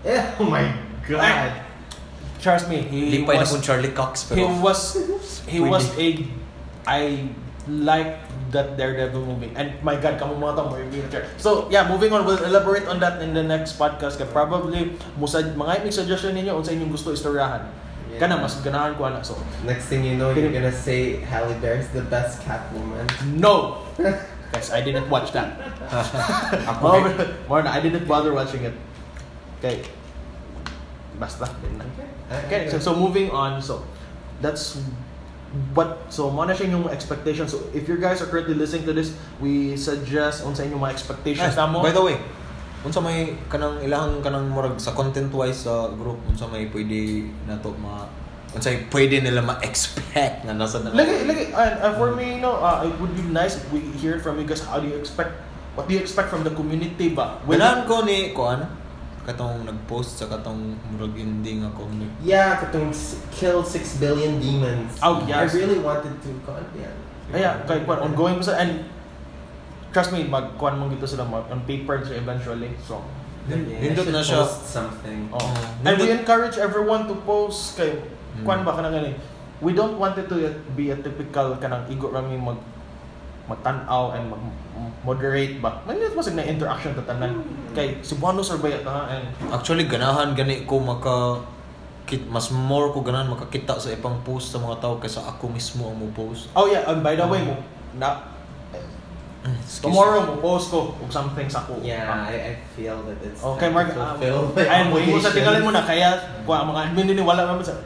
Eh, 0.04 0.20
oh 0.40 0.44
my 0.44 0.68
god. 1.08 1.64
Trust 2.38 2.68
me, 2.68 2.84
he 2.84 3.24
Lipay 3.24 3.40
na 3.40 3.48
was 3.48 3.50
kung 3.50 3.64
Charlie 3.64 3.96
Cox 3.96 4.28
he 4.28 4.44
was 4.44 5.00
he 5.48 5.58
was 5.58 5.88
a 5.96 6.28
I 6.84 7.32
like 7.68 8.20
that 8.50 8.76
Daredevil 8.76 9.24
movie. 9.24 9.52
And 9.52 9.76
my 9.84 9.96
God, 10.00 10.16
kamu 10.16 10.40
mga 10.40 10.56
tao, 10.56 10.72
may 10.72 10.84
wheelchair. 10.88 11.28
So, 11.36 11.68
yeah, 11.68 11.84
moving 11.84 12.12
on. 12.16 12.24
We'll 12.24 12.40
elaborate 12.40 12.88
on 12.88 12.98
that 13.04 13.20
in 13.20 13.36
the 13.36 13.44
next 13.44 13.76
podcast. 13.76 14.16
Kaya 14.16 14.32
probably, 14.32 14.96
musad, 15.20 15.52
mga 15.52 15.84
imig 15.84 15.92
suggestion 15.92 16.32
ninyo 16.32 16.56
kung 16.56 16.64
sa 16.64 16.72
inyong 16.72 16.92
gusto 16.92 17.12
istoryahan. 17.12 17.68
Yeah. 18.08 18.20
Kana, 18.20 18.40
mas 18.40 18.56
ganahan 18.64 18.96
ko 18.96 19.08
na. 19.08 19.20
So, 19.20 19.36
Next 19.68 19.86
thing 19.92 20.04
you 20.04 20.16
know, 20.16 20.32
you're 20.32 20.52
gonna 20.52 20.72
say 20.72 21.20
Halle 21.20 21.52
Berry's 21.60 21.88
the 21.92 22.02
best 22.02 22.40
Catwoman. 22.42 23.04
no! 23.36 23.84
Guys, 24.52 24.72
I 24.72 24.80
didn't 24.80 25.12
watch 25.12 25.32
that. 25.36 25.60
Ako, 26.64 26.80
More, 26.88 27.12
more 27.48 27.60
na, 27.60 27.76
I 27.76 27.84
didn't 27.84 28.08
bother 28.08 28.32
watching 28.32 28.64
it. 28.64 28.72
Okay. 29.60 29.84
Basta. 31.20 31.52
din 31.60 31.76
lang. 31.76 31.90
Okay, 32.48 32.68
so, 32.72 32.80
so 32.80 32.96
moving 32.96 33.28
on. 33.28 33.60
So, 33.60 33.84
that's 34.40 34.80
but 35.74 36.12
so 36.12 36.28
mo 36.28 36.44
na 36.44 36.52
siya 36.52 36.72
yung 36.72 36.88
expectations. 36.88 37.52
So, 37.52 37.60
if 37.76 37.88
you 37.88 37.96
guys 38.00 38.20
are 38.24 38.28
currently 38.28 38.54
listening 38.56 38.84
to 38.88 38.92
this, 38.92 39.12
we 39.40 39.76
suggest 39.76 40.44
unsa 40.44 40.64
inyong 40.64 40.80
mga 40.80 40.92
expectations 40.96 41.56
namo. 41.56 41.80
by 41.84 41.92
the 41.92 42.04
way, 42.04 42.16
unsa 42.86 43.02
may 43.02 43.34
kanang 43.50 43.82
ilahang 43.82 44.22
kanang 44.22 44.46
murag 44.46 44.78
sa 44.78 44.94
content 44.94 45.30
wise 45.34 45.66
sa 45.66 45.90
group 45.98 46.22
unsa 46.30 46.46
may 46.46 46.70
pwede 46.70 47.26
nato 47.48 47.74
ma 47.78 48.06
unsa 48.54 48.70
pwede 48.88 49.20
nila 49.20 49.42
ma-expect 49.44 50.46
na 50.46 50.54
nasa 50.56 50.80
na 50.80 50.94
Lagi, 50.94 51.26
lagi. 51.28 51.52
And 51.52 51.74
uh, 51.84 51.92
for 51.98 52.16
me, 52.16 52.38
you 52.38 52.42
know, 52.42 52.56
uh, 52.56 52.86
it 52.86 52.94
would 52.96 53.12
be 53.12 53.26
nice 53.28 53.60
if 53.60 53.66
we 53.68 53.84
hear 54.00 54.22
from 54.22 54.40
you 54.40 54.46
guys. 54.48 54.64
How 54.64 54.80
do 54.80 54.88
you 54.88 54.96
expect? 54.96 55.36
What 55.76 55.86
do 55.86 55.94
you 55.94 56.00
expect 56.00 56.32
from 56.32 56.42
the 56.48 56.54
community 56.56 57.12
ba? 57.12 57.38
Ganahan 57.44 57.84
ko 57.84 58.02
ni 58.08 58.32
kuan 58.32 58.64
katong 59.28 59.68
nag-post 59.68 60.24
sa 60.24 60.26
katong 60.32 60.80
murag 60.88 61.12
ending 61.20 61.60
nga 61.60 61.70
comic. 61.76 62.08
Yeah, 62.24 62.56
katong 62.56 62.96
kill 63.28 63.60
six 63.60 64.00
billion 64.00 64.40
demons. 64.40 64.96
Oh, 65.04 65.20
yes. 65.28 65.52
I 65.52 65.60
really 65.60 65.76
wanted 65.84 66.16
to. 66.16 66.30
God, 66.48 66.64
yeah. 66.72 66.96
Kaya, 67.28 67.50
kay 67.68 67.84
kwan 67.84 68.00
ongoing 68.00 68.40
sa 68.40 68.56
and 68.56 68.88
trust 69.98 70.14
me, 70.14 70.22
magkuan 70.22 70.78
mo 70.78 70.86
gito 70.86 71.10
sila 71.10 71.26
mag, 71.26 71.50
on 71.50 71.58
paper 71.66 71.98
siya 72.06 72.22
eventually. 72.22 72.70
So, 72.86 73.02
Nindot 73.50 74.14
na 74.14 74.22
siya. 74.22 74.46
post 74.46 74.62
something. 74.70 75.26
oh. 75.34 75.42
Mm. 75.42 75.90
And 75.90 75.94
we 75.98 76.08
encourage 76.14 76.54
everyone 76.54 77.10
to 77.10 77.18
post 77.26 77.74
kay 77.74 77.98
Mm. 78.38 78.46
kuan 78.46 78.62
ba 78.62 78.78
kanang 78.78 78.94
gani. 78.94 79.10
We 79.58 79.74
don't 79.74 79.98
want 79.98 80.14
it 80.14 80.30
to 80.30 80.38
be 80.78 80.94
a 80.94 80.98
typical 81.02 81.58
kanang 81.58 81.90
igo 81.90 82.14
rami 82.14 82.38
mag 82.38 82.62
magtan-aw 83.50 84.14
and 84.14 84.30
mag 84.30 84.38
moderate 85.02 85.58
ba. 85.58 85.82
Manit 85.82 86.14
mo 86.14 86.22
na 86.22 86.46
interaction 86.46 86.94
ta 86.94 87.02
tanan. 87.02 87.42
Kay 87.74 87.98
Cebuanos 87.98 88.54
or 88.54 88.62
bayat 88.62 88.86
ha 88.86 89.10
and 89.10 89.26
Actually 89.50 89.90
ganahan 89.90 90.38
gani 90.38 90.62
ko 90.62 90.78
maka 90.78 91.42
kit 92.06 92.22
mas 92.30 92.54
more 92.54 92.94
ko 92.94 93.02
ganahan 93.02 93.26
makakita 93.26 93.74
sa 93.82 93.90
ipang 93.90 94.22
post 94.22 94.54
sa 94.54 94.62
mga 94.62 94.78
tao 94.78 95.02
kaysa 95.02 95.26
ako 95.26 95.50
mismo 95.50 95.90
ang 95.90 95.98
mo 95.98 96.06
post. 96.14 96.46
Oh 96.54 96.70
yeah, 96.70 96.86
and 96.86 97.02
by 97.02 97.18
the 97.18 97.26
way 97.26 97.42
mo 97.42 97.58
na 97.98 98.37
Excuse 99.56 99.84
tomorrow 99.84 100.20
mo 100.22 100.34
post 100.38 100.68
ko 100.68 100.92
og 100.92 101.08
something 101.08 101.46
sa 101.46 101.64
ko. 101.64 101.78
Yeah, 101.80 102.04
Ah. 102.04 102.26
I, 102.26 102.34
I 102.34 102.52
feel 102.72 102.98
that 103.04 103.18
it's 103.20 103.40
Okay, 103.40 103.68
Mark. 103.68 103.88
to 103.88 103.96
Um, 103.96 104.14
fulfill 104.14 104.40
my 104.52 104.64
ayun 104.64 104.86
mo, 104.90 105.18
sa 105.18 105.30
tingalan 105.30 105.60
mo 105.60 105.70
na 105.70 105.82
kaya 105.82 106.08
kuha 106.42 106.62
ang 106.62 106.68
mga 106.68 106.80
admin 106.86 107.04
din 107.06 107.20
wala 107.20 107.44
naman 107.44 107.60
sa 107.60 107.76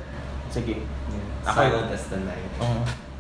Sige. 0.49 0.81
Yeah, 0.81 1.49
silent 1.49 1.89
as 1.89 2.07
the 2.07 2.21
night. 2.21 2.45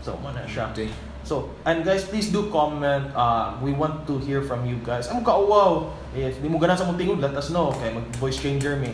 So, 0.00 0.18
mo 0.18 0.30
na 0.30 0.42
siya. 0.44 0.68
Okay. 0.70 0.90
So, 1.22 1.54
and 1.62 1.86
guys, 1.86 2.02
please 2.02 2.28
do 2.28 2.50
comment. 2.50 3.14
Uh, 3.14 3.54
we 3.58 3.70
want 3.70 4.04
to 4.04 4.18
hear 4.18 4.42
from 4.42 4.66
you 4.66 4.74
guys. 4.82 5.06
Amo 5.06 5.22
ka, 5.22 5.30
wow! 5.32 5.94
If 6.10 6.42
di 6.42 6.50
mo 6.50 6.58
ganan 6.58 6.74
sa 6.74 6.82
mong 6.82 6.98
tingog, 6.98 7.22
let 7.22 7.30
us 7.32 7.54
know. 7.54 7.70
Okay, 7.70 7.94
mag-voice 7.94 8.36
changer 8.36 8.74
me. 8.74 8.90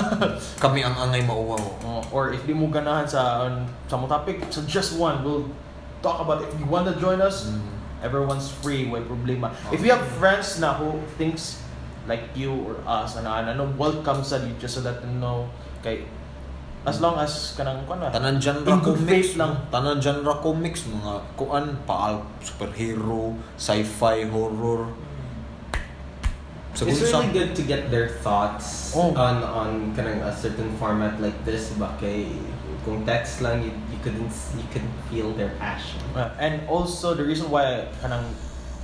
Kami 0.64 0.80
ang 0.80 0.96
angay 0.96 1.22
mauwaw. 1.22 1.60
Uh, 1.84 2.00
or 2.08 2.32
if 2.32 2.40
di 2.42 2.52
mo 2.52 2.66
ganahan 2.68 3.04
sa 3.04 3.44
um, 3.44 3.68
sa 3.84 3.94
mong 3.94 4.08
topic, 4.08 4.40
suggest 4.48 4.96
one. 4.96 5.20
We'll 5.20 5.44
talk 6.00 6.18
about 6.18 6.40
it. 6.40 6.48
If 6.50 6.58
you 6.58 6.66
want 6.66 6.88
to 6.88 6.96
join 6.96 7.20
us, 7.20 7.52
Mm. 7.52 7.77
Everyone's 8.04 8.52
free. 8.52 8.84
Way 8.84 9.02
problema. 9.08 9.50
If 9.72 9.80
you 9.80 9.90
have 9.90 10.04
friends 10.20 10.60
na 10.60 10.76
who 10.76 11.00
thinks 11.16 11.62
like 12.04 12.32
you 12.36 12.52
or 12.52 12.76
us, 12.84 13.16
ano, 13.16 13.32
ano, 13.32 13.64
welcome 13.76 14.20
sa 14.20 14.40
you 14.44 14.52
just 14.60 14.76
to 14.76 14.82
let 14.84 15.00
them 15.00 15.20
know. 15.20 15.48
Kay, 15.80 16.04
as 16.84 17.00
long 17.00 17.16
as 17.16 17.54
kanang 17.56 17.84
kuan 17.88 18.02
na. 18.04 18.12
Tanan 18.12 18.36
genre 18.42 18.68
In 18.68 18.80
good 18.84 19.00
comics 19.00 19.08
faith 19.08 19.32
lang. 19.40 19.52
Tanan 19.72 19.98
genre 20.02 20.34
comics 20.42 20.84
mga 20.84 21.12
kuan 21.38 21.80
paal 21.88 22.24
superhero, 22.44 23.32
sci-fi, 23.56 24.28
horror. 24.28 24.92
It's 26.78 26.84
Siguro 26.84 27.00
really 27.26 27.32
good 27.32 27.50
to 27.58 27.62
get 27.66 27.90
their 27.90 28.06
thoughts 28.22 28.94
Oh. 28.94 29.10
on 29.16 29.42
on 29.42 29.70
kanang 29.98 30.22
a 30.22 30.30
certain 30.30 30.70
format 30.78 31.18
like 31.18 31.34
this. 31.42 31.74
Ba 31.74 31.90
kay 31.98 32.28
eh, 32.28 32.76
kung 32.86 33.02
text 33.02 33.42
lang, 33.42 33.64
you, 33.64 33.72
you 33.87 33.87
couldn't 34.08 34.32
s- 34.32 34.56
you 34.56 34.64
couldn't 34.72 34.96
feel 35.06 35.28
their 35.36 35.52
passion. 35.60 36.00
Uh, 36.16 36.32
and 36.40 36.64
also 36.64 37.12
the 37.12 37.20
reason 37.22 37.52
why 37.52 37.84
kanang 38.00 38.24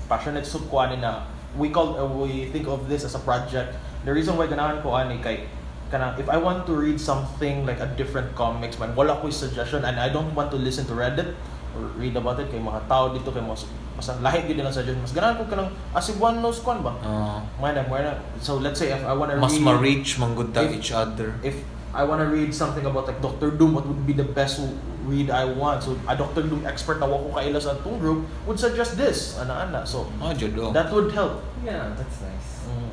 passionate 0.04 0.44
sub 0.44 0.68
ko 0.68 0.84
ani 0.84 1.00
na 1.00 1.24
we 1.56 1.72
call 1.72 1.96
uh, 1.96 2.04
we 2.04 2.52
think 2.52 2.68
of 2.68 2.84
this 2.86 3.02
as 3.02 3.16
a 3.16 3.22
project. 3.22 3.72
The 4.04 4.12
reason 4.12 4.36
why 4.36 4.44
ganahan 4.46 4.84
ko 4.84 4.92
ani 4.92 5.16
kay 5.18 5.48
kanang 5.88 6.20
if 6.20 6.28
I 6.28 6.36
want 6.36 6.68
to 6.68 6.76
read 6.76 7.00
something 7.00 7.64
like 7.64 7.80
a 7.80 7.88
different 7.96 8.36
comics 8.36 8.76
man 8.76 8.92
wala 8.92 9.16
ko 9.16 9.32
suggestion 9.32 9.80
and 9.82 9.96
I 9.96 10.12
don't 10.12 10.36
want 10.36 10.52
to 10.52 10.58
listen 10.60 10.84
to 10.90 10.94
Reddit 10.94 11.32
or 11.72 11.88
read 11.96 12.12
about 12.14 12.36
it 12.36 12.52
kay 12.52 12.60
mga 12.60 12.84
tao 12.84 13.10
dito 13.10 13.32
kay 13.32 13.40
mas 13.40 13.64
mas 13.94 14.10
lahi 14.20 14.42
gid 14.44 14.58
nila 14.58 14.68
suggestion 14.68 15.00
mas 15.00 15.14
ganahan 15.14 15.38
ko 15.38 15.44
kanang 15.46 15.70
asibuan 15.94 16.42
knows 16.42 16.58
kwan 16.60 16.82
ba 16.82 16.92
Ah, 17.00 17.38
Mana, 17.56 17.80
mana. 17.86 18.18
So 18.42 18.58
let's 18.58 18.76
say 18.76 18.90
if 18.90 19.00
I 19.06 19.14
want 19.14 19.30
to 19.32 19.38
mas 19.38 19.54
read 19.54 19.64
ma-reach 19.64 20.18
manggod 20.18 20.50
ta 20.52 20.66
each 20.66 20.90
other. 20.90 21.32
if 21.40 21.56
I 21.94 22.02
want 22.02 22.18
to 22.18 22.26
read 22.26 22.50
something 22.50 22.82
about 22.82 23.06
like 23.06 23.22
Doctor 23.22 23.54
Doom, 23.54 23.78
what 23.78 23.86
would 23.86 24.02
be 24.02 24.10
the 24.12 24.26
best 24.26 24.58
read 25.04 25.28
I 25.28 25.44
want? 25.44 25.82
So 25.82 25.96
a 26.04 26.16
Doctor 26.16 26.42
Doom 26.42 26.64
expert 26.64 26.98
na 26.98 27.06
wako 27.06 27.32
kaila 27.32 27.60
sa 27.60 27.76
atong 27.76 28.00
group 28.00 28.24
would 28.44 28.56
suggest 28.56 28.96
this, 28.96 29.36
ana-ana. 29.38 29.84
So 29.84 30.08
Ah, 30.18 30.32
oh. 30.32 30.72
that 30.72 30.88
would 30.90 31.12
help. 31.12 31.44
Yeah, 31.60 31.92
that's 31.94 32.20
nice. 32.20 32.64
Mm. 32.66 32.90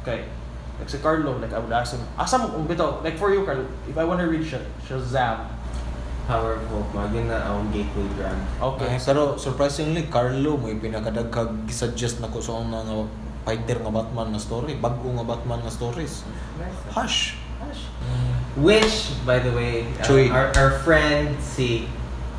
Okay. 0.00 0.20
Like 0.80 0.88
si 0.88 0.96
Carlo, 0.98 1.36
like 1.36 1.52
I 1.52 1.60
would 1.60 1.72
ask 1.72 1.92
him, 1.92 2.00
asa 2.16 2.40
mo 2.40 2.48
kung 2.48 2.64
bitaw, 2.64 3.04
like 3.04 3.20
for 3.20 3.28
you 3.28 3.44
Carlo, 3.44 3.68
if 3.84 3.92
I 3.94 4.04
want 4.04 4.20
to 4.20 4.28
read 4.32 4.40
Sh- 4.40 4.64
Shazam, 4.88 5.44
Power 6.24 6.56
of 6.56 6.64
Hope, 6.72 6.88
mo, 6.96 7.04
yun 7.12 7.28
na 7.28 7.36
ang 7.44 7.68
gateway 7.68 8.08
drug. 8.16 8.38
okay. 8.72 8.96
Ay, 8.96 9.00
pero 9.04 9.36
surprisingly 9.36 10.08
Carlo 10.08 10.56
may 10.56 10.80
pinakadaghag 10.80 11.68
gi-suggest 11.68 12.24
nako 12.24 12.40
sa 12.40 12.64
una 12.64 12.80
nga 12.80 12.96
fighter 13.44 13.76
nga 13.84 13.92
Batman 13.92 14.32
nga 14.32 14.40
story, 14.40 14.80
bag-o 14.80 15.12
nga 15.20 15.26
Batman 15.28 15.60
nga 15.60 15.72
stories. 15.72 16.24
Nice. 16.56 16.80
Hush. 16.96 17.20
Hush. 17.60 17.84
Which, 18.60 19.16
by 19.24 19.40
the 19.40 19.52
way, 19.56 19.88
uh, 20.04 20.36
our, 20.36 20.52
our 20.52 20.72
friend 20.84 21.34
si 21.40 21.88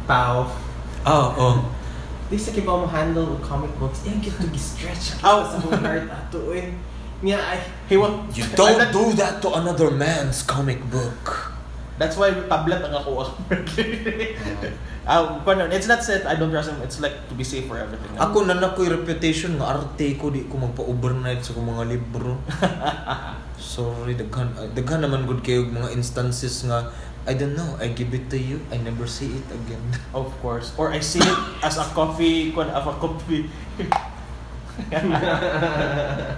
Pao, 0.06 0.54
Ah, 1.02 1.34
oh. 1.34 1.66
di 2.30 2.38
sa 2.38 2.54
kibaw 2.54 2.86
mo 2.86 2.88
handle 2.88 3.36
with 3.36 3.44
comic 3.44 3.74
books, 3.82 4.06
eh, 4.06 4.14
get 4.22 4.38
to 4.38 4.48
stretch 4.56 5.18
Ow. 5.26 5.44
sa 5.50 5.58
mga 5.66 5.82
heart 5.82 6.08
ato 6.14 6.54
eh. 6.54 6.72
Nga, 7.26 7.38
ay, 7.42 7.60
He 7.90 7.98
want 7.98 8.30
You 8.38 8.46
don't 8.54 8.86
do 8.94 9.18
that 9.18 9.42
to 9.42 9.50
another 9.58 9.90
man's 9.90 10.46
comic 10.46 10.80
book. 10.94 11.52
That's 12.02 12.18
why 12.18 12.34
tablet 12.50 12.82
ang 12.82 12.98
ako. 12.98 13.30
um, 15.12 15.26
but 15.46 15.54
no, 15.62 15.70
it's 15.70 15.86
not 15.86 16.02
said 16.02 16.26
I 16.26 16.34
don't 16.34 16.50
trust 16.50 16.74
him. 16.74 16.82
It's 16.82 16.98
like 16.98 17.14
to 17.30 17.38
be 17.38 17.46
safe 17.46 17.70
for 17.70 17.78
everything. 17.78 18.10
Ako 18.18 18.42
na 18.42 18.58
na 18.58 18.74
ko'y 18.74 18.90
reputation 18.90 19.62
nga 19.62 19.78
arte 19.78 20.18
ko 20.18 20.34
di 20.34 20.50
ko 20.50 20.58
magpa-overnight 20.58 21.46
sa 21.46 21.54
mga 21.54 21.84
libro. 21.94 22.42
Sorry, 23.72 24.20
daghan 24.20 24.52
ah, 24.60 24.68
daghan 24.76 25.00
naman 25.00 25.24
good 25.24 25.40
kayo 25.48 25.64
mga 25.64 25.96
instances 25.96 26.68
nga 26.68 26.92
I 27.24 27.38
don't 27.38 27.56
know, 27.56 27.78
I 27.78 27.94
give 27.94 28.12
it 28.18 28.28
to 28.34 28.38
you, 28.38 28.60
I 28.74 28.82
never 28.82 29.06
see 29.08 29.32
it 29.32 29.48
again. 29.48 29.80
Of 30.18 30.28
course. 30.44 30.74
Or 30.76 30.92
I 30.92 31.00
see 31.00 31.24
it 31.24 31.38
as 31.64 31.80
a 31.80 31.86
coffee, 31.96 32.52
kun 32.52 32.68
of 32.68 32.84
a 32.84 32.96
coffee. 33.00 33.48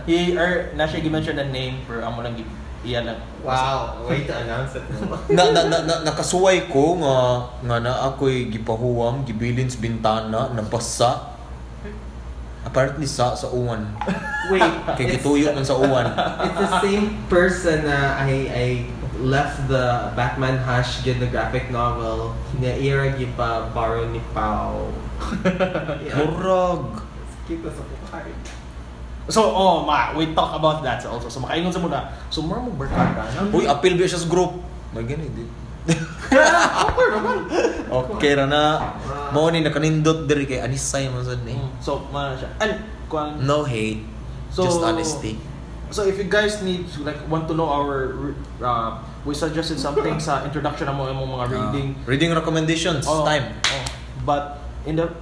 he 0.10 0.36
or 0.38 0.76
na 0.78 0.84
siya 0.86 1.00
gi-mention 1.02 1.40
name 1.50 1.80
pero 1.88 2.04
amo 2.04 2.20
lang 2.22 2.36
gi 2.36 2.44
iya 2.84 3.00
lang. 3.00 3.16
wow, 3.40 4.04
way 4.04 4.28
to 4.28 4.34
announce 4.36 4.76
it. 4.76 4.84
na, 5.38 5.56
na, 5.56 5.72
na, 5.72 5.78
na, 5.88 5.96
nakasuway 6.04 6.68
ko 6.68 7.00
nga 7.00 7.16
nga 7.64 7.78
na 7.80 8.12
ako'y 8.12 8.52
gipahuwam, 8.52 9.24
gibilin 9.24 9.72
sa 9.72 9.80
bintana, 9.80 10.52
nabasa. 10.52 11.33
Apparently 12.74 13.06
sa 13.06 13.38
sa 13.38 13.54
uwan. 13.54 13.86
Wait, 14.52 14.66
Kay 14.98 15.14
gituyo 15.14 15.54
man 15.54 15.62
sa 15.62 15.78
uwan. 15.78 16.10
it's 16.42 16.58
the 16.58 16.72
same 16.82 17.22
person 17.30 17.86
na 17.86 18.18
I, 18.18 18.50
I 18.50 18.68
left 19.22 19.70
the 19.70 20.10
Batman 20.18 20.58
Hush 20.58 21.06
did 21.06 21.22
the 21.22 21.30
graphic 21.30 21.70
novel 21.70 22.34
na 22.58 22.74
era 22.74 23.14
gipa 23.14 23.70
borrow 23.78 24.10
ni 24.10 24.18
Pao. 24.34 24.90
yeah. 26.02 26.18
Murag. 26.18 27.06
Kita 27.46 27.70
sa 27.70 27.86
kukain. 27.86 28.34
So, 29.30 29.40
oh, 29.54 29.86
ma, 29.88 30.12
we 30.18 30.36
talk 30.36 30.52
about 30.52 30.84
that 30.84 31.00
also. 31.06 31.32
So, 31.32 31.40
makaingon 31.40 31.72
sa 31.72 31.80
muna. 31.80 32.12
So, 32.28 32.44
more 32.44 32.60
mo 32.60 32.76
barkada. 32.76 33.24
Uy, 33.56 33.64
appeal 33.64 33.96
ba 33.96 34.04
siya 34.04 34.20
sa 34.20 34.28
group? 34.28 34.60
May 34.92 35.08
gani, 35.08 35.32
di. 35.32 35.48
Okay 35.84 37.08
naman. 37.10 37.36
Okay 37.84 38.32
ra 38.34 38.46
na. 38.46 38.64
Mao 39.30 39.50
ni 39.50 39.60
nakanindot 39.60 40.26
diri 40.26 40.46
kay 40.46 40.60
Anisay 40.60 41.10
man 41.10 41.22
sad 41.22 41.44
ni. 41.44 41.54
Mm, 41.54 41.70
So, 41.78 42.02
mana 42.10 42.34
siya. 42.34 42.50
And, 42.58 42.74
kung, 43.08 43.44
No 43.44 43.64
hate, 43.64 44.02
So- 44.50 44.64
just 44.64 44.80
honesty. 44.80 45.38
So 45.94 46.02
if 46.02 46.18
you 46.18 46.26
guys 46.26 46.58
need 46.66 46.90
to, 46.98 47.06
like 47.06 47.22
want 47.30 47.46
to 47.46 47.54
know 47.54 47.70
our 47.70 48.34
uh, 48.58 48.98
we 49.22 49.38
suggested 49.38 49.78
something 49.78 50.18
sa 50.26 50.42
introduction 50.42 50.90
ng 50.90 50.98
mga 50.98 51.14
mga 51.14 51.38
Ah, 51.38 51.46
reading. 51.46 51.88
reading 52.10 52.32
recommendations 52.34 53.06
Oh, 53.06 53.22
time. 53.22 53.54
oh. 53.62 53.86
But 54.26 54.58
in 54.90 54.98
the 54.98 55.14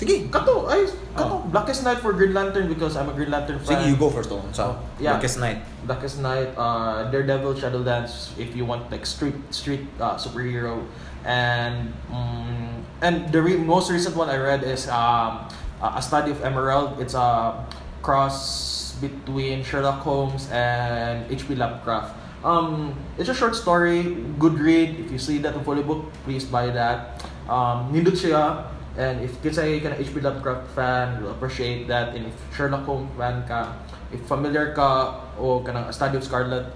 Sige. 0.00 0.32
Kato, 0.32 0.64
ay, 0.64 0.88
kato. 1.12 1.44
Blackest 1.52 1.84
Night 1.84 2.00
for 2.00 2.16
Green 2.16 2.32
Lantern 2.32 2.72
because 2.72 2.96
I'm 2.96 3.12
a 3.12 3.12
Green 3.12 3.28
Lantern 3.28 3.60
fan. 3.60 3.84
Sige, 3.84 3.92
you 3.92 4.00
go 4.00 4.08
first 4.08 4.32
oh. 4.32 4.40
Sa 4.56 4.72
Oh, 4.72 4.74
yeah. 4.96 5.20
Blackest 5.20 5.36
Night. 5.36 5.60
Blackest 5.84 6.24
Night, 6.24 6.48
uh, 6.56 7.12
Daredevil, 7.12 7.60
Shadowlands, 7.60 8.32
if 8.40 8.56
you 8.56 8.64
want 8.64 8.88
like 8.88 9.04
street 9.04 9.36
street 9.52 9.84
uh, 10.00 10.16
superhero, 10.16 10.88
and 11.28 11.92
um, 12.08 12.80
and 13.04 13.28
the 13.28 13.44
re- 13.44 13.60
most 13.60 13.92
recent 13.92 14.16
one 14.16 14.32
I 14.32 14.40
read 14.40 14.64
is 14.64 14.88
um, 14.88 15.44
a 15.84 16.00
study 16.00 16.32
of 16.32 16.40
Emerald. 16.40 16.96
It's 16.96 17.12
a 17.12 17.60
cross 18.00 18.96
between 19.04 19.60
Sherlock 19.64 20.00
Holmes 20.00 20.48
and 20.48 21.28
H.P. 21.28 21.60
Lovecraft. 21.60 22.16
Um, 22.40 22.96
it's 23.20 23.28
a 23.28 23.36
short 23.36 23.52
story, 23.52 24.16
good 24.40 24.56
read. 24.56 24.96
If 24.96 25.12
you 25.12 25.20
see 25.20 25.36
that 25.44 25.52
in 25.52 25.60
fully 25.60 25.84
book, 25.84 26.08
please 26.24 26.48
buy 26.48 26.72
that. 26.72 27.20
Um, 27.44 27.92
nindot 27.92 28.16
siya. 28.16 28.64
And 28.98 29.22
if 29.22 29.38
kinsay 29.38 29.78
ka 29.78 29.94
na 29.94 29.96
HP 29.98 30.18
Lovecraft 30.18 30.66
fan, 30.74 31.22
you'll 31.22 31.30
appreciate 31.30 31.86
that. 31.86 32.14
And 32.14 32.26
if 32.26 32.36
Sherlock 32.50 32.84
Holmes 32.84 33.10
fan 33.14 33.46
ka, 33.46 33.78
if 34.10 34.18
familiar 34.26 34.74
ka 34.74 35.22
o 35.38 35.62
kanang 35.62 35.86
A 35.86 35.94
Study 35.94 36.18
of 36.18 36.24
Scarlet, 36.26 36.66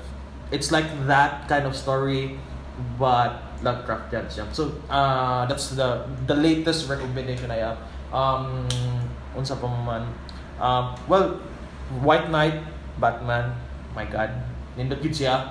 it's 0.54 0.70
like 0.70 0.86
that 1.10 1.50
kind 1.50 1.66
of 1.66 1.74
story, 1.74 2.38
but 2.98 3.42
Lovecraft 3.64 4.12
yan 4.12 4.26
siya. 4.30 4.44
So, 4.54 4.76
uh, 4.92 5.48
that's 5.50 5.72
the 5.74 6.04
the 6.30 6.36
latest 6.36 6.86
recommendation 6.86 7.50
I 7.50 7.64
have. 7.64 7.80
Um, 8.14 8.68
unsa 9.34 9.58
pa 9.58 9.66
man. 9.66 10.06
Um, 10.60 10.94
well, 11.10 11.42
White 12.04 12.30
Knight, 12.30 12.62
Batman, 13.02 13.56
my 13.96 14.06
God. 14.06 14.30
Nindot 14.78 15.02
gid 15.02 15.16
siya. 15.16 15.50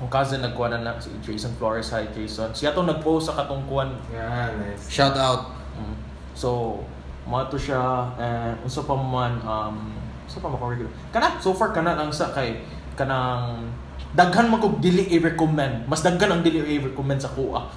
Akong 0.00 0.08
cousin 0.08 0.40
nagkuha 0.40 0.72
na 0.72 0.80
na 0.80 0.96
si 0.96 1.12
Jason 1.20 1.52
Flores. 1.60 1.92
Hi, 1.92 2.08
Jason. 2.08 2.48
Siya 2.56 2.72
to 2.72 2.88
nag-post 2.88 3.28
sa 3.28 3.36
katungkuan 3.36 3.92
Yeah, 4.08 4.48
nice. 4.56 4.88
Shout 4.88 5.12
out. 5.12 5.52
Mm. 5.76 5.92
So, 6.32 6.80
mga 7.28 7.52
to 7.52 7.60
siya 7.60 8.08
and 8.16 8.56
unsa 8.64 8.80
pa 8.88 8.96
man 8.96 9.44
um 9.44 9.92
unsa 10.24 10.40
pa 10.40 10.48
mako 10.48 10.72
Kana 11.12 11.36
so 11.36 11.52
far 11.52 11.76
kana 11.76 12.00
lang 12.00 12.08
sa 12.08 12.32
kay 12.32 12.64
kanang 12.96 13.68
daghan 14.16 14.48
man 14.48 14.56
kog 14.56 14.80
dili 14.80 15.04
i-recommend. 15.12 15.84
Mas 15.84 16.00
daghan 16.00 16.32
ang 16.32 16.40
dili 16.40 16.64
i-recommend 16.64 17.20
sa 17.20 17.28
kuha. 17.36 17.68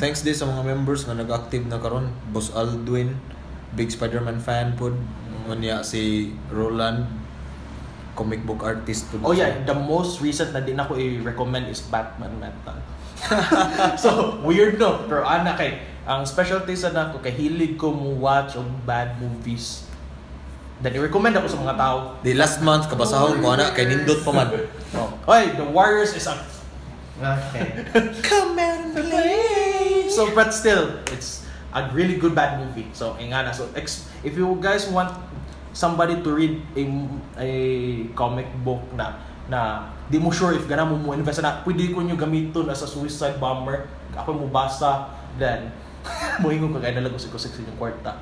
Thanks 0.00 0.24
din 0.24 0.32
sa 0.32 0.48
mga 0.48 0.64
members 0.64 1.04
nga 1.04 1.12
nag-active 1.12 1.68
na 1.68 1.76
karon. 1.76 2.16
Boss 2.32 2.48
Aldwin, 2.56 3.12
big 3.76 3.92
Spider-Man 3.92 4.40
fan 4.40 4.72
pod. 4.72 4.96
Unya 5.52 5.84
si 5.84 6.32
Roland, 6.48 7.21
comic 8.12 8.44
book 8.44 8.62
artist 8.62 9.08
pod. 9.12 9.20
Oh 9.24 9.34
yeah, 9.34 9.64
the 9.64 9.74
most 9.76 10.20
recent 10.20 10.52
na 10.52 10.60
din 10.60 10.76
ako 10.76 10.96
i-recommend 10.96 11.68
is 11.68 11.80
Batman 11.84 12.32
Metal. 12.36 12.76
so, 14.02 14.42
weird 14.42 14.82
no, 14.82 15.06
pero 15.06 15.22
ana 15.22 15.54
kay 15.54 15.78
ang 16.02 16.26
specialty 16.26 16.74
sa 16.74 16.90
nako 16.90 17.22
kay 17.22 17.30
hilig 17.30 17.78
ko 17.78 17.94
mo 17.94 18.18
watch 18.18 18.58
og 18.58 18.66
bad 18.82 19.16
movies. 19.22 19.86
Then 20.82 20.98
i-recommend 20.98 21.38
ako 21.38 21.46
sa 21.46 21.58
mga 21.62 21.74
tao. 21.78 21.96
The 22.26 22.34
last 22.34 22.58
month 22.58 22.90
kabasahon 22.90 23.38
ko 23.38 23.54
ana 23.54 23.70
kay 23.70 23.86
nindot 23.86 24.20
pa 24.26 24.32
man. 24.34 24.48
Oh. 24.92 25.08
Oy, 25.24 25.56
The 25.56 25.64
Warriors 25.64 26.12
is 26.12 26.28
a 26.28 26.36
Okay. 27.22 27.86
Come 28.28 28.58
and 28.58 28.92
play. 28.92 30.10
So, 30.10 30.34
but 30.34 30.50
still, 30.50 30.98
it's 31.14 31.46
a 31.72 31.88
really 31.94 32.18
good 32.18 32.34
bad 32.34 32.58
movie. 32.58 32.90
So, 32.92 33.14
ingana. 33.14 33.54
So, 33.54 33.70
ex- 33.78 34.10
if 34.26 34.34
you 34.36 34.58
guys 34.60 34.90
want 34.90 35.14
somebody 35.72 36.20
to 36.20 36.30
read 36.32 36.60
a, 36.76 36.82
a 37.40 37.50
comic 38.12 38.48
book 38.64 38.80
na 38.96 39.16
na 39.48 39.90
di 40.06 40.20
mo 40.20 40.30
sure 40.30 40.54
if 40.54 40.68
gana 40.68 40.86
mo 40.86 40.96
mo 40.96 41.16
invest 41.16 41.42
na 41.42 41.64
pwede 41.66 41.90
ko 41.90 42.04
nyo 42.04 42.14
gamiton 42.14 42.68
as 42.68 42.84
a 42.84 42.88
suicide 42.88 43.40
bomber. 43.40 43.88
Ako 44.12 44.36
mo 44.36 44.46
basa 44.48 45.08
then 45.40 45.72
mo 46.40 46.52
ingon 46.52 46.76
kag 46.78 46.92
ay 46.92 46.94
nalago 46.96 47.16
si 47.16 47.32
kusik 47.32 47.56
sa 47.56 47.60
inyong 47.64 47.80
kwarta. 47.80 48.12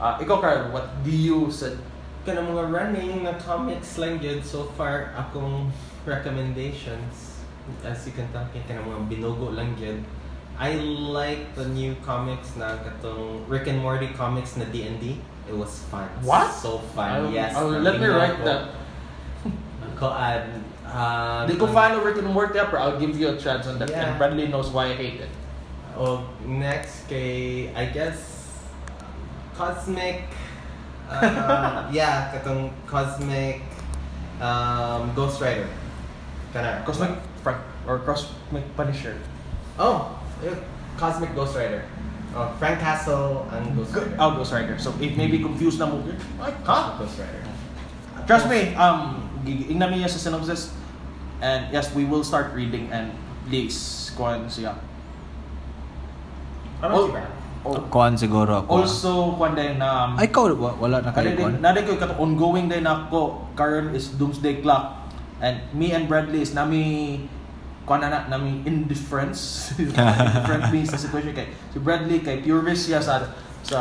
Ah, 0.00 0.16
ikaw 0.16 0.40
Carl 0.40 0.72
what 0.72 0.88
do 1.04 1.12
you 1.12 1.52
said 1.52 1.76
Kana 2.20 2.44
mga 2.44 2.68
running 2.68 3.24
na 3.24 3.32
comics 3.40 3.96
lang 3.96 4.20
yun 4.20 4.44
so 4.44 4.68
far 4.76 5.16
akong 5.16 5.72
recommendations 6.04 7.40
as 7.80 8.04
you 8.04 8.12
can 8.12 8.28
tell 8.28 8.44
kana 8.52 8.84
mga 8.84 9.08
binugo 9.08 9.48
lang 9.56 9.72
yun. 9.80 10.04
I 10.60 10.76
like 10.84 11.56
the 11.56 11.64
new 11.72 11.96
comics 12.04 12.52
na 12.60 12.76
katong 12.84 13.48
Rick 13.48 13.72
and 13.72 13.80
Morty 13.80 14.12
comics 14.12 14.60
na 14.60 14.68
D&D 14.68 15.16
it 15.50 15.56
was 15.58 15.82
fun 15.90 16.06
What? 16.22 16.54
so 16.54 16.78
fun 16.94 17.10
I'll- 17.10 17.30
yes 17.34 17.56
I'll- 17.58 17.68
let 17.82 17.98
me 17.98 18.06
write 18.06 18.38
that 18.46 18.70
ad 20.14 20.46
uh, 20.86 21.44
di 21.46 21.54
ko 21.58 21.66
of 21.66 22.02
Rick 22.06 22.18
and 22.22 22.30
Morty 22.32 22.56
pero 22.70 22.78
I'll 22.80 22.98
give 22.98 23.18
you 23.18 23.34
a 23.34 23.36
chance 23.36 23.66
on 23.66 23.78
that 23.82 23.90
Yeah. 23.90 24.08
and 24.08 24.18
Bradley 24.18 24.46
knows 24.48 24.70
why 24.70 24.90
I 24.90 24.94
hate 24.94 25.20
it 25.20 25.32
Oh, 25.98 26.22
next 26.46 27.10
kay 27.10 27.68
I 27.74 27.90
guess 27.90 28.46
Cosmic 29.58 30.24
uh, 31.10 31.84
yeah, 31.92 32.30
katong 32.32 32.70
Cosmic 32.86 33.60
um, 34.40 35.10
Ghost 35.18 35.42
Rider. 35.42 35.66
Kana 36.54 36.80
Cosmic 36.86 37.10
or 37.86 37.98
Cosmic 38.06 38.64
Punisher 38.78 39.18
Oh. 39.76 40.16
Cosmic 40.96 41.34
Ghost 41.34 41.56
Rider. 41.58 41.84
Oh, 42.30 42.46
Frank 42.56 42.78
Castle 42.78 43.42
ang 43.48 43.74
Ghost 43.74 43.90
Rider. 43.90 44.14
Oh, 44.16 44.30
Ghost 44.32 44.52
Rider. 44.52 44.76
So, 44.76 44.94
it 44.98 45.14
may 45.14 45.26
be 45.26 45.38
confused 45.38 45.76
na 45.76 45.86
movie. 45.86 46.14
Ay, 46.38 46.54
ha? 46.62 46.94
Ghost 46.94 47.18
Rider. 47.18 47.42
Trust 48.22 48.46
me, 48.46 48.70
um, 48.74 49.18
ignan 49.42 49.90
niya 49.90 50.06
sa 50.06 50.20
synopsis. 50.20 50.70
And 51.40 51.66
yes, 51.68 51.90
we 51.90 52.04
will 52.04 52.22
start 52.22 52.52
reading 52.52 52.86
and 52.88 53.10
please, 53.44 53.74
kuhan 54.14 54.46
siya. 54.46 54.78
Ano 56.78 56.90
Oh, 56.92 57.02
si 57.02 57.10
Brad? 57.10 57.30
oh, 57.60 57.76
Kuan 57.88 58.14
siguro 58.14 58.62
ako. 58.62 58.68
also, 58.78 59.10
kuhan 59.34 59.52
din 59.52 59.76
na... 59.76 60.14
Ay, 60.14 60.30
ikaw, 60.30 60.48
wa- 60.54 60.78
wala 60.78 61.02
na 61.02 61.10
kayo 61.10 61.28
Kaya 61.28 61.36
kuan. 61.36 61.50
din, 61.50 61.60
nade 61.60 61.82
ko 61.82 61.96
kato 61.96 62.14
ongoing 62.16 62.70
din 62.70 62.84
ako. 62.84 63.42
Karon 63.52 63.90
is 63.90 64.14
Doomsday 64.14 64.62
Clock. 64.62 64.96
And 65.40 65.58
me 65.72 65.90
and 65.90 66.04
Bradley 66.04 66.40
is 66.40 66.52
nami 66.52 67.24
kuan 67.88 68.04
na 68.04 68.28
nami 68.28 68.62
indifference. 68.64 69.72
Different 69.78 70.70
me 70.70 70.84
sa 70.86 71.00
situation 71.00 71.32
kay 71.32 71.50
si 71.72 71.78
Bradley 71.80 72.20
kay 72.20 72.44
purist 72.44 72.86
siya 72.88 73.00
sa 73.02 73.24
sa 73.60 73.80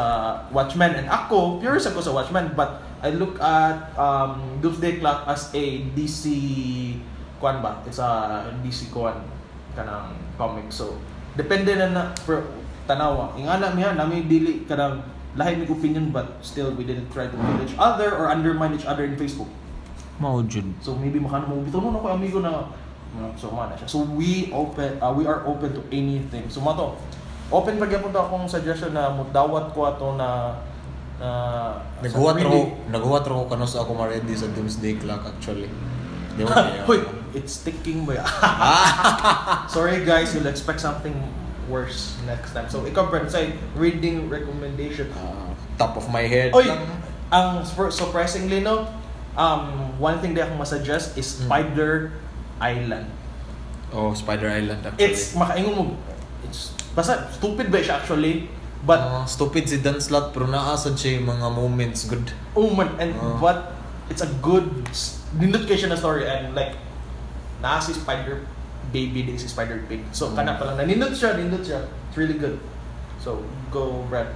Watchmen 0.52 0.96
and 0.96 1.08
ako 1.08 1.60
purist 1.64 1.88
ako 1.88 2.04
sa 2.04 2.12
Watchmen 2.12 2.52
but 2.56 2.84
I 3.00 3.16
look 3.16 3.40
at 3.40 3.96
um, 3.96 4.60
Doomsday 4.60 5.00
Clock 5.00 5.24
as 5.24 5.48
a 5.56 5.88
DC 5.96 6.26
kuan 7.40 7.64
ba? 7.64 7.80
It's 7.88 8.00
a 8.04 8.52
DC 8.60 8.92
kuan 8.92 9.16
kanang 9.76 10.12
comic. 10.36 10.68
So 10.74 11.00
depende 11.40 11.80
na 11.80 11.88
na 11.92 12.04
per, 12.28 12.44
tanawa. 12.84 13.32
Ingana 13.40 13.72
miha 13.72 13.96
nami 13.96 14.28
dili 14.28 14.68
kanang 14.68 15.00
lahi 15.40 15.56
mig 15.56 15.72
opinion 15.72 16.12
but 16.12 16.42
still 16.44 16.76
we 16.76 16.84
didn't 16.84 17.08
try 17.14 17.30
to 17.30 17.36
kill 17.38 17.62
each 17.64 17.78
other 17.80 18.12
or 18.12 18.28
undermine 18.28 18.76
each 18.76 18.90
other 18.90 19.08
in 19.08 19.16
Facebook. 19.16 19.48
Mao 20.20 20.44
jud. 20.44 20.68
So 20.84 21.00
maybe 21.00 21.24
makano 21.24 21.48
mo 21.48 21.64
bitaw 21.64 21.80
no 21.80 22.04
ko 22.04 22.12
amigo 22.12 22.44
na 22.44 22.68
no, 23.14 23.34
so 23.34 23.50
man 23.50 23.74
siya. 23.74 23.88
So 23.88 24.06
we 24.06 24.52
open 24.52 25.00
uh, 25.00 25.10
we 25.12 25.26
are 25.26 25.42
open 25.46 25.74
to 25.74 25.82
anything. 25.90 26.46
So 26.48 26.62
mato 26.62 26.94
open 27.50 27.82
pa 27.82 27.86
gyapon 27.86 28.14
ta 28.14 28.26
akong 28.26 28.46
suggestion 28.46 28.94
na 28.94 29.10
mudawat 29.10 29.74
ko 29.74 29.90
ato 29.90 30.14
na 30.14 30.60
na 31.18 31.30
Naghuwat 32.00 32.40
sa 32.40 32.46
ro, 32.46 32.52
reading. 32.54 32.70
naghuwat 32.94 33.24
ro 33.28 33.44
ko 33.44 33.46
kanos 33.52 33.76
ako 33.76 33.92
ma-ready 33.92 34.32
sa 34.32 34.48
Doomsday 34.54 34.96
Clock 34.96 35.28
actually. 35.28 35.68
Di 36.40 36.48
ba? 36.48 36.88
Hoy, 36.88 37.04
it's 37.36 37.60
sticking 37.60 38.08
ba? 38.08 38.24
Sorry 39.74 40.06
guys, 40.06 40.32
you'll 40.32 40.48
expect 40.48 40.80
something 40.80 41.12
worse 41.68 42.16
next 42.24 42.56
time. 42.56 42.72
So 42.72 42.88
ikaw 42.88 43.12
Brent, 43.12 43.30
say 43.30 43.52
reading 43.76 44.32
recommendation. 44.32 45.12
Ah, 45.14 45.52
top 45.76 46.00
of 46.00 46.08
my 46.08 46.24
head. 46.24 46.56
Oy, 46.56 46.66
lang. 46.66 46.88
ang 47.30 47.62
sur- 47.62 47.92
surprisingly 47.92 48.64
no, 48.64 48.88
um, 49.36 49.92
one 50.00 50.18
thing 50.18 50.34
that 50.34 50.48
akong 50.48 50.62
masuggest 50.62 51.14
is 51.14 51.44
Mm. 51.44 51.52
Island. 52.60 53.08
Oh, 53.90 54.14
Spider 54.14 54.48
Island 54.48 54.86
actually. 54.86 55.06
It's 55.08 55.34
makaingon 55.34 55.74
mo. 55.74 55.84
It's 56.44 56.72
basta 56.92 57.28
stupid 57.32 57.68
ba 57.68 57.80
siya 57.80 57.98
actually, 57.98 58.46
but 58.82 59.00
Ah, 59.00 59.26
stupid 59.26 59.66
si 59.66 59.80
Dan 59.80 59.98
Slot 59.98 60.30
pero 60.30 60.46
naasad 60.46 60.94
siya 60.94 61.18
yung 61.18 61.28
mga 61.30 61.48
moments 61.50 62.06
good. 62.06 62.32
oh 62.54 62.70
man, 62.70 62.94
and 62.98 63.12
Ah. 63.14 63.38
but 63.38 63.58
it's 64.08 64.22
a 64.22 64.30
good 64.40 64.66
nindot 65.32 65.66
kayo 65.66 65.78
siya 65.78 65.90
na 65.90 65.98
story 65.98 66.26
and 66.26 66.54
like 66.54 66.74
naa 67.60 67.78
si 67.78 67.92
Spider 67.92 68.42
baby 68.90 69.22
di 69.22 69.38
si 69.38 69.46
Spider 69.46 69.86
Pig. 69.86 70.02
So 70.10 70.30
Mm. 70.30 70.36
kana 70.36 70.52
pa 70.56 70.64
lang 70.66 70.76
nanindot 70.80 71.14
siya, 71.14 71.34
nindot 71.34 71.62
siya. 71.62 71.82
It's 72.10 72.18
really 72.18 72.36
good. 72.36 72.58
So 73.18 73.42
go 73.70 74.06
Brad. 74.06 74.30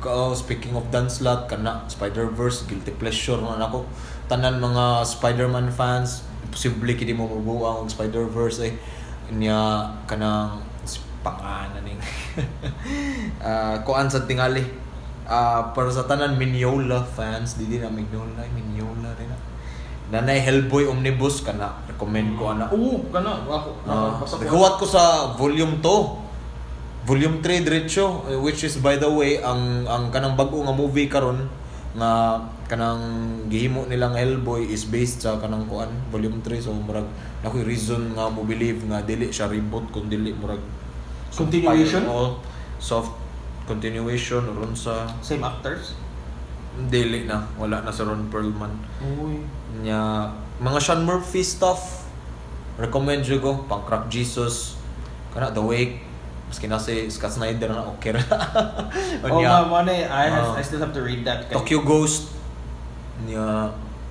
Oh, 0.00 0.32
speaking 0.32 0.72
of 0.72 0.88
Dan 0.88 1.08
Slot, 1.08 1.48
kana 1.48 1.84
Spider-Verse, 1.86 2.64
guilty 2.64 2.92
pleasure 2.92 3.36
man 3.36 3.58
ako. 3.58 3.88
Tanan 4.28 4.56
mga 4.56 5.02
Spider-Man 5.04 5.72
fans, 5.72 6.20
imposible 6.50 6.90
kini 6.98 7.14
mo 7.14 7.30
mabuang 7.30 7.86
og 7.86 7.88
Spider-Verse 7.88 8.66
eh. 8.66 8.74
Nya 9.30 9.86
kanang 10.10 10.58
pangalan 11.22 11.86
ning 11.86 12.00
ah 13.46 13.78
kuan 13.86 14.10
sa 14.10 14.26
tingali. 14.26 14.66
Ah 15.30 15.70
para 15.70 15.86
sa 15.94 16.10
tanan 16.10 16.34
Mignola 16.34 17.06
fans, 17.06 17.54
di 17.54 17.70
din 17.70 17.86
na 17.86 17.92
Mignola, 17.92 18.42
Mignola 18.50 19.14
rin 19.14 19.30
na. 19.30 19.38
Nanay 20.10 20.42
Hellboy 20.42 20.90
Omnibus 20.90 21.46
kana, 21.46 21.70
recommend 21.86 22.34
ko 22.34 22.50
ana. 22.50 22.66
Oo, 22.74 22.98
kana 23.14 23.46
ako. 23.46 23.70
Ko- 23.86 24.42
naghuwat 24.42 24.74
ko 24.82 24.84
sa 24.90 25.02
volume 25.38 25.78
2. 25.78 27.06
Volume 27.06 27.38
3 27.38 27.62
diretso 27.62 28.26
eh, 28.26 28.34
which 28.34 28.66
is 28.66 28.82
by 28.82 28.98
the 28.98 29.06
way 29.06 29.38
ang 29.38 29.86
ang 29.86 30.10
kanang 30.10 30.34
bag-o 30.34 30.66
nga 30.66 30.74
movie 30.74 31.06
karon 31.06 31.46
nga 31.94 32.42
kanang 32.70 33.02
gihimo 33.50 33.82
nilang 33.84 34.14
Hellboy 34.14 34.62
is 34.64 34.86
based 34.86 35.20
sa 35.20 35.34
kanang 35.36 35.66
kuan 35.66 35.90
volume 36.08 36.38
3 36.38 36.54
so 36.56 36.70
murag 36.70 37.02
nakoy 37.40 37.66
reason 37.66 38.14
nga 38.14 38.30
mo 38.30 38.46
believe 38.46 38.86
nga 38.86 39.02
dili 39.02 39.26
siya 39.28 39.50
reboot 39.50 39.90
kun 39.90 40.06
dili 40.06 40.30
murag 40.32 40.62
Continuation? 41.30 42.06
Oo. 42.06 42.38
soft 42.78 43.10
continuation 43.64 44.42
ron 44.48 44.70
sa 44.72 45.06
Same 45.20 45.42
actors? 45.42 45.94
dili 46.80 47.26
na 47.26 47.50
wala 47.54 47.82
na 47.82 47.90
sa 47.90 48.06
Ron 48.06 48.30
Perlman 48.30 48.70
Uy. 49.02 49.42
nya 49.80 50.30
mga 50.56 50.78
Sean 50.78 51.02
Murphy 51.02 51.42
stuff 51.42 52.06
recommend 52.76 53.20
jud 53.20 53.38
ko 53.38 53.66
pang 53.66 53.82
Crack 53.82 54.06
Jesus 54.06 54.78
kana 55.30 55.50
The 55.50 55.60
Wake 55.60 55.98
maski 56.46 56.66
na 56.66 56.78
si 56.78 57.06
Scott 57.06 57.30
Snyder 57.32 57.68
na 57.68 57.82
okay 57.84 58.10
ra 58.10 58.22
Oh, 59.26 59.38
Nya, 59.38 59.60
nga, 59.60 59.68
money. 59.68 60.02
I, 60.02 60.26
has, 60.26 60.46
Ah. 60.48 60.56
I 60.56 60.62
still 60.62 60.78
have 60.78 60.90
to 60.90 61.02
read 61.02 61.22
that. 61.22 61.46
Tokyo 61.48 61.78
Ghost 61.80 62.30
niya 63.22 63.68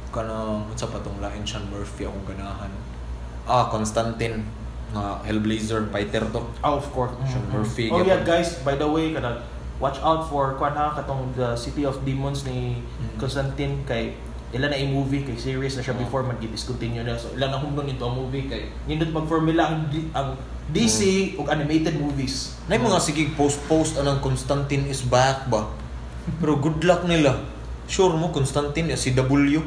kana 0.09 0.35
unsa 0.65 0.85
pa 0.85 0.97
tong 0.99 1.17
lain 1.19 1.41
Sean 1.43 1.65
Murphy 1.67 2.03
akong 2.03 2.25
ganahan 2.27 2.71
ah 3.45 3.65
Constantine 3.67 4.41
nga 4.89 5.21
Hellblazer 5.21 5.85
fighter 5.87 6.25
to 6.27 6.41
Oh, 6.59 6.75
of 6.75 6.87
course. 6.89 7.13
Sean 7.23 7.45
Mhm. 7.45 7.53
Murphy, 7.53 7.85
Oh 7.87 8.01
yeah, 8.01 8.21
guys, 8.23 8.61
by 8.61 8.73
the 8.73 8.85
way, 8.85 9.13
kada 9.13 9.37
watch 9.77 10.01
out 10.01 10.25
for 10.25 10.53
kwan 10.55 10.73
ha 10.73 10.91
katong 10.91 11.29
the 11.33 11.53
City 11.55 11.83
of 11.83 12.01
Demons 12.01 12.41
ni 12.43 12.81
Mhm. 12.81 13.17
Constantine 13.17 13.85
kay 13.85 14.17
ilan 14.49 14.67
na 14.67 14.77
i-movie 14.77 15.21
kay 15.21 15.37
series 15.37 15.77
na 15.77 15.81
siya 15.81 15.93
Oh. 15.93 16.01
before 16.01 16.25
mag-discontinue 16.25 17.05
na. 17.05 17.13
So 17.13 17.29
ilan 17.31 17.47
na 17.47 17.57
humnon 17.57 17.85
into 17.85 18.01
a 18.01 18.09
movie 18.09 18.45
kay 18.45 18.65
nindot 18.85 19.13
mag-formula 19.13 19.69
ang, 19.69 19.85
ang 20.11 20.33
DC 20.67 20.99
ug 21.35 21.45
animated 21.47 21.97
movies. 21.97 22.57
na 22.65 22.73
yung 22.73 22.85
mga 22.87 22.99
sige 22.99 23.29
post-post 23.33 23.97
anang 23.97 24.17
Constantine 24.19 24.85
is 24.85 25.01
back 25.01 25.45
ba 25.45 25.69
pero 26.37 26.53
good 26.55 26.81
luck 26.81 27.01
nila 27.03 27.41
sure 27.89 28.13
mo 28.13 28.29
Constantine 28.29 28.93
si 28.93 29.17
W 29.17 29.59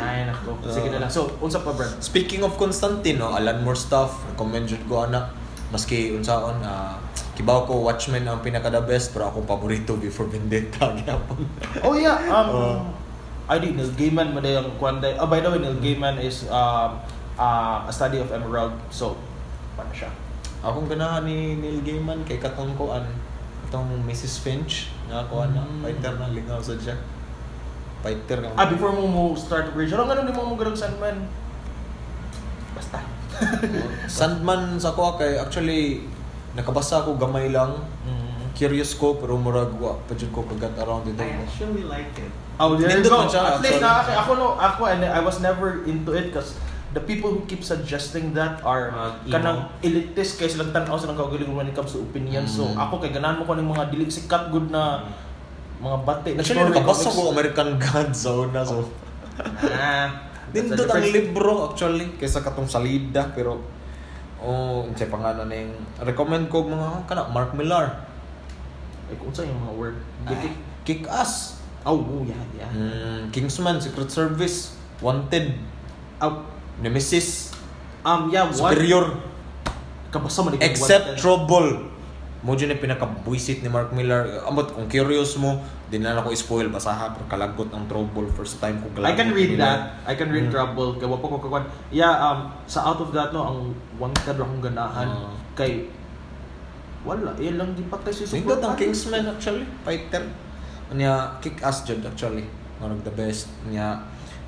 Ay 0.00 0.24
nako. 0.24 0.56
Sige 0.64 0.88
na 0.88 1.04
lang. 1.04 1.12
So, 1.12 1.28
unsa 1.44 1.60
pa 1.60 1.76
Brad? 1.76 2.00
Speaking 2.00 2.40
of 2.40 2.56
Constantine, 2.56 3.20
no, 3.20 3.36
Alan 3.36 3.60
Moore 3.60 3.76
stuff, 3.76 4.24
recommend 4.32 4.64
jud 4.64 4.80
ko 4.88 5.04
ana. 5.04 5.28
Maski 5.68 6.14
unsaon 6.14 6.62
ah 6.64 6.96
kibaw 7.34 7.66
ko 7.66 7.82
Watchmen 7.82 8.22
ang 8.24 8.38
pinaka 8.40 8.70
the 8.70 8.78
best 8.86 9.10
pero 9.10 9.26
ako 9.26 9.42
paborito 9.42 9.98
before 9.98 10.30
Vendetta 10.30 10.94
gyapon. 11.02 11.44
Oh 11.82 11.98
yeah, 11.98 12.16
um 12.30 12.48
Oh. 12.48 12.78
I 13.44 13.60
think 13.60 13.76
Neil 13.76 13.92
Gaiman 13.92 14.32
mo 14.32 14.40
yung 14.40 14.72
kwan 14.80 15.04
day. 15.04 15.20
Oh, 15.20 15.28
by 15.28 15.44
the 15.44 15.52
way, 15.52 15.60
Neil 15.60 15.76
Gaiman 15.76 16.16
is 16.16 16.48
um 16.48 16.96
uh, 17.36 17.84
a 17.84 17.92
study 17.92 18.16
of 18.16 18.32
Emerald. 18.32 18.72
So, 18.88 19.20
paano 19.76 19.92
siya? 19.92 20.08
Akong 20.64 20.88
ganahan 20.88 21.28
ni 21.28 21.60
Neil 21.60 21.84
Gaiman 21.84 22.24
kay 22.24 22.40
katong 22.40 22.72
ko 22.72 22.88
an 23.74 23.86
katong 23.90 24.06
Mrs. 24.06 24.38
Finch 24.38 24.86
nga 25.10 25.26
ko 25.26 25.42
ana 25.42 25.66
Mm. 25.66 25.82
fighter 25.82 26.14
na 26.14 26.26
lingaw 26.30 26.60
sad 26.62 26.78
siya. 26.78 26.96
Fighter 28.06 28.38
nga. 28.44 28.50
Ah, 28.54 28.66
before 28.70 28.92
mo 28.94 29.04
mo 29.08 29.22
start 29.34 29.74
bridge, 29.74 29.90
ano 29.90 30.06
ganun 30.06 30.28
di 30.28 30.34
mo 30.36 30.46
mo 30.46 30.54
ganun 30.54 30.76
Sandman? 30.78 31.26
Basta. 32.78 33.02
Sandman 34.22 34.78
sa 34.78 34.94
ko 34.94 35.18
kay 35.18 35.40
actually 35.40 36.06
nakabasa 36.54 37.02
ko 37.02 37.18
gamay 37.18 37.50
lang. 37.50 37.74
Mm. 38.06 38.54
Curious 38.54 38.94
ko 38.94 39.18
pero 39.18 39.34
murag 39.34 39.74
wa 39.82 39.98
pa 40.06 40.14
jud 40.14 40.30
ko 40.30 40.46
kagat 40.46 40.78
around 40.78 41.10
it. 41.10 41.18
I 41.18 41.42
actually 41.42 41.82
like 41.82 42.14
it. 42.14 42.30
Oh, 42.54 42.78
there 42.78 42.86
you 42.86 43.02
go. 43.02 43.26
At 43.26 43.58
least 43.58 43.82
na 43.82 43.98
ako, 43.98 44.10
ako 44.14 44.30
no, 44.38 44.46
ako 44.54 44.82
and 44.86 45.02
I 45.02 45.18
was 45.18 45.42
never 45.42 45.82
into 45.90 46.14
it 46.14 46.30
because 46.30 46.54
the 46.94 47.02
people 47.02 47.28
who 47.28 47.42
keep 47.44 47.60
suggesting 47.60 48.30
that 48.32 48.62
are 48.62 48.94
emo. 49.26 49.34
kanang 49.34 49.58
elitist 49.82 50.38
kay 50.38 50.46
silang 50.46 50.70
tan-aw 50.70 50.94
silang 50.94 51.18
kaugalingon 51.18 51.58
when 51.58 51.66
it 51.66 51.74
comes 51.74 51.90
to 51.90 52.00
opinion. 52.00 52.46
So 52.46 52.70
Mm. 52.70 52.78
ako 52.78 53.02
kay 53.02 53.10
ganahan 53.10 53.36
mo 53.36 53.44
ko 53.44 53.58
ng 53.58 53.66
mga 53.66 53.90
dili 53.90 54.06
sikat 54.06 54.48
good 54.48 54.70
na 54.70 55.02
mga 55.82 55.96
bate 56.06 56.28
na 56.32 56.40
Actually 56.40 56.70
nakabasa 56.70 57.10
ko 57.10 57.34
American 57.34 57.76
Gods 57.82 58.18
sa 58.22 58.30
una 58.32 58.62
so 58.62 58.86
Ah, 59.34 60.06
that's 60.54 60.70
a 60.70 60.78
Nindot 60.78 60.86
ang 60.88 61.10
libro 61.10 61.52
actually 61.66 62.14
kaysa 62.14 62.38
katong 62.40 62.70
salida 62.70 63.26
pero 63.34 63.58
oh 64.38 64.86
unsay 64.86 65.10
pangalan 65.10 65.50
ning 65.50 65.74
recommend 65.98 66.46
ko 66.46 66.62
mga 66.62 67.10
kana 67.10 67.26
Mark 67.28 67.50
Millar. 67.58 68.06
Ay, 69.04 69.18
kung 69.18 69.34
saan 69.34 69.50
yung 69.50 69.60
mga 69.60 69.74
word? 69.74 69.96
Kick, 70.24 70.54
kick 70.86 71.02
ass. 71.10 71.58
Oh, 71.84 72.00
oh, 72.00 72.24
yeah, 72.24 72.40
yeah. 72.56 72.70
Mm, 72.72 73.28
Kingsman, 73.28 73.76
Secret 73.76 74.08
Service, 74.08 74.72
Wanted, 75.04 75.52
Oh, 76.16 76.40
Nemesis, 76.82 77.54
um, 78.02 78.30
yeah, 78.30 78.46
what? 78.48 78.74
Superior, 78.74 79.04
Kabasa 80.10 80.42
Except 80.62 81.18
Wanted. 81.18 81.20
Trouble. 81.20 81.70
Mo 82.44 82.52
dyan 82.52 82.76
yung 82.76 82.82
pinaka-buisit 82.84 83.64
ni 83.64 83.72
Mark 83.72 83.88
Millar. 83.96 84.44
Amot, 84.44 84.68
kung 84.68 84.84
curious 84.84 85.32
mo, 85.40 85.64
di 85.88 85.96
na 85.96 86.12
ako 86.12 86.28
spoil 86.36 86.68
basaha 86.68 87.08
pero 87.16 87.24
kalagot 87.24 87.72
ang 87.72 87.88
Trouble 87.88 88.28
first 88.36 88.60
time 88.60 88.76
ko 88.84 88.92
I 89.00 89.16
kalagot. 89.16 89.16
can 89.16 89.28
ni 89.32 89.34
read 89.34 89.52
that. 89.56 89.80
I 90.04 90.12
can 90.12 90.28
read 90.28 90.46
Mm. 90.48 90.52
Trouble. 90.52 91.00
Kaya 91.00 91.08
wapa 91.08 91.24
ko 91.24 91.36
kakuan. 91.40 91.64
Yeah, 91.88 92.12
um, 92.12 92.52
sa 92.68 92.84
out 92.84 93.00
of 93.00 93.16
that 93.16 93.32
no, 93.32 93.48
ang 93.48 93.58
wanted 93.96 94.36
akong 94.36 94.60
ganahan. 94.60 95.08
Ah. 95.08 95.32
Kay, 95.56 95.88
wala. 97.00 97.32
Yan 97.40 97.56
lang 97.56 97.72
di 97.72 97.84
patay 97.88 98.12
si 98.12 98.28
Nindot 98.28 98.60
ang. 98.60 98.76
Kingsman 98.76 99.24
actually, 99.24 99.64
fighter. 99.80 100.28
Nya 100.92 101.40
kick 101.40 101.64
ass 101.64 101.82
jud 101.88 102.04
actually. 102.04 102.44
One 102.76 102.92
of 102.92 103.00
the 103.08 103.14
best. 103.16 103.48
Nya 103.72 104.04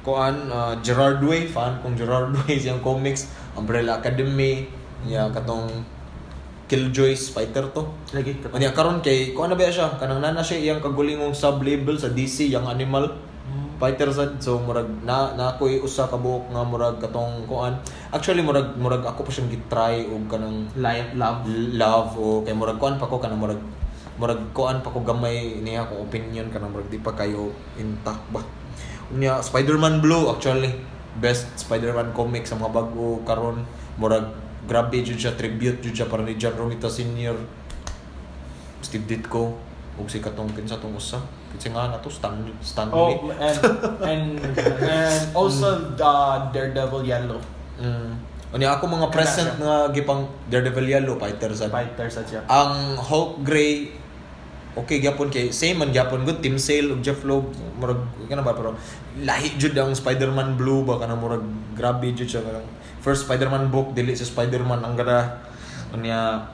kuan 0.06 0.46
uh, 0.46 0.78
Gerard 0.86 1.18
Way, 1.26 1.50
fan 1.50 1.82
kong 1.82 1.98
Gerard 1.98 2.30
Way 2.30 2.54
siyang 2.62 2.78
comics, 2.78 3.26
Umbrella 3.58 3.98
Academy, 3.98 4.70
nya 5.02 5.26
katong 5.34 5.82
Killjoys 6.66 7.30
fighter 7.30 7.66
to. 7.74 7.82
Lagi 8.14 8.38
ka. 8.42 8.50
Nya 8.58 8.74
karon 8.74 9.02
kay 9.02 9.34
kuan 9.34 9.50
na 9.50 9.58
ba 9.58 9.70
siya? 9.70 9.86
Kanang 9.98 10.18
nana 10.18 10.42
siya 10.42 10.58
iyang 10.62 10.82
kagulingong 10.82 11.30
sub-label 11.30 11.94
sa 11.94 12.10
DC 12.10 12.50
yang 12.50 12.66
animal 12.66 13.06
Mm. 13.46 13.78
fighter 13.78 14.10
sad 14.10 14.42
so 14.42 14.58
murag 14.58 14.90
na 15.06 15.30
na 15.38 15.54
ako'y 15.54 15.78
usa 15.78 16.10
ka 16.10 16.18
buok 16.18 16.50
nga 16.50 16.66
murag 16.66 16.98
katong 16.98 17.46
kuan 17.46 17.78
actually 18.10 18.42
murag 18.42 18.74
murag 18.74 19.06
ako 19.06 19.22
pa 19.22 19.30
siyang 19.30 19.46
gitry 19.54 20.02
og 20.10 20.26
kanang 20.26 20.66
Lion, 20.74 21.14
love. 21.14 21.46
love 21.78 22.10
o 22.18 22.42
kay 22.42 22.50
murag 22.50 22.82
kuan 22.82 22.98
pa 22.98 23.06
ko 23.06 23.22
kanang 23.22 23.38
murag 23.38 23.62
murag 24.18 24.42
kuan 24.50 24.82
pa 24.82 24.90
ko 24.90 24.98
gamay 25.06 25.62
niya 25.62 25.86
akong 25.86 26.10
opinion 26.10 26.50
kanang 26.50 26.74
murag 26.74 26.90
di 26.90 26.98
pa 26.98 27.14
kayo 27.14 27.54
intact 27.78 28.26
ba 28.34 28.42
unya 29.12 29.38
Spider-Man 29.38 30.02
Blue 30.02 30.30
actually 30.30 30.74
best 31.16 31.46
Spider-Man 31.56 32.10
comic 32.12 32.44
sa 32.44 32.58
mga 32.58 32.72
bago 32.72 33.22
karon 33.22 33.62
murag 33.96 34.28
grabe 34.66 34.98
jud 35.00 35.16
siya 35.16 35.38
tribute 35.38 35.78
jud 35.80 35.94
siya 35.94 36.10
para 36.10 36.26
ni 36.26 36.34
John 36.34 36.58
Romita 36.58 36.90
Sr. 36.90 37.38
Steve 38.82 39.06
Ditko 39.06 39.56
ug 39.96 40.06
si 40.12 40.20
katong 40.20 40.52
kinsa 40.52 40.76
tong 40.76 40.92
usa 40.92 41.16
kinsa 41.48 41.72
nga 41.72 41.88
na 41.88 41.96
to 42.04 42.12
Stan 42.12 42.36
Stan 42.60 42.92
Oh, 42.92 43.08
and, 43.40 43.56
and, 44.04 44.24
and 44.84 45.20
also 45.32 45.88
uh, 45.96 46.52
Daredevil 46.52 47.00
Yellow. 47.00 47.40
mm. 47.80 48.12
unya 48.52 48.76
ako 48.76 48.84
mga 48.92 49.08
present 49.08 49.56
nga 49.56 49.88
gipang 49.88 50.28
Daredevil 50.52 50.84
Yellow 50.84 51.16
fighter 51.16 51.48
sa 51.56 51.72
Fighter 51.72 52.12
sa 52.12 52.20
siya. 52.20 52.44
ang 52.44 53.00
Hulk 53.00 53.40
Gray 53.40 53.95
okay 54.76 55.00
gyapon 55.00 55.32
kay 55.32 55.48
same 55.50 55.80
man 55.80 55.90
gyapon 55.90 56.22
good. 56.28 56.44
Tim 56.44 56.60
Sale 56.60 56.92
ug 56.92 57.00
Jeff 57.00 57.24
Loeb 57.24 57.50
murag 57.80 58.04
kana 58.28 58.44
ba 58.44 58.52
pero 58.52 58.76
lahi 59.24 59.56
jud 59.56 59.72
ang 59.74 59.96
Spider-Man 59.96 60.60
Blue 60.60 60.84
ba 60.84 61.00
kana 61.00 61.16
murag 61.16 61.42
grabe 61.72 62.12
jud 62.12 62.28
siya. 62.28 62.44
Kanang 62.44 62.68
first 63.00 63.24
Spider-Man 63.24 63.72
book 63.72 63.96
dili 63.96 64.12
sa 64.12 64.28
Spider-Man 64.28 64.84
ang 64.84 64.94
gada 64.94 65.40
unya 65.96 66.44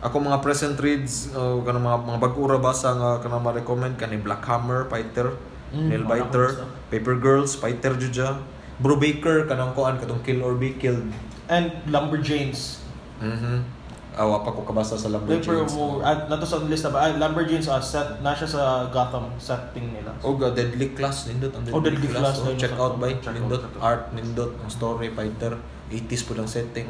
ako 0.00 0.16
mga 0.20 0.40
present 0.44 0.76
reads 0.80 1.32
uh, 1.32 1.60
kanang 1.64 1.84
mga 1.84 1.98
mga 2.08 2.18
bag-o 2.20 2.44
ra 2.48 2.60
basa 2.60 2.92
nga 2.96 3.10
kanang 3.20 3.44
ma-recommend? 3.44 3.96
Kani 3.96 4.20
Black 4.20 4.44
Hammer 4.44 4.86
fighter 4.86 5.34
Mm, 5.70 5.86
Nail 5.86 6.02
Biter. 6.02 6.66
Paper 6.90 7.14
Girls 7.22 7.54
fighter 7.54 7.94
jud 7.94 8.10
siya. 8.10 8.42
Bro 8.82 8.98
Baker 8.98 9.46
kanang 9.46 9.70
kuan 9.78 10.02
katong 10.02 10.18
Kill 10.26 10.42
or 10.42 10.58
Be 10.58 10.74
Killed. 10.74 11.06
And 11.46 11.70
Lumberjanes. 11.86 12.82
mhm 13.20 13.79
awa 14.20 14.44
pa 14.44 14.52
ko 14.52 14.60
kabasa 14.62 14.94
sa 14.94 15.08
Paper 15.08 15.16
Lumberjanes 15.48 15.72
mo, 15.72 15.98
ah, 16.00 16.28
nato 16.28 16.44
sa 16.44 16.60
list 16.62 16.84
na 16.84 16.90
ba? 16.90 16.98
Ah, 17.02 17.12
Lumberjanes, 17.14 17.66
ah, 17.66 17.80
set, 17.80 18.20
na 18.20 18.30
siya 18.30 18.44
sa 18.46 18.60
Gotham 18.86 19.32
setting 19.34 19.90
nila. 19.90 20.12
O 20.20 20.36
ga 20.36 20.52
Deadly 20.52 20.92
Class 20.92 21.24
nindot 21.26 21.48
ang 21.50 21.64
Deadly, 21.64 21.72
Oh, 21.72 21.80
Deadly 21.80 22.06
Class. 22.06 22.36
Class, 22.36 22.44
Oh, 22.44 22.52
check 22.54 22.74
out 22.74 22.94
by 22.96 23.16
check 23.16 23.32
nindot 23.32 23.62
out. 23.62 23.80
art 23.80 24.04
nindot 24.12 24.52
ang 24.54 24.68
story 24.68 25.08
fighter 25.10 25.56
80s 25.88 26.22
po 26.22 26.36
lang 26.36 26.44
setting. 26.46 26.84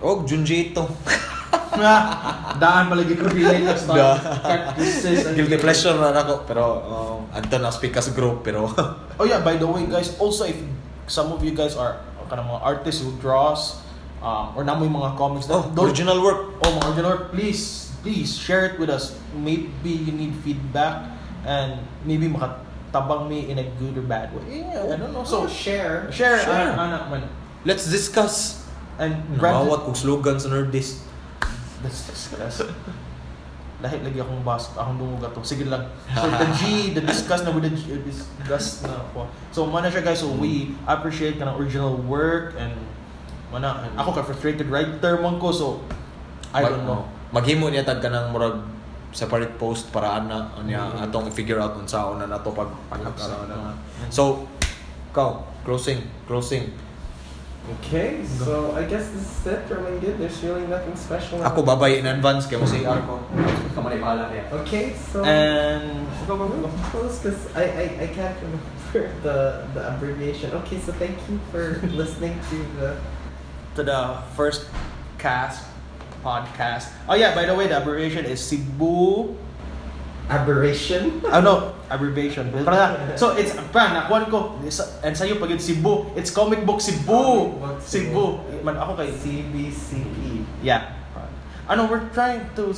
Og 0.00 0.26
Junji 0.26 0.68
ito. 0.68 0.84
Daan 2.54 2.86
malagi 2.86 3.14
ko 3.14 3.26
relate 3.26 3.66
characters. 3.88 5.04
and- 5.04 5.34
Guilty 5.34 5.58
pleasure 5.58 5.94
na 5.94 6.10
ako 6.12 6.44
pero 6.44 6.64
um, 6.82 7.18
adto 7.30 7.58
na 7.58 7.66
speak 7.68 7.94
as 7.94 8.10
group 8.10 8.42
pero 8.42 8.70
Oh 9.14 9.24
yeah, 9.24 9.38
by 9.38 9.54
the 9.54 9.66
way 9.66 9.82
guys, 9.84 10.14
also 10.18 10.44
if 10.44 10.58
some 11.06 11.30
of 11.30 11.42
you 11.42 11.50
guys 11.50 11.74
are 11.74 11.98
kanang 12.24 12.46
mga 12.46 12.62
artists 12.62 13.02
who 13.02 13.12
draws 13.18 13.83
um, 14.24 14.56
or 14.56 14.64
namoy 14.64 14.88
mga 14.88 15.14
comics 15.14 15.46
oh, 15.46 15.68
don't- 15.70 15.84
original 15.86 16.18
work. 16.18 16.56
oh 16.58 16.70
mga 16.72 16.84
original 16.88 17.10
work, 17.12 17.24
please 17.30 17.92
please 18.00 18.32
share 18.32 18.64
it 18.66 18.76
with 18.76 18.88
us 18.88 19.12
maybe 19.32 19.68
you 19.88 20.10
need 20.10 20.32
feedback 20.40 21.08
and 21.44 21.76
maybe 22.02 22.24
makatabang 22.26 23.28
me 23.28 23.48
in 23.48 23.56
a 23.58 23.66
good 23.76 23.96
or 23.96 24.04
bad 24.04 24.32
way 24.32 24.60
yeah, 24.60 24.84
I 24.84 24.96
don't 24.96 25.12
know 25.12 25.24
so 25.24 25.44
So 25.44 25.48
share. 25.48 26.08
share, 26.08 26.40
Share. 26.40 26.72
ah, 26.72 26.84
anak 26.84 27.02
man 27.08 27.22
Let's 27.62 27.84
discuss. 27.84 28.60
and 29.00 29.16
Brad 29.36 29.56
Nawawat 29.56 29.88
kong 29.88 29.96
slogan 29.96 30.36
sa 30.36 30.52
Nerdist. 30.52 31.00
Let's 31.80 32.04
discuss. 32.04 32.60
Lahat 33.82 34.00
lagi 34.00 34.20
akong 34.20 34.44
bas, 34.44 34.70
akong 34.76 34.96
dumuga 34.96 35.32
to. 35.32 35.40
Sige 35.42 35.64
lang. 35.66 35.88
So 36.12 36.28
the 36.40 36.48
G, 36.54 36.92
the 36.92 37.02
discuss 37.02 37.40
na 37.40 37.50
with 37.50 37.66
the 37.66 37.74
G, 37.74 37.90
uh, 37.90 38.00
discuss 38.00 38.84
na 38.84 39.00
ako. 39.00 39.26
So 39.50 39.64
mana 39.64 39.88
siya 39.88 40.04
guys, 40.04 40.20
so 40.20 40.28
we 40.30 40.72
appreciate 40.86 41.36
ka 41.36 41.48
ng 41.48 41.56
original 41.56 41.96
work 42.04 42.54
and 42.54 42.76
mana, 43.54 43.86
ako 43.94 44.10
ka 44.12 44.22
frustrated 44.26 44.66
writer 44.66 45.22
man 45.22 45.38
ko, 45.38 45.54
so 45.54 45.78
I 46.50 46.62
don't 46.62 46.82
know. 46.82 47.06
Maghimo 47.30 47.70
niya 47.70 47.86
tag 47.86 47.98
ka 47.98 48.10
ng 48.10 48.34
murag 48.34 48.58
separate 49.14 49.54
post 49.54 49.94
para 49.94 50.18
ana 50.18 50.50
niya 50.62 50.90
Mm. 50.90 51.04
atong 51.06 51.30
i-figure 51.30 51.62
out 51.62 51.78
unsa 51.78 52.10
una 52.10 52.26
nato 52.26 52.50
pag 52.50 52.66
Pag-upsa. 52.90 53.46
na. 53.46 53.78
So, 54.10 54.50
ikaw, 55.14 55.38
closing, 55.62 56.02
closing. 56.26 56.74
Okay, 57.80 58.20
so 58.20 58.76
I 58.76 58.84
guess 58.84 59.08
this 59.16 59.24
is 59.24 59.46
it 59.48 59.64
for 59.64 59.80
Good. 59.80 60.20
There's 60.20 60.36
really 60.44 60.68
nothing 60.68 60.92
special. 60.92 61.40
Ako 61.40 61.64
babay 61.64 61.96
in 61.96 62.04
advance 62.04 62.44
kay 62.44 62.60
mo 62.60 62.68
si 62.68 62.84
Arco. 62.84 63.24
Kamay 63.72 63.96
bahala 64.04 64.28
niya. 64.28 64.44
Okay, 64.60 64.92
so 64.92 65.24
And 65.24 66.04
go 66.28 66.36
go 66.36 66.44
go. 66.44 66.68
close 66.92 67.24
because 67.24 67.48
I, 67.56 67.64
I, 67.64 67.84
I 68.04 68.08
can't 68.12 68.36
remember 68.36 69.08
the, 69.24 69.64
the 69.72 69.82
abbreviation. 69.96 70.52
Okay, 70.60 70.76
so 70.76 70.92
thank 71.00 71.16
you 71.24 71.40
for 71.48 71.80
listening 71.96 72.36
to 72.52 72.56
the 72.76 72.88
to 73.74 73.82
the 73.82 74.18
first 74.34 74.66
cast 75.18 75.66
podcast. 76.22 76.90
Oh 77.08 77.14
yeah, 77.14 77.34
by 77.34 77.44
the 77.44 77.54
way, 77.54 77.66
the 77.66 77.78
abbreviation 77.78 78.24
is 78.24 78.40
Cebu. 78.40 79.34
aberration. 80.28 81.20
Oh 81.28 81.40
no, 81.40 81.76
abbreviation. 81.92 82.48
Para 82.64 82.96
so 83.16 83.36
it's 83.36 83.52
pa 83.72 83.92
nakuan 83.92 84.24
ko 84.32 84.56
and 85.04 85.12
sa'yo 85.12 85.36
pag 85.36 85.52
it's 85.52 85.68
Cebu, 85.68 86.16
it's 86.16 86.32
comic 86.32 86.64
book 86.64 86.80
Cebu. 86.80 87.52
Comic 87.52 87.60
book 87.60 87.78
Cebu. 87.84 88.24
Man 88.64 88.76
ako 88.80 89.04
kay 89.04 89.12
CBCE. 89.12 90.48
Yeah. 90.64 90.96
Ano 91.68 91.88
we're 91.88 92.08
trying 92.16 92.44
to 92.56 92.72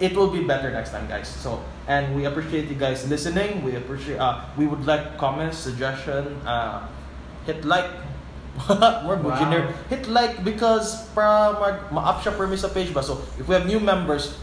it 0.00 0.14
will 0.16 0.30
be 0.30 0.42
better 0.46 0.70
next 0.70 0.94
time 0.94 1.10
guys. 1.10 1.26
So 1.26 1.58
and 1.90 2.14
we 2.14 2.26
appreciate 2.26 2.70
you 2.70 2.78
guys 2.78 3.06
listening. 3.10 3.66
We 3.66 3.74
appreciate 3.74 4.22
uh 4.22 4.46
we 4.54 4.70
would 4.70 4.86
like 4.86 5.18
comments, 5.18 5.58
suggestion, 5.58 6.38
uh 6.46 6.86
hit 7.50 7.66
like 7.66 7.90
more 9.06 9.16
Wow. 9.16 9.72
Hit 9.88 10.08
like 10.08 10.42
because 10.44 11.06
para 11.14 11.54
mag 11.58 11.76
ma-up 11.92 12.22
siya 12.22 12.34
sa 12.58 12.68
page 12.68 12.92
ba. 12.92 13.02
So 13.02 13.22
if 13.38 13.46
we 13.48 13.54
have 13.54 13.66
new 13.66 13.80
members, 13.80 14.36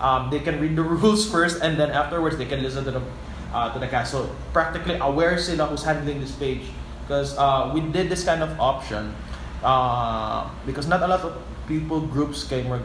um, 0.00 0.28
they 0.30 0.40
can 0.40 0.60
read 0.60 0.76
the 0.76 0.82
rules 0.98 1.24
first 1.28 1.62
and 1.62 1.78
then 1.78 1.90
afterwards 1.90 2.36
they 2.36 2.46
can 2.46 2.62
listen 2.62 2.84
to 2.84 2.92
the 2.92 3.02
uh, 3.54 3.72
to 3.72 3.78
the 3.78 3.88
cast. 3.88 4.12
So 4.12 4.28
practically 4.52 4.98
aware 5.00 5.38
sila 5.38 5.66
who's 5.70 5.84
handling 5.86 6.20
this 6.20 6.34
page 6.34 6.68
because 7.06 7.38
uh, 7.38 7.70
we 7.72 7.80
did 7.80 8.10
this 8.10 8.26
kind 8.26 8.42
of 8.42 8.50
option 8.58 9.14
uh, 9.62 10.50
because 10.66 10.86
not 10.86 11.02
a 11.02 11.08
lot 11.08 11.22
of 11.22 11.32
people 11.70 12.00
groups 12.02 12.44
kay 12.44 12.62
mag 12.66 12.82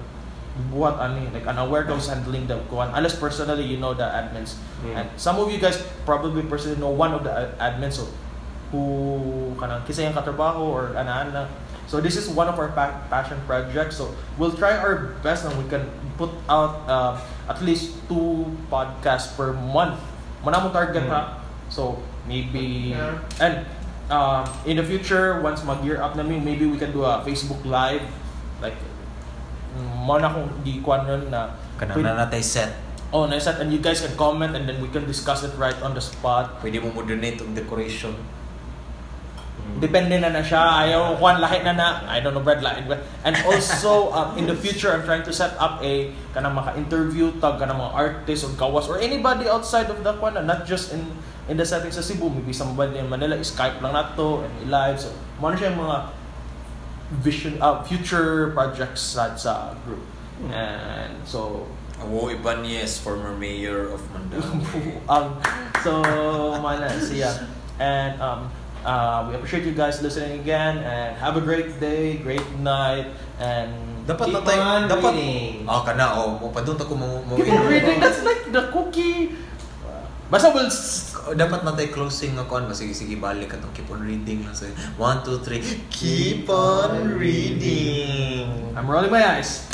what 0.69 0.99
I 0.99 1.07
mean 1.09 1.31
like 1.31 1.47
unaware 1.47 1.87
who's 1.87 2.11
handling 2.11 2.45
the 2.45 2.59
kuan 2.67 2.91
unless 2.93 3.15
personally 3.15 3.63
you 3.63 3.79
know 3.79 3.93
the 3.95 4.03
admins 4.05 4.59
Mm. 4.81 4.97
and 4.97 5.07
some 5.13 5.37
of 5.37 5.45
you 5.53 5.61
guys 5.61 5.77
probably 6.09 6.41
personally 6.41 6.81
know 6.81 6.89
one 6.89 7.13
of 7.13 7.21
the 7.21 7.29
admins 7.61 8.01
so 8.01 8.09
who 8.71 8.81
kanang 9.59 9.83
kisa 9.83 10.03
yung 10.03 10.15
katrabaho 10.15 10.63
or 10.63 10.83
ana-ana 10.95 11.45
so 11.85 11.99
this 11.99 12.15
is 12.15 12.31
one 12.31 12.47
of 12.47 12.55
our 12.55 12.71
pa- 12.71 13.03
passion 13.11 13.35
projects 13.45 13.99
so 13.99 14.15
we'll 14.39 14.55
try 14.55 14.73
our 14.79 15.11
best 15.19 15.43
and 15.43 15.51
we 15.59 15.67
can 15.67 15.83
put 16.15 16.31
out 16.47 16.81
uh, 16.87 17.19
at 17.51 17.59
least 17.61 17.99
two 18.07 18.47
podcasts 18.71 19.35
per 19.35 19.51
month 19.51 19.99
mana 20.41 20.57
mo 20.59 20.71
target 20.71 21.03
Mm. 21.03 21.11
ha 21.11 21.21
so 21.67 21.99
maybe 22.25 22.95
Yeah. 22.95 23.19
and 23.43 23.67
um, 24.07 24.43
in 24.63 24.79
the 24.79 24.85
future 24.85 25.39
once 25.43 25.61
mag 25.67 25.83
gear 25.83 25.99
up 25.99 26.15
namin 26.15 26.41
maybe 26.41 26.63
we 26.63 26.79
can 26.79 26.91
do 26.91 27.03
a 27.03 27.19
Facebook 27.27 27.59
live 27.67 28.03
like 28.63 28.77
mo 30.03 30.15
na 30.19 30.31
kung 30.31 30.47
di 30.63 30.79
kwan 30.83 31.07
nun 31.07 31.31
na 31.31 31.55
Kanang 31.79 32.03
na 32.03 32.13
natay 32.27 32.43
set. 32.45 32.69
Oh, 33.09 33.25
nice 33.25 33.43
that. 33.49 33.57
And 33.59 33.73
you 33.73 33.81
guys 33.81 33.99
can 34.05 34.13
comment 34.15 34.53
and 34.53 34.69
then 34.69 34.77
we 34.79 34.87
can 34.93 35.03
discuss 35.09 35.41
it 35.43 35.51
right 35.57 35.75
on 35.81 35.97
the 35.97 36.03
spot. 36.03 36.61
Pwede 36.61 36.77
mo 36.77 36.93
mo 36.93 37.01
donate 37.01 37.41
og 37.41 37.51
decoration. 37.57 38.13
Depende 39.81 40.21
na 40.21 40.29
na 40.29 40.45
siya. 40.45 40.61
Ayaw, 40.85 41.17
Juan, 41.17 41.41
lahi 41.41 41.65
na 41.65 41.73
na. 41.73 41.87
I 42.05 42.21
don't 42.21 42.37
know, 42.37 42.45
Brad, 42.45 42.61
lahi. 42.61 42.85
And 43.25 43.33
also, 43.49 44.09
um, 44.17 44.37
in 44.37 44.45
the 44.45 44.53
future, 44.53 44.93
I'm 44.93 45.01
trying 45.05 45.25
to 45.25 45.33
set 45.33 45.57
up 45.57 45.81
a 45.81 46.13
kanang 46.37 46.53
maka-interview 46.53 47.33
tag 47.41 47.57
kanang 47.57 47.81
mga 47.81 47.93
artists 47.93 48.45
or 48.45 48.53
gawas 48.53 48.85
or 48.85 49.01
anybody 49.01 49.49
outside 49.49 49.89
of 49.89 50.05
the 50.05 50.13
Juan, 50.13 50.37
not 50.45 50.69
just 50.69 50.93
in 50.93 51.01
in 51.49 51.57
the 51.57 51.65
setting 51.65 51.89
sa 51.89 52.05
Cebu. 52.05 52.29
Maybe 52.29 52.53
somebody 52.53 53.01
in 53.01 53.09
Manila, 53.09 53.37
Skype 53.41 53.81
lang 53.81 53.97
nato 53.97 54.45
and 54.45 54.53
live. 54.69 55.01
So, 55.01 55.09
mo 55.41 55.49
na 55.49 55.57
siya 55.57 55.73
yung 55.73 55.81
mga 55.81 55.97
vision, 57.25 57.53
uh, 57.57 57.81
future 57.83 58.53
projects 58.53 59.17
sa, 59.17 59.33
sa 59.35 59.73
group. 59.83 60.05
And 60.53 61.21
so, 61.25 61.67
Awo 62.01 62.33
Ibanez, 62.33 62.97
former 62.97 63.33
mayor 63.37 63.93
of 63.93 64.01
Mandaue. 64.13 65.01
um, 65.11 65.37
so, 65.85 66.01
mana 66.61 66.89
siya. 66.97 67.49
And 67.81 68.17
um, 68.21 68.49
uh, 68.83 69.25
we 69.25 69.35
appreciate 69.35 69.63
you 69.63 69.73
guys 69.73 69.99
listening 69.99 70.39
again 70.39 70.79
and 70.79 71.15
have 71.15 71.35
a 71.35 71.41
great 71.41 71.77
day, 71.77 72.17
great 72.17 72.45
night, 72.57 73.07
and 73.37 73.71
dapat 74.03 74.27
Keep 74.27 74.35
na 74.35 74.41
tayo, 74.41 74.61
on 74.61 74.81
dapat, 74.87 75.11
reading. 75.13 75.53
ah, 75.65 75.81
kana, 75.81 76.05
oh, 76.15 76.37
mo 76.37 76.49
pa 76.49 76.61
doon 76.61 76.75
ako 76.75 76.93
mo, 76.93 77.21
mo 77.23 77.33
keep 77.35 77.49
on 77.49 77.65
reading. 77.65 77.97
That's 77.97 78.21
like 78.21 78.47
the 78.47 78.69
cookie. 78.69 79.37
Basta 80.27 80.47
we'll 80.49 80.71
s- 80.71 81.11
dapat 81.35 81.61
na 81.61 81.75
tayo 81.75 81.91
closing 81.91 82.33
nga 82.33 82.47
kuan 82.47 82.63
sige 82.71 82.95
sige 82.95 83.19
balik 83.19 83.51
atong 83.51 83.75
keep 83.75 83.91
on 83.91 83.99
reading 83.99 84.47
na 84.47 84.55
say 84.55 84.71
1 84.95 85.27
2 85.27 85.43
3 85.43 85.91
keep 85.91 86.47
on 86.47 87.19
reading 87.19 88.47
I'm 88.71 88.87
rolling 88.87 89.11
my 89.11 89.19
eyes. 89.19 89.67